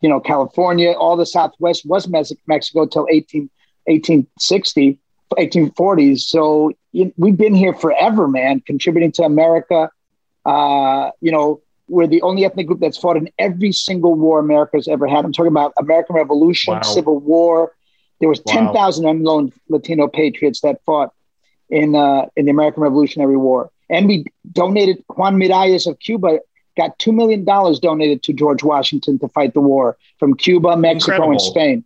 you 0.00 0.08
know, 0.08 0.20
California, 0.20 0.92
all 0.92 1.16
the 1.16 1.26
Southwest 1.26 1.86
was 1.86 2.08
Mexico 2.46 2.86
till 2.86 3.06
18, 3.08 3.42
1860, 3.84 4.98
1840s. 5.38 6.20
So 6.20 6.72
we've 6.92 7.36
been 7.36 7.54
here 7.54 7.72
forever, 7.72 8.26
man, 8.26 8.60
contributing 8.60 9.12
to 9.12 9.22
America. 9.22 9.90
Uh, 10.44 11.10
you 11.20 11.30
know, 11.30 11.60
we're 11.88 12.06
the 12.06 12.20
only 12.22 12.44
ethnic 12.44 12.66
group 12.66 12.80
that's 12.80 12.98
fought 12.98 13.16
in 13.16 13.30
every 13.38 13.72
single 13.72 14.14
war 14.14 14.40
America's 14.40 14.88
ever 14.88 15.06
had. 15.06 15.24
I'm 15.24 15.32
talking 15.32 15.52
about 15.52 15.72
American 15.78 16.16
Revolution, 16.16 16.74
wow. 16.74 16.82
Civil 16.82 17.18
War, 17.20 17.72
there 18.20 18.28
was 18.28 18.42
wow. 18.46 18.72
10,000 18.72 19.06
unknown 19.06 19.52
Latino 19.68 20.08
patriots 20.08 20.60
that 20.62 20.82
fought 20.84 21.12
in 21.70 21.94
uh, 21.94 22.26
in 22.36 22.46
the 22.46 22.50
American 22.50 22.82
Revolutionary 22.82 23.36
War. 23.36 23.70
And 23.90 24.06
we 24.06 24.26
donated 24.52 25.04
Juan 25.08 25.36
Miralles 25.36 25.86
of 25.86 25.98
Cuba 25.98 26.40
got 26.78 26.98
$2 26.98 27.12
million 27.12 27.44
donated 27.44 28.22
to 28.22 28.32
George 28.32 28.62
Washington 28.62 29.18
to 29.18 29.28
fight 29.28 29.52
the 29.52 29.60
war 29.60 29.98
from 30.18 30.34
Cuba, 30.34 30.76
Mexico, 30.76 31.12
Incredible. 31.12 31.32
and 31.32 31.40
Spain. 31.40 31.84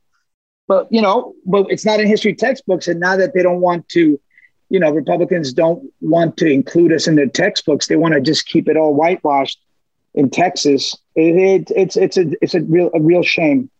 But, 0.68 0.86
you 0.90 1.02
know, 1.02 1.34
but 1.44 1.66
it's 1.70 1.84
not 1.84 1.98
in 1.98 2.06
history 2.06 2.34
textbooks. 2.34 2.86
And 2.86 3.00
now 3.00 3.16
that 3.16 3.34
they 3.34 3.42
don't 3.42 3.60
want 3.60 3.88
to, 3.90 4.20
you 4.68 4.78
know, 4.78 4.90
Republicans 4.92 5.52
don't 5.52 5.90
want 6.00 6.36
to 6.38 6.46
include 6.46 6.92
us 6.92 7.08
in 7.08 7.16
their 7.16 7.26
textbooks, 7.26 7.86
they 7.86 7.96
want 7.96 8.14
to 8.14 8.20
just 8.20 8.46
keep 8.46 8.68
it 8.68 8.76
all 8.76 8.94
whitewashed 8.94 9.60
in 10.14 10.30
Texas. 10.30 10.96
It, 11.16 11.36
it, 11.36 11.72
it's, 11.74 11.96
it's, 11.96 12.16
a, 12.16 12.30
it's 12.42 12.54
a, 12.54 12.60
real, 12.60 12.90
a 12.94 13.00
real 13.00 13.22
shame 13.22 13.70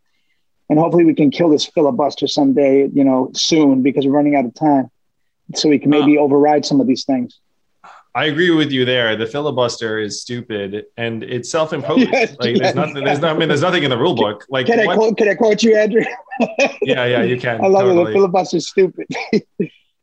and 0.68 0.79
hopefully 0.79 1.05
we 1.05 1.14
can 1.14 1.31
kill 1.31 1.51
this 1.51 1.66
filibuster 1.66 2.27
someday, 2.27 2.88
you 2.92 3.05
know, 3.05 3.31
soon 3.35 3.83
because 3.83 4.07
we're 4.07 4.12
running 4.12 4.37
out 4.37 4.44
of 4.44 4.55
time. 4.55 4.90
So 5.55 5.68
we 5.68 5.79
can 5.79 5.90
maybe 5.90 6.16
override 6.16 6.64
some 6.64 6.81
of 6.81 6.87
these 6.87 7.05
things. 7.05 7.38
I 8.14 8.27
agree 8.27 8.51
with 8.51 8.70
you 8.70 8.85
there. 8.85 9.16
The 9.16 9.27
filibuster 9.27 9.98
is 9.98 10.20
stupid 10.20 10.85
and 10.96 11.22
it's 11.22 11.51
self-imposed. 11.51 12.09
Yes, 12.12 12.37
like 12.38 12.57
there's 12.57 12.75
nothing, 12.75 13.05
there's 13.05 13.20
not, 13.20 13.37
I 13.37 13.38
mean, 13.38 13.48
there's 13.48 13.62
nothing 13.62 13.85
in 13.85 13.90
the 13.90 13.96
rule 13.96 14.14
book. 14.14 14.44
Like, 14.51 14.66
can 14.66 14.81
I 14.81 14.94
quote, 14.94 15.16
can 15.16 15.29
I 15.29 15.35
quote 15.35 15.62
you, 15.62 15.77
Andrew? 15.77 16.03
yeah, 16.83 17.07
yeah, 17.07 17.22
you 17.22 17.38
can. 17.40 17.61
I 17.64 17.68
love 17.68 17.85
totally. 17.85 18.03
it. 18.03 18.05
The 18.07 18.12
filibuster 18.12 18.57
is 18.59 18.68
stupid. 18.68 19.07
it 19.11 19.46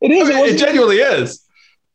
is. 0.01 0.29
I 0.29 0.33
mean, 0.33 0.45
it, 0.45 0.53
it, 0.55 0.57
genuinely 0.57 0.97
is. 0.97 1.45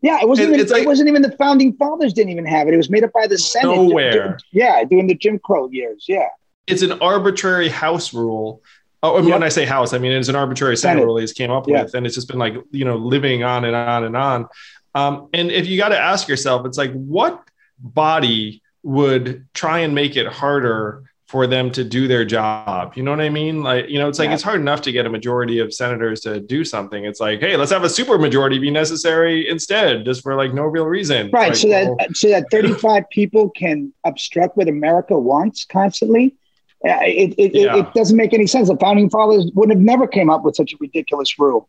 Yeah, 0.03 0.21
it 0.21 0.29
wasn't. 0.29 0.51
It, 0.51 0.61
even, 0.61 0.69
like, 0.69 0.83
it 0.83 0.87
wasn't 0.87 1.09
even 1.09 1.23
the 1.23 1.33
founding 1.33 1.75
fathers 1.75 2.13
didn't 2.13 2.31
even 2.31 2.47
have 2.47 2.69
it. 2.69 2.75
It 2.75 2.77
was 2.77 2.91
made 2.91 3.03
up 3.03 3.13
by 3.13 3.27
the 3.27 3.39
Senate. 3.39 3.75
Nowhere. 3.75 4.39
Yeah, 4.53 4.85
during 4.85 5.09
the 5.09 5.15
Jim 5.15 5.39
Crow 5.41 5.69
years. 5.71 6.05
Yeah 6.09 6.29
it's 6.67 6.83
an 6.83 6.93
arbitrary 6.93 7.69
house 7.69 8.15
rule. 8.15 8.63
Oh, 9.03 9.17
I 9.17 9.21
mean, 9.21 9.29
yep. 9.29 9.35
when 9.37 9.43
I 9.43 9.51
say 9.51 9.67
house, 9.67 9.93
I 9.93 9.99
mean 9.99 10.13
it's 10.13 10.29
an 10.29 10.37
arbitrary 10.37 10.77
Senate, 10.77 11.05
rule 11.05 11.19
he's 11.19 11.33
came 11.33 11.51
up 11.51 11.67
with, 11.67 11.95
and 11.95 12.07
it's 12.07 12.15
just 12.15 12.29
been 12.29 12.39
like 12.39 12.55
you 12.71 12.85
know 12.85 12.97
living 12.97 13.43
on 13.43 13.65
and 13.65 13.77
on 13.77 14.05
and 14.05 14.17
on. 14.17 14.49
Um, 14.95 15.29
and 15.35 15.51
if 15.51 15.67
you 15.67 15.77
got 15.77 15.89
to 15.89 15.99
ask 15.99 16.29
yourself, 16.29 16.65
it's 16.67 16.79
like 16.79 16.93
what 16.93 17.43
body 17.79 18.63
would 18.83 19.47
try 19.55 19.81
and 19.81 19.95
make 19.95 20.17
it 20.17 20.27
harder 20.27 21.03
for 21.27 21.47
them 21.47 21.71
to 21.73 21.83
do 21.83 22.07
their 22.07 22.25
job. 22.25 22.93
You 22.97 23.03
know 23.03 23.11
what 23.11 23.21
I 23.21 23.31
mean? 23.31 23.63
Like, 23.63 23.89
you 23.89 23.99
know, 23.99 24.09
it's 24.09 24.19
like 24.19 24.29
yeah. 24.29 24.35
it's 24.35 24.43
hard 24.43 24.61
enough 24.61 24.83
to 24.83 24.93
get 24.93 25.05
a 25.05 25.11
majority 25.11 25.59
of 25.59 25.75
senators 25.75 26.21
to 26.21 26.39
do 26.39 26.65
something. 26.65 27.05
It's 27.05 27.19
like, 27.19 27.41
hey, 27.41 27.57
let's 27.57 27.73
have 27.73 27.83
a 27.83 27.89
super 27.89 28.19
majority 28.19 28.59
be 28.59 28.71
necessary 28.71 29.49
instead, 29.49 30.05
just 30.05 30.23
for 30.23 30.37
like 30.37 30.55
no 30.55 30.63
real 30.63 30.87
reason. 30.87 31.31
Right. 31.33 31.49
Like, 31.49 31.57
so 31.57 31.69
that 31.69 32.17
so 32.17 32.29
that 32.29 32.51
35 32.51 33.09
people 33.11 33.51
can 33.51 33.93
obstruct 34.05 34.57
what 34.57 34.69
America 34.69 35.19
wants 35.19 35.65
constantly. 35.65 36.37
It, 36.85 37.35
it, 37.39 37.55
yeah. 37.55 37.77
it, 37.77 37.95
doesn't 37.95 38.17
make 38.17 38.35
any 38.35 38.47
sense. 38.47 38.69
The 38.69 38.77
founding 38.77 39.09
fathers 39.09 39.51
would 39.55 39.71
have 39.71 39.79
never 39.79 40.07
came 40.07 40.29
up 40.29 40.45
with 40.45 40.55
such 40.55 40.73
a 40.73 40.77
ridiculous 40.81 41.39
rule. 41.39 41.69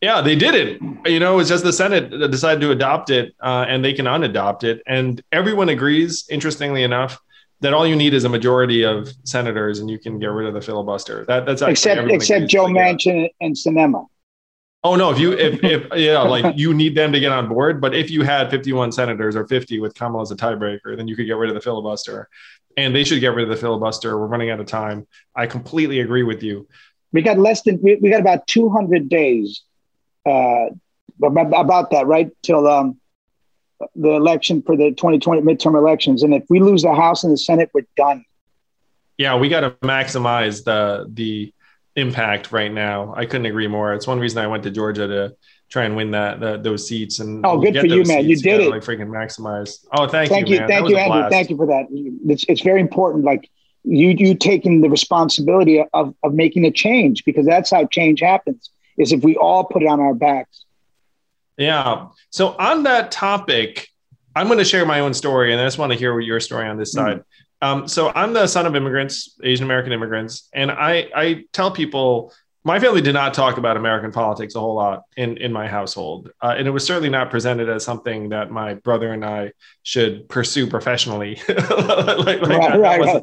Yeah, 0.00 0.20
they 0.20 0.34
did 0.34 0.54
it. 0.56 0.82
You 1.06 1.20
know, 1.20 1.38
it's 1.38 1.48
just 1.48 1.62
the 1.62 1.72
Senate 1.72 2.10
decided 2.28 2.60
to 2.62 2.72
adopt 2.72 3.10
it, 3.10 3.34
uh, 3.40 3.66
and 3.68 3.84
they 3.84 3.92
can 3.92 4.06
unadopt 4.06 4.64
it, 4.64 4.82
and 4.86 5.22
everyone 5.30 5.68
agrees. 5.68 6.24
Interestingly 6.28 6.82
enough, 6.82 7.20
that 7.60 7.72
all 7.72 7.86
you 7.86 7.94
need 7.94 8.12
is 8.12 8.24
a 8.24 8.28
majority 8.28 8.82
of 8.82 9.12
senators, 9.22 9.78
and 9.78 9.88
you 9.88 10.00
can 10.00 10.18
get 10.18 10.26
rid 10.26 10.48
of 10.48 10.54
the 10.54 10.60
filibuster. 10.60 11.24
That 11.26 11.46
that's 11.46 11.62
except 11.62 12.10
except 12.10 12.48
Joe 12.48 12.66
Manchin 12.66 13.28
and 13.40 13.54
Sinema. 13.54 14.06
Oh 14.82 14.96
no! 14.96 15.12
If 15.12 15.20
you 15.20 15.32
if 15.34 15.62
if 15.62 15.86
yeah, 15.94 16.20
like 16.22 16.56
you 16.58 16.74
need 16.74 16.96
them 16.96 17.12
to 17.12 17.20
get 17.20 17.30
on 17.30 17.48
board. 17.48 17.80
But 17.80 17.94
if 17.94 18.10
you 18.10 18.22
had 18.22 18.50
51 18.50 18.90
senators 18.90 19.36
or 19.36 19.46
50 19.46 19.78
with 19.78 19.94
Kamala 19.94 20.22
as 20.22 20.32
a 20.32 20.36
tiebreaker, 20.36 20.96
then 20.96 21.06
you 21.06 21.14
could 21.14 21.26
get 21.26 21.36
rid 21.36 21.48
of 21.48 21.54
the 21.54 21.60
filibuster 21.60 22.28
and 22.76 22.94
they 22.94 23.04
should 23.04 23.20
get 23.20 23.34
rid 23.34 23.44
of 23.44 23.50
the 23.50 23.56
filibuster. 23.56 24.18
We're 24.18 24.26
running 24.26 24.50
out 24.50 24.60
of 24.60 24.66
time. 24.66 25.06
I 25.34 25.46
completely 25.46 26.00
agree 26.00 26.22
with 26.22 26.42
you. 26.42 26.68
We 27.12 27.22
got 27.22 27.38
less 27.38 27.62
than 27.62 27.80
we, 27.82 27.96
we 27.96 28.10
got 28.10 28.20
about 28.20 28.46
200 28.46 29.08
days 29.08 29.62
uh, 30.26 30.66
about 31.22 31.90
that, 31.90 32.06
right? 32.06 32.30
Till 32.42 32.66
um, 32.66 32.98
the 33.94 34.10
election 34.10 34.62
for 34.62 34.76
the 34.76 34.90
2020 34.90 35.42
midterm 35.42 35.76
elections, 35.76 36.22
and 36.22 36.32
if 36.34 36.44
we 36.48 36.60
lose 36.60 36.82
the 36.82 36.94
House 36.94 37.24
and 37.24 37.32
the 37.32 37.38
Senate, 37.38 37.70
we're 37.74 37.86
done. 37.96 38.24
Yeah, 39.18 39.36
we 39.36 39.48
got 39.48 39.60
to 39.60 39.70
maximize 39.82 40.64
the 40.64 41.06
the 41.12 41.52
impact 41.96 42.52
right 42.52 42.72
now. 42.72 43.12
I 43.14 43.26
couldn't 43.26 43.46
agree 43.46 43.68
more. 43.68 43.92
It's 43.92 44.06
one 44.06 44.18
reason 44.18 44.38
I 44.38 44.46
went 44.46 44.62
to 44.62 44.70
Georgia 44.70 45.06
to 45.06 45.36
try 45.72 45.84
and 45.84 45.96
win 45.96 46.10
that, 46.10 46.38
that 46.40 46.62
those 46.62 46.86
seats 46.86 47.18
and 47.18 47.44
oh, 47.46 47.58
good 47.58 47.78
for 47.78 47.86
you, 47.86 48.04
man! 48.04 48.28
You 48.28 48.36
did 48.36 48.60
it. 48.60 48.70
Like 48.70 48.82
freaking 48.82 49.08
maximize. 49.08 49.84
Oh, 49.92 50.06
thank, 50.06 50.28
thank 50.30 50.48
you, 50.48 50.60
you, 50.60 50.66
thank 50.66 50.88
you, 50.88 50.96
Andrew. 50.96 51.30
Thank 51.30 51.48
you 51.48 51.56
for 51.56 51.66
that. 51.66 51.86
It's, 51.90 52.44
it's 52.48 52.60
very 52.60 52.80
important. 52.80 53.24
Like 53.24 53.48
you, 53.82 54.10
you 54.10 54.34
taking 54.34 54.82
the 54.82 54.90
responsibility 54.90 55.82
of 55.94 56.14
of 56.22 56.34
making 56.34 56.66
a 56.66 56.70
change 56.70 57.24
because 57.24 57.46
that's 57.46 57.70
how 57.70 57.86
change 57.86 58.20
happens. 58.20 58.70
Is 58.98 59.12
if 59.12 59.22
we 59.22 59.36
all 59.36 59.64
put 59.64 59.82
it 59.82 59.88
on 59.88 59.98
our 59.98 60.14
backs. 60.14 60.66
Yeah. 61.56 62.08
So 62.30 62.54
on 62.58 62.82
that 62.82 63.10
topic, 63.10 63.88
I'm 64.36 64.46
going 64.46 64.58
to 64.58 64.64
share 64.64 64.84
my 64.84 65.00
own 65.00 65.14
story, 65.14 65.52
and 65.52 65.60
I 65.60 65.64
just 65.64 65.78
want 65.78 65.92
to 65.92 65.98
hear 65.98 66.20
your 66.20 66.40
story 66.40 66.68
on 66.68 66.76
this 66.76 66.94
mm-hmm. 66.94 67.18
side. 67.18 67.24
Um, 67.62 67.88
so 67.88 68.12
I'm 68.14 68.32
the 68.34 68.46
son 68.46 68.66
of 68.66 68.76
immigrants, 68.76 69.38
Asian 69.42 69.64
American 69.64 69.92
immigrants, 69.92 70.48
and 70.52 70.70
I 70.70 71.08
I 71.14 71.44
tell 71.52 71.70
people 71.70 72.34
my 72.64 72.78
family 72.78 73.00
did 73.00 73.14
not 73.14 73.34
talk 73.34 73.56
about 73.58 73.76
American 73.76 74.12
politics 74.12 74.54
a 74.54 74.60
whole 74.60 74.74
lot 74.74 75.02
in 75.16 75.36
in 75.38 75.52
my 75.52 75.66
household, 75.66 76.30
uh, 76.40 76.54
and 76.56 76.68
it 76.68 76.70
was 76.70 76.84
certainly 76.84 77.08
not 77.08 77.30
presented 77.30 77.68
as 77.68 77.84
something 77.84 78.28
that 78.28 78.50
my 78.50 78.74
brother 78.74 79.12
and 79.12 79.24
I 79.24 79.52
should 79.82 80.28
pursue 80.28 80.66
professionally. 80.66 81.40
like, 81.48 81.58
like 81.58 82.42
right, 82.42 82.60
that, 82.60 82.78
right, 82.78 83.00
was, 83.00 83.22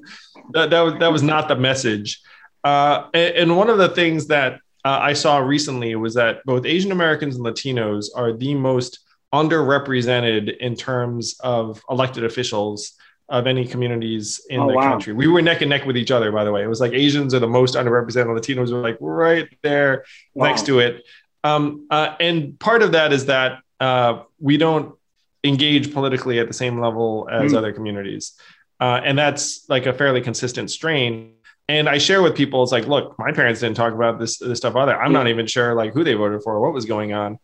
that, 0.51 0.69
that, 0.69 0.81
was 0.81 0.93
that 0.99 1.11
was 1.11 1.23
not 1.23 1.47
the 1.47 1.55
message. 1.55 2.21
Uh, 2.63 3.07
and, 3.13 3.35
and, 3.35 3.57
one 3.57 3.69
of 3.69 3.77
the 3.77 3.87
things 3.87 4.27
that 4.27 4.59
uh, 4.83 4.99
I 5.01 5.13
saw 5.13 5.37
recently 5.37 5.95
was 5.95 6.13
that 6.15 6.43
both 6.43 6.65
Asian 6.65 6.91
Americans 6.91 7.37
and 7.37 7.45
Latinos 7.45 8.07
are 8.13 8.33
the 8.33 8.53
most 8.53 8.99
underrepresented 9.33 10.57
in 10.57 10.75
terms 10.75 11.39
of 11.39 11.81
elected 11.89 12.25
officials 12.25 12.93
of 13.29 13.45
any 13.45 13.65
communities 13.65 14.41
in 14.49 14.59
oh, 14.59 14.67
the 14.67 14.73
wow. 14.73 14.89
country. 14.89 15.13
We 15.13 15.27
were 15.27 15.41
neck 15.41 15.61
and 15.61 15.69
neck 15.69 15.85
with 15.85 15.97
each 15.97 16.11
other, 16.11 16.31
by 16.31 16.43
the 16.43 16.51
way. 16.51 16.63
It 16.63 16.67
was 16.67 16.81
like 16.81 16.93
Asians 16.93 17.33
are 17.33 17.39
the 17.39 17.47
most 17.47 17.75
underrepresented. 17.75 18.27
Latinos 18.27 18.71
were 18.71 18.81
like 18.81 18.97
right 18.99 19.47
there 19.61 20.05
wow. 20.33 20.47
next 20.47 20.65
to 20.65 20.79
it. 20.79 21.03
Um, 21.43 21.87
uh, 21.89 22.15
and 22.19 22.59
part 22.59 22.81
of 22.81 22.93
that 22.93 23.13
is 23.13 23.27
that 23.27 23.59
uh, 23.79 24.23
we 24.39 24.57
don't 24.57 24.95
engage 25.43 25.93
politically 25.93 26.39
at 26.39 26.47
the 26.47 26.53
same 26.53 26.81
level 26.81 27.29
as 27.31 27.53
mm. 27.53 27.57
other 27.57 27.71
communities. 27.71 28.33
Uh, 28.79 28.99
and 29.03 29.17
that's 29.17 29.69
like 29.69 29.85
a 29.85 29.93
fairly 29.93 30.21
consistent 30.21 30.71
strain. 30.71 31.33
And 31.67 31.87
I 31.87 31.99
share 31.99 32.21
with 32.21 32.35
people, 32.35 32.63
it's 32.63 32.71
like, 32.71 32.87
look, 32.87 33.17
my 33.19 33.31
parents 33.31 33.59
didn't 33.59 33.77
talk 33.77 33.93
about 33.93 34.19
this, 34.19 34.39
this 34.39 34.57
stuff 34.57 34.75
either. 34.75 34.99
I'm 34.99 35.11
yeah. 35.11 35.17
not 35.19 35.27
even 35.27 35.45
sure 35.45 35.75
like 35.75 35.93
who 35.93 36.03
they 36.03 36.15
voted 36.15 36.41
for, 36.41 36.59
what 36.59 36.73
was 36.73 36.85
going 36.85 37.13
on. 37.13 37.37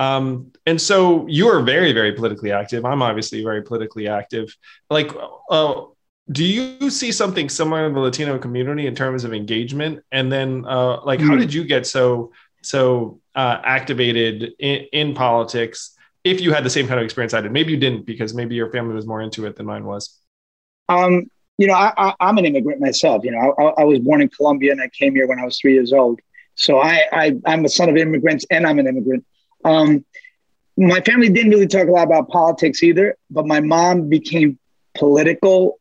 Um, 0.00 0.52
and 0.66 0.80
so 0.80 1.26
you 1.28 1.48
are 1.48 1.62
very, 1.62 1.92
very 1.92 2.12
politically 2.12 2.52
active. 2.52 2.84
I'm 2.84 3.02
obviously 3.02 3.42
very 3.42 3.62
politically 3.62 4.08
active. 4.08 4.54
Like, 4.90 5.10
uh, 5.50 5.82
do 6.30 6.44
you 6.44 6.90
see 6.90 7.12
something 7.12 7.48
similar 7.48 7.86
in 7.86 7.94
the 7.94 8.00
Latino 8.00 8.38
community 8.38 8.86
in 8.86 8.94
terms 8.94 9.24
of 9.24 9.32
engagement? 9.32 10.02
And 10.12 10.30
then, 10.30 10.64
uh, 10.66 11.04
like, 11.04 11.20
mm-hmm. 11.20 11.28
how 11.28 11.36
did 11.36 11.52
you 11.52 11.64
get 11.64 11.86
so 11.86 12.32
so 12.62 13.20
uh, 13.34 13.58
activated 13.64 14.52
in, 14.58 14.86
in 14.92 15.14
politics? 15.14 15.96
If 16.24 16.40
you 16.40 16.52
had 16.52 16.64
the 16.64 16.70
same 16.70 16.86
kind 16.86 17.00
of 17.00 17.04
experience 17.04 17.34
I 17.34 17.40
did, 17.40 17.52
maybe 17.52 17.72
you 17.72 17.78
didn't 17.78 18.06
because 18.06 18.34
maybe 18.34 18.54
your 18.54 18.70
family 18.70 18.94
was 18.94 19.06
more 19.06 19.20
into 19.20 19.46
it 19.46 19.56
than 19.56 19.66
mine 19.66 19.84
was. 19.84 20.18
Um, 20.88 21.26
you 21.58 21.66
know, 21.66 21.74
I, 21.74 22.14
am 22.20 22.38
an 22.38 22.44
immigrant 22.44 22.80
myself. 22.80 23.24
You 23.24 23.32
know, 23.32 23.54
I, 23.58 23.82
I, 23.82 23.84
was 23.84 23.98
born 24.00 24.20
in 24.22 24.28
Colombia 24.28 24.72
and 24.72 24.80
I 24.80 24.88
came 24.88 25.14
here 25.14 25.26
when 25.26 25.38
I 25.38 25.44
was 25.44 25.58
three 25.58 25.74
years 25.74 25.92
old. 25.92 26.20
So 26.54 26.80
I, 26.80 27.06
I 27.12 27.36
I'm 27.46 27.64
a 27.64 27.68
son 27.68 27.88
of 27.88 27.96
immigrants 27.96 28.44
and 28.50 28.66
I'm 28.66 28.78
an 28.78 28.86
immigrant. 28.86 29.24
Um, 29.64 30.04
my 30.76 31.00
family 31.00 31.28
didn't 31.28 31.50
really 31.50 31.66
talk 31.66 31.88
a 31.88 31.90
lot 31.90 32.06
about 32.06 32.28
politics 32.28 32.82
either, 32.82 33.16
but 33.30 33.46
my 33.46 33.60
mom 33.60 34.08
became 34.08 34.58
political 34.94 35.78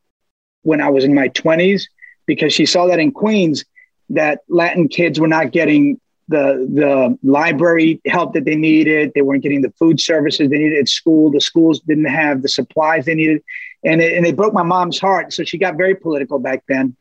when 0.64 0.82
I 0.82 0.90
was 0.90 1.04
in 1.04 1.14
my 1.14 1.30
20s 1.30 1.84
because 2.26 2.54
she 2.54 2.66
saw 2.66 2.88
that 2.88 3.00
in 3.00 3.12
Queens 3.12 3.66
that 4.10 4.42
Latin 4.48 4.88
kids 4.88 5.20
were 5.20 5.28
not 5.28 5.52
getting 5.52 6.00
the 6.28 6.68
the 6.74 7.18
library 7.30 8.00
help 8.06 8.34
that 8.34 8.46
they 8.46 8.56
needed. 8.56 9.12
They 9.14 9.22
weren't 9.22 9.44
getting 9.44 9.62
the 9.62 9.74
food 9.78 10.00
services 10.00 10.50
they 10.50 10.58
needed 10.58 10.80
at 10.80 10.90
school. 10.90 11.32
The 11.32 11.42
schools 11.42 11.80
didn't 11.82 12.06
have 12.06 12.42
the 12.42 12.50
supplies 12.50 13.06
they 13.06 13.16
needed, 13.16 13.44
and 13.84 14.02
it, 14.02 14.14
and 14.16 14.26
they 14.26 14.32
broke 14.32 14.54
my 14.54 14.64
mom's 14.64 15.00
heart. 15.00 15.34
So 15.34 15.44
she 15.44 15.58
got 15.58 15.76
very 15.76 15.96
political 15.96 16.40
back 16.40 16.64
then, 16.68 16.96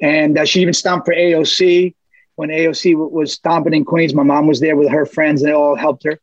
and 0.00 0.38
uh, 0.38 0.44
she 0.44 0.60
even 0.60 0.74
stomped 0.74 1.06
for 1.06 1.14
AOC 1.14 1.94
when 2.40 2.48
AOC 2.48 2.96
was 3.10 3.34
stomping 3.34 3.74
in 3.74 3.84
Queens, 3.84 4.14
my 4.14 4.22
mom 4.22 4.46
was 4.46 4.60
there 4.60 4.74
with 4.74 4.88
her 4.88 5.04
friends. 5.04 5.42
They 5.42 5.52
all 5.52 5.76
helped 5.76 6.04
her. 6.04 6.18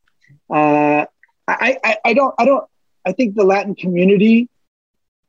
Uh, 0.50 1.06
I, 1.48 1.78
I, 1.84 1.98
I 2.06 2.14
don't, 2.16 2.34
I 2.40 2.46
don't, 2.46 2.66
I 3.06 3.12
think 3.12 3.36
the 3.36 3.44
Latin 3.44 3.76
community 3.76 4.50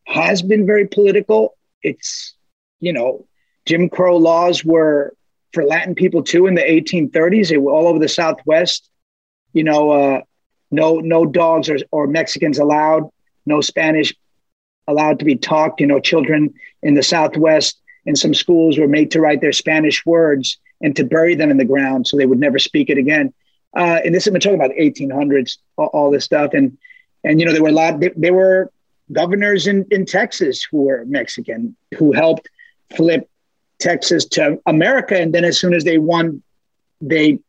has 0.05 0.41
been 0.41 0.65
very 0.65 0.87
political. 0.87 1.59
It's, 1.83 2.35
you 2.81 2.95
know, 2.95 3.27
Jim 3.67 3.91
Crow 3.91 4.17
laws 4.17 4.65
were 4.65 5.15
for 5.53 5.63
Latin 5.63 5.95
people 5.95 6.23
too 6.23 6.47
in 6.47 6.55
the 6.55 6.63
1830s. 6.63 7.51
They 7.51 7.59
were 7.59 7.73
all 7.73 7.87
over 7.87 7.99
the 7.99 8.09
Southwest. 8.09 8.89
You 9.53 9.65
know, 9.65 9.91
uh, 9.91 10.23
no, 10.71 11.01
no 11.01 11.27
dogs 11.27 11.69
or, 11.69 11.77
or 11.91 12.07
Mexicans 12.07 12.59
allowed. 12.59 13.11
No 13.45 13.61
Spanish 13.61 14.15
allowed 14.87 15.19
to 15.19 15.27
be 15.27 15.37
taught. 15.37 15.79
You 15.81 15.87
know, 15.87 16.01
children 16.01 16.55
in 16.83 16.95
the 16.95 17.03
Southwest 17.03 17.79
in 18.07 18.17
some 18.17 18.33
schools 18.33 18.79
were 18.79 18.89
made 18.89 19.11
to 19.11 19.21
write 19.21 19.43
their 19.43 19.53
Spanish 19.53 20.07
words 20.07 20.59
and 20.81 20.95
to 20.97 21.05
bury 21.05 21.35
them 21.35 21.51
in 21.51 21.57
the 21.57 21.65
ground 21.65 22.07
so 22.07 22.17
they 22.17 22.27
would 22.27 22.39
never 22.39 22.59
speak 22.59 22.91
it 22.91 22.99
again. 22.99 23.33
Uh, 23.77 24.01
and 24.05 24.15
this 24.15 24.27
is 24.27 24.33
we're 24.33 24.39
talking 24.39 24.61
about 24.61 24.71
1800s, 24.71 25.59
all, 25.77 25.87
all, 25.87 26.11
this 26.11 26.25
stuff, 26.25 26.55
and 26.55 26.79
and 27.25 27.39
you 27.39 27.47
know 27.47 27.53
there 27.53 27.63
were 27.63 27.69
a 27.69 27.73
lot. 27.73 28.01
There, 28.17 28.33
were 28.33 28.73
governors 29.13 29.67
in 29.67 29.87
in 29.91 30.07
Texas 30.07 30.63
who 30.63 30.85
were 30.85 31.05
Mexican 31.07 31.77
who 31.97 32.13
helped 32.13 32.49
flip 32.97 33.29
Texas 33.79 34.25
to 34.27 34.59
America, 34.67 35.21
and 35.21 35.35
then 35.35 35.45
as 35.45 35.61
soon 35.61 35.75
as 35.75 35.85
they 35.85 35.99
won, 35.99 36.43
they 37.01 37.41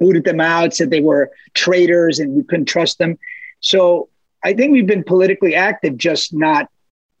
booted 0.00 0.24
them 0.24 0.40
out, 0.40 0.74
said 0.74 0.90
they 0.90 1.00
were 1.00 1.30
traitors 1.54 2.18
and 2.18 2.32
we 2.32 2.42
couldn't 2.42 2.66
trust 2.66 2.98
them. 2.98 3.16
So 3.60 4.08
I 4.42 4.52
think 4.52 4.72
we've 4.72 4.86
been 4.86 5.04
politically 5.04 5.54
active, 5.54 5.96
just 5.96 6.34
not 6.34 6.68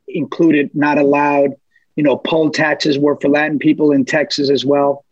included, 0.08 0.74
not 0.74 0.98
allowed. 0.98 1.52
You 1.96 2.02
know, 2.02 2.16
poll 2.16 2.50
taxes 2.50 2.98
were 2.98 3.18
for 3.20 3.28
Latin 3.28 3.58
people 3.58 3.92
in 3.92 4.04
Texas 4.04 4.50
as 4.50 4.64
well. 4.64 5.04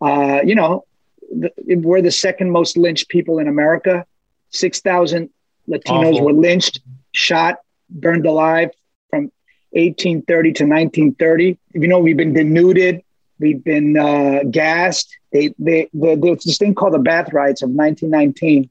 Uh, 0.00 0.40
you 0.44 0.54
know, 0.54 0.84
the, 1.30 1.50
we're 1.76 2.02
the 2.02 2.10
second 2.10 2.50
most 2.50 2.76
lynched 2.76 3.08
people 3.08 3.38
in 3.38 3.48
America. 3.48 4.06
6,000 4.50 5.28
Latinos 5.68 6.14
Awful. 6.14 6.24
were 6.24 6.32
lynched, 6.32 6.80
shot, 7.12 7.58
burned 7.90 8.26
alive 8.26 8.70
from 9.10 9.30
1830 9.70 10.52
to 10.52 10.64
1930. 10.64 11.58
You 11.74 11.88
know, 11.88 11.98
we've 11.98 12.16
been 12.16 12.32
denuded, 12.32 13.02
we've 13.38 13.62
been 13.62 13.98
uh, 13.98 14.44
gassed. 14.50 15.14
They, 15.32 15.54
they, 15.58 15.88
they, 15.92 16.14
there's 16.16 16.44
this 16.44 16.58
thing 16.58 16.74
called 16.74 16.94
the 16.94 16.98
Bath 16.98 17.32
Riots 17.32 17.62
of 17.62 17.70
1919, 17.70 18.70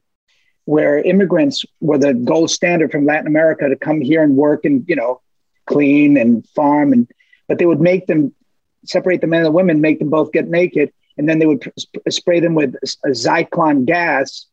where 0.64 0.98
immigrants 0.98 1.64
were 1.80 1.98
the 1.98 2.14
gold 2.14 2.50
standard 2.50 2.90
from 2.90 3.06
Latin 3.06 3.28
America 3.28 3.68
to 3.68 3.76
come 3.76 4.00
here 4.00 4.22
and 4.22 4.36
work 4.36 4.64
and, 4.64 4.84
you 4.88 4.96
know, 4.96 5.20
clean 5.66 6.16
and 6.16 6.46
farm. 6.48 6.92
And, 6.92 7.08
but 7.46 7.58
they 7.58 7.66
would 7.66 7.80
make 7.80 8.06
them 8.06 8.34
separate 8.84 9.20
the 9.20 9.26
men 9.28 9.40
and 9.40 9.46
the 9.46 9.52
women, 9.52 9.80
make 9.80 10.00
them 10.00 10.10
both 10.10 10.32
get 10.32 10.48
naked 10.48 10.92
and 11.18 11.28
then 11.28 11.38
they 11.38 11.46
would 11.46 11.70
sp- 11.76 12.06
spray 12.08 12.40
them 12.40 12.54
with 12.54 12.74
a 13.04 13.08
Zyklon 13.08 13.84
gas. 13.84 14.46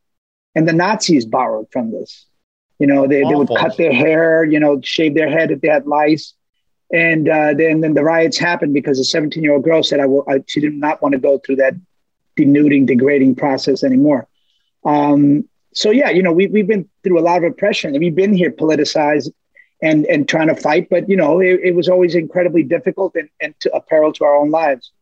And 0.54 0.66
the 0.66 0.72
Nazis 0.72 1.24
borrowed 1.24 1.68
from 1.70 1.92
this. 1.92 2.26
You 2.78 2.86
know, 2.86 3.06
they, 3.06 3.22
they 3.22 3.34
would 3.34 3.48
cut 3.48 3.76
their 3.76 3.92
hair, 3.92 4.44
you 4.44 4.60
know, 4.60 4.80
shave 4.82 5.14
their 5.14 5.30
head 5.30 5.50
if 5.50 5.60
they 5.60 5.68
had 5.68 5.86
lice. 5.86 6.34
And 6.92 7.28
uh, 7.28 7.54
then, 7.54 7.80
then 7.80 7.94
the 7.94 8.04
riots 8.04 8.38
happened 8.38 8.74
because 8.74 8.98
a 8.98 9.04
17 9.04 9.42
year 9.42 9.52
old 9.54 9.64
girl 9.64 9.82
said 9.82 10.00
I, 10.00 10.06
will, 10.06 10.24
I, 10.28 10.42
she 10.46 10.60
did 10.60 10.74
not 10.74 11.00
want 11.00 11.12
to 11.12 11.18
go 11.18 11.38
through 11.38 11.56
that 11.56 11.74
denuding, 12.36 12.86
degrading 12.86 13.36
process 13.36 13.82
anymore. 13.82 14.28
Um, 14.84 15.48
so 15.74 15.90
yeah, 15.90 16.10
you 16.10 16.22
know, 16.22 16.32
we, 16.32 16.46
we've 16.46 16.66
been 16.66 16.88
through 17.02 17.18
a 17.18 17.22
lot 17.22 17.38
of 17.38 17.44
oppression 17.44 17.94
and 17.94 18.00
we've 18.00 18.14
been 18.14 18.34
here 18.34 18.50
politicized 18.50 19.30
and, 19.82 20.06
and 20.06 20.28
trying 20.28 20.48
to 20.48 20.56
fight, 20.56 20.88
but 20.88 21.08
you 21.08 21.16
know, 21.16 21.40
it, 21.40 21.60
it 21.62 21.74
was 21.74 21.88
always 21.88 22.14
incredibly 22.14 22.62
difficult 22.62 23.14
and, 23.14 23.28
and 23.40 23.54
to, 23.60 23.74
a 23.74 23.80
peril 23.80 24.12
to 24.12 24.24
our 24.24 24.36
own 24.36 24.50
lives. 24.50 24.92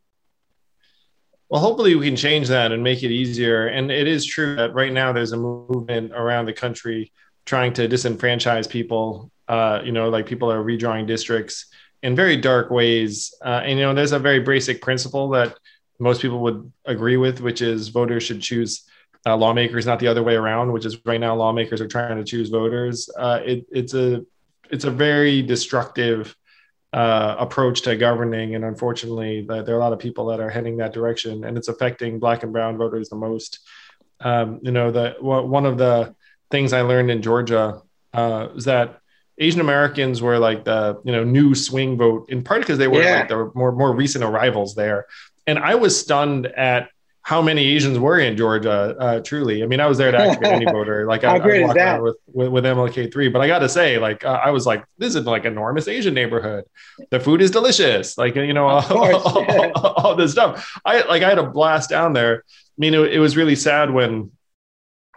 Well, 1.55 1.63
hopefully 1.63 1.95
we 1.95 2.07
can 2.07 2.17
change 2.17 2.49
that 2.49 2.73
and 2.73 2.83
make 2.83 3.05
it 3.05 3.13
easier. 3.13 3.69
And 3.69 3.89
it 3.89 4.09
is 4.09 4.27
true 4.27 4.57
that 4.57 4.75
right 4.75 4.93
now 4.93 5.13
there's 5.13 5.31
a 5.31 5.37
movement 5.37 6.11
around 6.13 6.47
the 6.47 6.53
country 6.53 7.13
trying 7.45 7.73
to 7.75 7.89
disenfranchise 7.89 8.69
people. 8.69 9.31
Uh, 9.47 9.81
you 9.85 9.93
know, 9.93 10.09
like 10.09 10.27
people 10.27 10.51
are 10.51 10.65
redrawing 10.65 11.07
districts 11.07 11.67
in 12.03 12.17
very 12.17 12.37
dark 12.37 12.73
ways. 12.73 13.33
Uh, 13.41 13.61
and 13.63 13.79
you 13.79 13.85
know, 13.85 13.95
there's 13.95 14.11
a 14.11 14.19
very 14.19 14.41
basic 14.41 14.83
principle 14.83 15.29
that 15.29 15.57
most 16.01 16.21
people 16.21 16.41
would 16.41 16.73
agree 16.87 17.17
with, 17.17 17.41
which 17.41 17.63
is 17.63 17.87
voters 17.87 18.25
should 18.25 18.41
choose 18.41 18.83
uh, 19.25 19.37
lawmakers, 19.37 19.87
not 19.87 20.01
the 20.01 20.09
other 20.09 20.25
way 20.25 20.35
around. 20.35 20.73
Which 20.73 20.85
is 20.85 21.07
right 21.07 21.21
now 21.21 21.37
lawmakers 21.37 21.81
are 21.81 21.87
trying 21.87 22.17
to 22.17 22.25
choose 22.25 22.49
voters. 22.49 23.09
Uh, 23.17 23.39
it, 23.45 23.65
it's 23.71 23.95
a 23.95 24.27
it's 24.73 24.87
a 24.87 24.91
very 24.91 25.41
destructive 25.41 26.35
uh, 26.95 27.35
approach 27.41 27.83
to 27.83 27.97
governing. 27.97 28.55
And 28.55 28.65
unfortunately, 28.65 29.43
there 29.43 29.75
are 29.75 29.79
a 29.79 29.83
lot 29.83 29.93
of 29.93 29.99
people 29.99 30.27
that 30.27 30.39
are 30.39 30.49
heading 30.49 30.77
that 30.77 30.93
direction, 30.93 31.45
and 31.45 31.59
it's 31.59 31.67
affecting 31.67 32.21
Black 32.21 32.45
and 32.45 32.53
Brown 32.53 32.79
voters 32.79 33.09
the 33.09 33.17
most. 33.17 33.59
Um, 34.21 34.61
you 34.63 34.71
know, 34.71 34.93
the 34.93 35.17
one 35.21 35.67
of 35.67 35.77
the 35.77 36.15
things 36.53 36.73
I 36.73 36.83
learned 36.83 37.11
in 37.11 37.21
Georgia 37.21 37.83
uh, 38.13 38.49
is 38.55 38.67
that 38.67 39.01
Asian 39.39 39.61
Americans 39.61 40.23
were 40.23 40.39
like 40.39 40.65
the 40.65 41.01
you 41.05 41.11
know 41.11 41.25
new 41.25 41.57
swing 41.57 41.97
vote 41.97 42.31
in 42.31 42.45
part 42.45 42.61
because 42.61 42.79
they 42.79 42.87
were 42.87 43.03
yeah. 43.03 43.19
like 43.19 43.29
the 43.29 43.51
more 43.57 43.73
more 43.73 43.93
recent 43.93 44.23
arrivals 44.23 44.77
there, 44.77 45.07
and 45.49 45.59
I 45.59 45.75
was 45.75 45.99
stunned 45.99 46.47
at 46.47 46.91
how 47.25 47.41
many 47.41 47.65
Asians 47.65 47.99
were 47.99 48.19
in 48.19 48.37
Georgia. 48.37 48.95
Uh, 48.99 49.19
truly, 49.21 49.63
I 49.63 49.67
mean, 49.67 49.81
I 49.81 49.87
was 49.87 49.97
there 49.97 50.11
to 50.11 50.19
activate 50.19 50.53
any 50.53 50.67
voter. 50.67 51.07
Like 51.15 51.25
I, 51.25 51.37
I 51.37 51.63
walked 51.63 51.79
around 51.79 52.03
with, 52.03 52.17
with 52.27 52.49
with 52.51 52.65
MLK 52.65 53.13
three, 53.13 53.29
but 53.29 53.41
I 53.41 53.47
got 53.47 53.61
to 53.61 53.69
say, 53.69 53.99
like 53.99 54.25
uh, 54.25 54.41
I 54.45 54.51
was 54.51 54.67
like, 54.67 54.85
this 54.99 55.15
is 55.15 55.25
like 55.25 55.45
enormous 55.45 55.89
Asian 55.89 56.15
neighborhood. 56.15 56.65
The 57.11 57.21
food 57.21 57.41
is 57.41 57.51
delicious. 57.51 58.19
Like 58.19 58.37
you 58.37 58.53
know, 58.53 58.67
all, 58.67 58.83
all, 59.15 59.43
yeah. 59.43 59.71
all 59.75 60.15
this 60.17 60.33
stuff. 60.33 60.79
I 60.85 61.03
like 61.03 61.23
I 61.23 61.29
had 61.29 61.39
a 61.39 61.49
blast 61.49 61.91
down 61.91 62.13
there. 62.13 62.45
I 62.47 62.79
mean, 62.79 62.95
it, 62.95 63.15
it 63.15 63.19
was 63.19 63.37
really 63.37 63.57
sad 63.57 63.91
when 63.91 64.31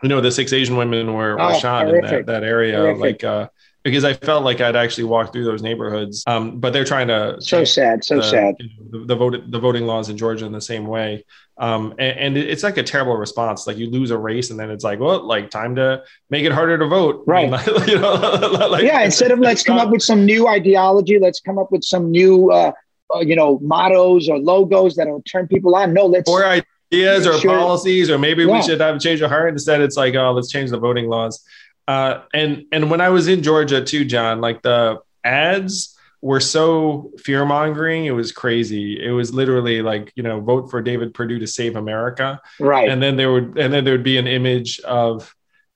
you 0.02 0.10
know 0.10 0.22
the 0.22 0.32
six 0.32 0.54
Asian 0.54 0.78
women 0.78 1.14
were, 1.14 1.36
were 1.36 1.42
Oh, 1.42 1.60
shot 1.60 1.90
in 1.90 2.02
that, 2.02 2.26
that 2.28 2.44
area. 2.44 2.78
Horrific. 2.78 3.02
Like 3.02 3.24
uh, 3.24 3.50
because 3.88 4.04
I 4.04 4.14
felt 4.14 4.44
like 4.44 4.60
I'd 4.60 4.76
actually 4.76 5.06
walked 5.06 5.32
through 5.32 5.46
those 5.46 5.62
neighborhoods. 5.62 6.22
Um, 6.28 6.60
but 6.60 6.74
they're 6.74 6.84
trying 6.84 7.08
to 7.08 7.38
So 7.40 7.64
sad, 7.64 8.04
so 8.04 8.18
the, 8.18 8.24
sad. 8.24 8.56
you 8.60 8.68
know, 8.68 9.00
the, 9.00 9.06
the 9.06 9.16
vote 9.16 9.50
the 9.50 9.60
voting 9.60 9.86
laws 9.86 10.10
in 10.10 10.18
Georgia 10.18 10.46
in 10.46 10.52
the 10.52 10.60
same 10.60 10.86
way. 10.88 11.24
Um, 11.58 11.92
and, 11.98 12.20
and 12.20 12.38
it's 12.38 12.64
like 12.64 12.76
a 12.76 12.84
terrible 12.84 13.16
response. 13.16 13.66
Like 13.66 13.78
you 13.78 13.90
lose 13.90 14.12
a 14.12 14.18
race, 14.18 14.50
and 14.52 14.60
then 14.60 14.70
it's 14.70 14.84
like, 14.84 15.00
well, 15.00 15.24
like 15.26 15.50
time 15.50 15.76
to 15.76 16.04
make 16.30 16.44
it 16.44 16.52
harder 16.52 16.78
to 16.78 16.86
vote. 16.86 17.24
Right. 17.28 17.50
you 17.88 17.98
know, 17.98 18.68
like- 18.72 18.84
yeah, 18.84 19.04
instead 19.04 19.32
of 19.32 19.40
let's 19.40 19.64
come 19.64 19.78
up 19.78 19.90
with 19.90 20.02
some 20.02 20.26
new 20.26 20.50
ideology, 20.50 21.18
let's 21.18 21.40
come 21.40 21.58
up 21.58 21.72
with 21.72 21.86
some 21.86 22.12
new, 22.12 22.52
uh, 22.52 22.74
uh, 23.16 23.20
you 23.22 23.38
know, 23.38 23.58
mottos 23.62 24.28
or 24.28 24.38
logos 24.38 24.96
that'll 24.98 25.22
turn 25.22 25.48
people 25.48 25.74
on. 25.78 25.94
No, 25.94 26.06
let's. 26.08 26.30
or 26.30 26.46
ideas 26.46 27.26
or 27.26 27.38
Sure. 27.40 27.58
policies, 27.58 28.10
or 28.10 28.18
maybe 28.18 28.46
we 28.46 28.62
should 28.62 28.82
have 28.82 28.98
a 28.98 29.00
change 29.00 29.22
of 29.22 29.30
heart. 29.32 29.50
Instead, 29.54 29.80
it's 29.80 29.96
like, 29.98 30.14
oh, 30.16 30.32
let's 30.34 30.50
change 30.50 30.72
the 30.72 30.78
voting 30.80 31.08
laws. 31.08 31.42
Uh, 31.88 32.22
and 32.34 32.66
and 32.72 32.92
when 32.92 33.02
I 33.02 33.10
was 33.10 33.28
in 33.28 33.44
Georgia 33.44 33.84
too, 33.84 34.04
John, 34.06 34.42
like 34.42 34.62
the 34.62 35.00
ads 35.24 35.98
were 36.22 36.40
so 36.40 37.12
fear 37.20 37.46
mongering, 37.46 38.06
it 38.06 38.12
was 38.12 38.32
crazy. 38.32 39.04
It 39.04 39.12
was 39.12 39.34
literally 39.34 39.82
like, 39.82 40.12
you 40.16 40.24
know, 40.24 40.42
vote 40.42 40.70
for 40.70 40.82
David 40.82 41.14
Perdue 41.14 41.40
to 41.40 41.48
save 41.48 41.76
America. 41.76 42.42
right. 42.60 42.90
and 42.90 43.02
then 43.02 43.16
there 43.16 43.32
would 43.32 43.58
and 43.58 43.72
then 43.74 43.84
there 43.84 43.94
would 43.94 44.04
be 44.04 44.18
an 44.18 44.28
image 44.28 44.80
of 44.82 45.34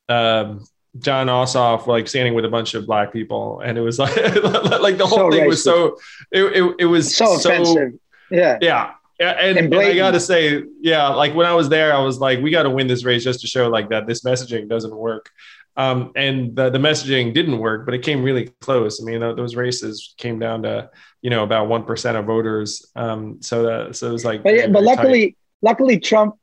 um, 0.09 0.65
Jon 0.99 1.27
Ossoff 1.27 1.87
like 1.87 2.07
standing 2.07 2.33
with 2.33 2.43
a 2.43 2.49
bunch 2.49 2.73
of 2.73 2.85
black 2.85 3.13
people, 3.13 3.61
and 3.61 3.77
it 3.77 3.81
was 3.81 3.99
like 3.99 4.15
like 4.15 4.97
the 4.97 5.07
whole 5.07 5.19
So 5.19 5.31
thing 5.31 5.47
was 5.47 5.63
so 5.63 5.97
it, 6.31 6.43
it, 6.43 6.75
it 6.79 6.85
was 6.85 7.15
so 7.15 7.35
offensive. 7.35 7.93
Yeah. 8.29 8.57
yeah. 8.61 8.93
Yeah, 9.19 9.33
and, 9.33 9.55
And 9.55 9.71
and 9.71 9.83
I 9.83 9.95
got 9.95 10.11
to 10.11 10.19
say, 10.19 10.63
yeah, 10.79 11.09
like 11.09 11.35
when 11.35 11.45
I 11.45 11.53
was 11.53 11.69
there, 11.69 11.93
I 11.93 11.99
was 11.99 12.17
like, 12.17 12.41
we 12.41 12.49
got 12.49 12.63
to 12.63 12.71
win 12.71 12.87
this 12.87 13.03
race 13.03 13.23
just 13.23 13.41
to 13.41 13.47
show 13.47 13.69
like 13.69 13.89
that 13.89 14.07
this 14.07 14.23
messaging 14.23 14.67
doesn't 14.67 14.95
work. 14.95 15.29
Um, 15.77 16.11
and 16.15 16.55
the, 16.55 16.69
the 16.69 16.77
messaging 16.79 17.33
didn't 17.33 17.57
work, 17.59 17.85
but 17.85 17.93
it 17.93 17.99
came 18.03 18.23
really 18.23 18.49
close. 18.59 19.01
I 19.01 19.05
mean, 19.05 19.21
those 19.21 19.55
races 19.55 20.13
came 20.17 20.37
down 20.39 20.63
to 20.63 20.89
you 21.21 21.29
know 21.29 21.43
about 21.43 21.67
one 21.69 21.83
percent 21.85 22.17
of 22.17 22.25
voters. 22.25 22.91
Um, 22.95 23.41
so 23.41 23.63
that 23.63 23.95
so 23.95 24.09
it 24.09 24.11
was 24.11 24.25
like, 24.25 24.43
But, 24.43 24.55
yeah, 24.55 24.67
but 24.67 24.83
very 24.83 24.85
tight. 24.85 24.95
luckily, 24.95 25.37
luckily, 25.61 25.99
Trump 25.99 26.35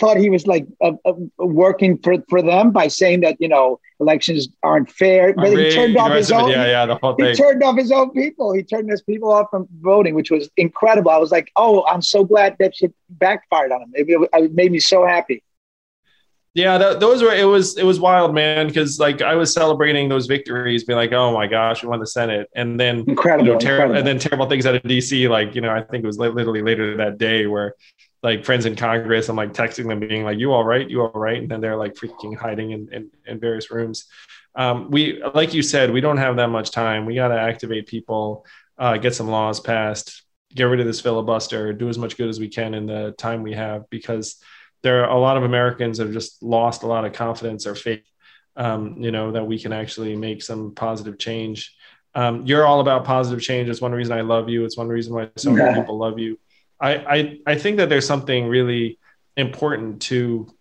thought 0.00 0.16
he 0.16 0.30
was 0.30 0.46
like 0.46 0.66
uh, 0.80 0.92
uh, 1.04 1.12
working 1.38 1.98
for, 1.98 2.16
for 2.28 2.42
them 2.42 2.72
by 2.72 2.88
saying 2.88 3.20
that 3.20 3.36
you 3.40 3.48
know 3.48 3.78
elections 4.00 4.48
aren't 4.62 4.90
fair. 4.90 5.32
But 5.32 5.56
he 5.56 5.70
turned 5.70 5.96
off 5.96 6.12
his 6.12 6.30
own. 6.30 6.50
yeah, 6.50 6.66
yeah, 6.66 6.86
the 6.86 6.96
whole 6.96 7.14
He 7.16 7.22
thing. 7.24 7.36
turned 7.36 7.62
off 7.62 7.78
his 7.78 7.90
own 7.92 8.10
people. 8.10 8.52
He 8.52 8.62
turned 8.62 8.90
his 8.90 9.02
people 9.02 9.32
off 9.32 9.46
from 9.50 9.66
voting, 9.80 10.14
which 10.14 10.30
was 10.30 10.50
incredible. 10.56 11.10
I 11.10 11.18
was 11.18 11.30
like, 11.30 11.50
"Oh, 11.56 11.84
I'm 11.86 12.02
so 12.02 12.24
glad 12.24 12.56
that 12.58 12.76
shit 12.76 12.92
backfired 13.08 13.72
on 13.72 13.82
him. 13.82 13.92
It, 13.94 14.06
it, 14.08 14.28
it 14.44 14.54
made 14.54 14.72
me 14.72 14.80
so 14.80 15.06
happy." 15.06 15.42
Yeah, 16.54 16.76
th- 16.76 16.98
those 17.00 17.22
were 17.22 17.32
it 17.32 17.46
was 17.46 17.78
it 17.78 17.84
was 17.84 17.98
wild, 17.98 18.34
man. 18.34 18.66
Because 18.66 18.98
like 19.00 19.22
I 19.22 19.34
was 19.36 19.54
celebrating 19.54 20.08
those 20.08 20.26
victories, 20.26 20.84
being 20.84 20.98
like, 20.98 21.12
"Oh 21.12 21.32
my 21.32 21.46
gosh, 21.46 21.82
we 21.82 21.88
won 21.88 21.98
the 22.00 22.06
Senate," 22.06 22.48
and 22.54 22.78
then 22.78 22.98
you 22.98 23.04
Incredible, 23.06 23.44
know, 23.54 23.56
ter- 23.58 23.70
incredible. 23.76 23.96
and 23.96 24.06
then 24.06 24.18
terrible 24.18 24.46
things 24.48 24.66
out 24.66 24.74
of 24.74 24.82
DC. 24.82 25.28
Like 25.28 25.54
you 25.54 25.62
know, 25.62 25.70
I 25.70 25.82
think 25.82 26.04
it 26.04 26.06
was 26.06 26.18
literally 26.18 26.60
later 26.62 26.96
that 26.98 27.16
day 27.16 27.46
where 27.46 27.74
like 28.22 28.44
friends 28.44 28.66
in 28.66 28.76
Congress, 28.76 29.28
I'm 29.30 29.36
like 29.36 29.54
texting 29.54 29.88
them, 29.88 30.00
being 30.00 30.24
like, 30.24 30.38
"You 30.38 30.52
all 30.52 30.62
right? 30.64 30.88
You 30.88 31.02
all 31.02 31.12
right?" 31.18 31.38
And 31.38 31.50
then 31.50 31.62
they're 31.62 31.76
like 31.76 31.94
freaking 31.94 32.36
hiding 32.36 32.72
in 32.72 32.88
in, 32.92 33.10
in 33.26 33.40
various 33.40 33.70
rooms. 33.70 34.04
Um, 34.54 34.90
we 34.90 35.22
like 35.34 35.54
you 35.54 35.62
said, 35.62 35.90
we 35.90 36.02
don't 36.02 36.18
have 36.18 36.36
that 36.36 36.48
much 36.48 36.70
time. 36.70 37.06
We 37.06 37.14
got 37.14 37.28
to 37.28 37.40
activate 37.40 37.86
people, 37.86 38.44
uh, 38.76 38.98
get 38.98 39.14
some 39.14 39.28
laws 39.28 39.58
passed, 39.60 40.22
get 40.54 40.64
rid 40.64 40.80
of 40.80 40.86
this 40.86 41.00
filibuster, 41.00 41.72
do 41.72 41.88
as 41.88 41.96
much 41.96 42.18
good 42.18 42.28
as 42.28 42.38
we 42.38 42.48
can 42.48 42.74
in 42.74 42.84
the 42.84 43.14
time 43.16 43.42
we 43.42 43.54
have 43.54 43.88
because 43.88 44.36
there 44.82 45.04
are 45.04 45.16
a 45.16 45.20
lot 45.20 45.36
of 45.36 45.44
Americans 45.44 45.98
that 45.98 46.04
have 46.04 46.12
just 46.12 46.42
lost 46.42 46.82
a 46.82 46.86
lot 46.86 47.04
of 47.04 47.12
confidence 47.12 47.66
or 47.66 47.74
faith, 47.74 48.02
um, 48.56 48.96
you 48.98 49.10
know, 49.10 49.32
that 49.32 49.46
we 49.46 49.58
can 49.58 49.72
actually 49.72 50.16
make 50.16 50.42
some 50.42 50.74
positive 50.74 51.18
change. 51.18 51.74
Um, 52.14 52.44
you're 52.46 52.66
all 52.66 52.80
about 52.80 53.04
positive 53.04 53.40
change. 53.40 53.68
It's 53.68 53.80
one 53.80 53.92
reason 53.92 54.12
I 54.16 54.20
love 54.22 54.48
you. 54.48 54.64
It's 54.64 54.76
one 54.76 54.88
reason 54.88 55.14
why 55.14 55.30
so 55.36 55.50
many 55.50 55.64
Yeah. 55.64 55.80
people 55.80 55.98
love 55.98 56.18
you. 56.18 56.38
I, 56.80 56.94
I, 56.96 57.38
I 57.46 57.54
think 57.56 57.76
that 57.76 57.88
there's 57.88 58.06
something 58.06 58.48
really 58.48 58.98
important 59.36 60.02
to 60.02 60.52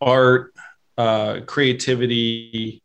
art, 0.00 0.54
uh, 0.98 1.40
creativity, 1.46 2.82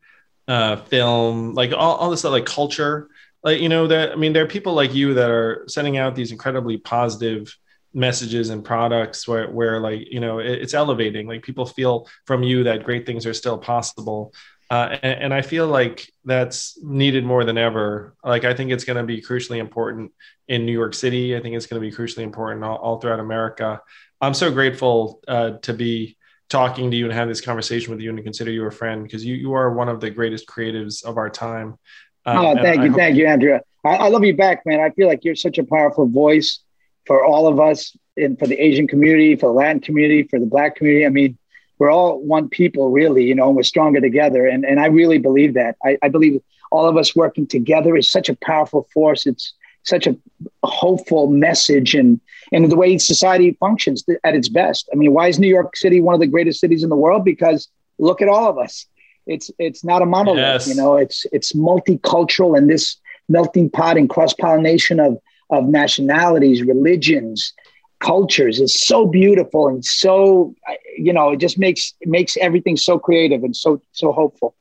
uh, 0.48 0.78
film, 0.78 1.54
like 1.54 1.72
all, 1.74 1.95
all 1.98 2.10
this 2.10 2.22
stuff, 2.22 2.32
like 2.32 2.45
culture. 2.45 3.10
Like, 3.43 3.60
you 3.60 3.70
know, 3.70 3.88
that, 3.88 4.12
I 4.12 4.16
mean, 4.16 4.34
there 4.34 4.43
are 4.43 4.48
people 4.48 4.74
like 4.74 4.93
you 4.93 5.14
that 5.16 5.30
are 5.30 5.66
sending 5.68 5.98
out 5.98 6.16
these 6.16 6.32
incredibly 6.32 6.78
positive 6.78 7.56
messages 7.93 8.49
and 8.49 8.63
products 8.63 9.27
where, 9.27 9.49
where 9.49 9.79
like 9.79 10.11
you 10.11 10.19
know 10.19 10.39
it, 10.39 10.61
it's 10.61 10.73
elevating 10.73 11.27
like 11.27 11.43
people 11.43 11.65
feel 11.65 12.07
from 12.25 12.43
you 12.43 12.63
that 12.63 12.83
great 12.83 13.05
things 13.05 13.25
are 13.25 13.33
still 13.33 13.57
possible. 13.57 14.33
Uh, 14.69 14.97
and, 15.01 15.21
and 15.23 15.33
i 15.33 15.41
feel 15.41 15.65
like 15.65 16.11
that's 16.25 16.77
needed 16.83 17.23
more 17.23 17.45
than 17.45 17.57
ever. 17.57 18.15
Like 18.23 18.43
i 18.43 18.53
think 18.53 18.71
it's 18.71 18.83
going 18.83 18.97
to 18.97 19.03
be 19.03 19.21
crucially 19.21 19.57
important 19.57 20.11
in 20.47 20.65
new 20.65 20.73
york 20.73 20.93
city. 20.93 21.35
I 21.35 21.41
think 21.41 21.55
it's 21.55 21.67
going 21.67 21.81
to 21.81 21.89
be 21.89 21.95
crucially 21.95 22.23
important 22.23 22.63
all, 22.63 22.77
all 22.77 22.99
throughout 22.99 23.19
america. 23.19 23.81
I'm 24.19 24.33
so 24.33 24.51
grateful 24.51 25.21
uh, 25.27 25.51
to 25.61 25.73
be 25.73 26.17
talking 26.49 26.89
to 26.91 26.97
you 26.97 27.05
and 27.05 27.13
have 27.13 27.27
this 27.27 27.41
conversation 27.41 27.91
with 27.91 28.01
you 28.01 28.09
and 28.09 28.17
to 28.17 28.23
consider 28.23 28.51
you 28.51 28.65
a 28.65 28.71
friend 28.71 29.03
because 29.03 29.23
you, 29.23 29.35
you 29.35 29.53
are 29.53 29.73
one 29.73 29.89
of 29.89 29.99
the 29.99 30.09
greatest 30.09 30.47
creatives 30.47 31.03
of 31.03 31.17
our 31.17 31.29
time. 31.29 31.77
Um, 32.25 32.38
oh, 32.38 32.55
thank 32.55 32.83
you, 32.83 32.89
hope- 32.89 32.97
thank 32.97 33.15
you, 33.17 33.27
Andrea. 33.27 33.61
I, 33.85 33.95
I 33.95 34.07
love 34.09 34.23
you 34.23 34.35
back, 34.35 34.65
man. 34.65 34.79
I 34.79 34.89
feel 34.91 35.07
like 35.07 35.23
you're 35.23 35.35
such 35.35 35.57
a 35.57 35.63
powerful 35.63 36.07
voice 36.07 36.59
for 37.08 37.26
all 37.26 37.47
of 37.47 37.60
us, 37.60 37.95
and 38.18 38.38
for 38.38 38.47
the 38.47 38.60
Asian 38.60 38.88
community, 38.88 39.36
for 39.36 39.47
the 39.47 39.53
Latin 39.53 39.80
community, 39.80 40.24
for 40.24 40.39
the 40.39 40.45
Black 40.45 40.76
community. 40.76 41.05
I 41.05 41.10
mean, 41.10 41.38
we're 41.80 41.91
all 41.91 42.20
one 42.20 42.49
people, 42.49 42.91
really. 42.91 43.24
You 43.24 43.36
know, 43.36 43.47
and 43.47 43.55
we're 43.55 43.64
stronger 43.64 44.01
together, 44.01 44.45
and 44.45 44.66
and 44.66 44.80
I 44.80 44.88
really 44.88 45.18
believe 45.18 45.53
that. 45.53 45.78
I, 45.84 45.97
I 46.01 46.10
believe 46.10 46.41
all 46.72 46.88
of 46.88 46.97
us 46.97 47.16
working 47.16 47.47
together 47.47 47.95
is 47.95 48.12
such 48.12 48.30
a 48.30 48.36
powerful 48.36 48.88
force. 48.93 49.26
It's 49.26 49.53
such 49.84 50.05
a 50.05 50.18
hopeful 50.64 51.28
message, 51.28 51.95
and 51.95 52.20
and 52.51 52.70
the 52.70 52.76
way 52.76 52.97
society 52.97 53.55
functions 53.60 54.03
at 54.24 54.36
its 54.36 54.49
best. 54.49 54.89
I 54.91 54.95
mean, 54.95 55.14
why 55.14 55.28
is 55.28 55.39
New 55.39 55.47
York 55.47 55.76
City 55.78 56.01
one 56.01 56.14
of 56.14 56.20
the 56.20 56.28
greatest 56.28 56.60
cities 56.60 56.84
in 56.84 56.89
the 56.89 56.95
world? 56.95 57.24
Because 57.24 57.70
look 57.99 58.22
at 58.22 58.28
all 58.28 58.49
of 58.49 58.58
us. 58.58 58.86
It's 59.26 59.51
it's 59.60 59.84
not 59.84 60.01
a 60.01 60.05
monolith. 60.05 60.39
Yes. 60.39 60.68
You 60.68 60.76
know, 60.76 60.97
it's 60.97 61.26
it's 61.32 61.53
multicultural, 61.53 62.58
and 62.58 62.70
this 62.70 62.97
melting 63.30 63.70
pot 63.70 63.97
and 63.97 64.10
cross 64.10 64.34
pollination 64.34 64.99
of 64.99 65.18
of 65.50 65.66
nationalities, 65.66 66.62
religions, 66.62 67.54
cultures 68.00 68.60
is 68.60 68.80
so 68.80 69.08
beautiful 69.08 69.68
and 69.68 69.84
so 69.84 70.54
you 70.98 71.12
know 71.12 71.32
it 71.32 71.38
just 71.38 71.58
makes 71.58 71.95
it 72.00 72.08
makes 72.08 72.38
everything 72.38 72.78
so 72.78 73.00
creative 73.00 73.43
and 73.43 73.56
so 73.56 73.82
so 73.91 74.12
hopeful. 74.12 74.56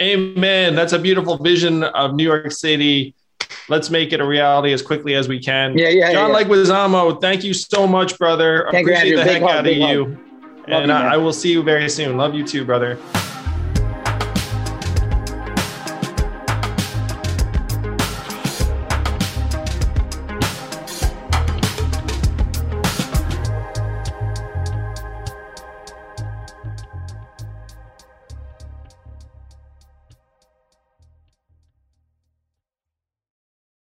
Amen. 0.00 0.76
That's 0.76 0.92
a 0.92 0.98
beautiful 0.98 1.36
vision 1.38 1.82
of 1.82 2.14
New 2.14 2.24
York 2.24 2.52
City. 2.52 3.14
Let's 3.68 3.90
make 3.90 4.12
it 4.12 4.20
a 4.20 4.24
reality 4.24 4.72
as 4.72 4.80
quickly 4.80 5.14
as 5.14 5.28
we 5.28 5.40
can. 5.40 5.76
Yeah, 5.76 5.88
yeah, 5.88 6.12
John 6.12 6.30
yeah. 6.30 6.42
Leguizamo, 6.42 7.20
thank 7.20 7.44
you 7.44 7.52
so 7.52 7.86
much, 7.86 8.16
brother. 8.16 8.68
Thank 8.70 8.86
you, 8.86 8.94
Appreciate 8.94 9.18
Andrew. 9.18 9.24
the 9.24 9.32
heck 9.32 9.42
hug, 9.42 9.50
out 9.50 9.66
of 9.66 9.72
you. 9.72 10.04
Love 10.68 10.82
and 10.82 10.86
you, 10.86 10.92
I. 10.92 11.14
I 11.14 11.16
will 11.16 11.32
see 11.32 11.52
you 11.52 11.62
very 11.62 11.88
soon. 11.88 12.16
Love 12.16 12.34
you 12.34 12.46
too, 12.46 12.64
brother. 12.64 12.98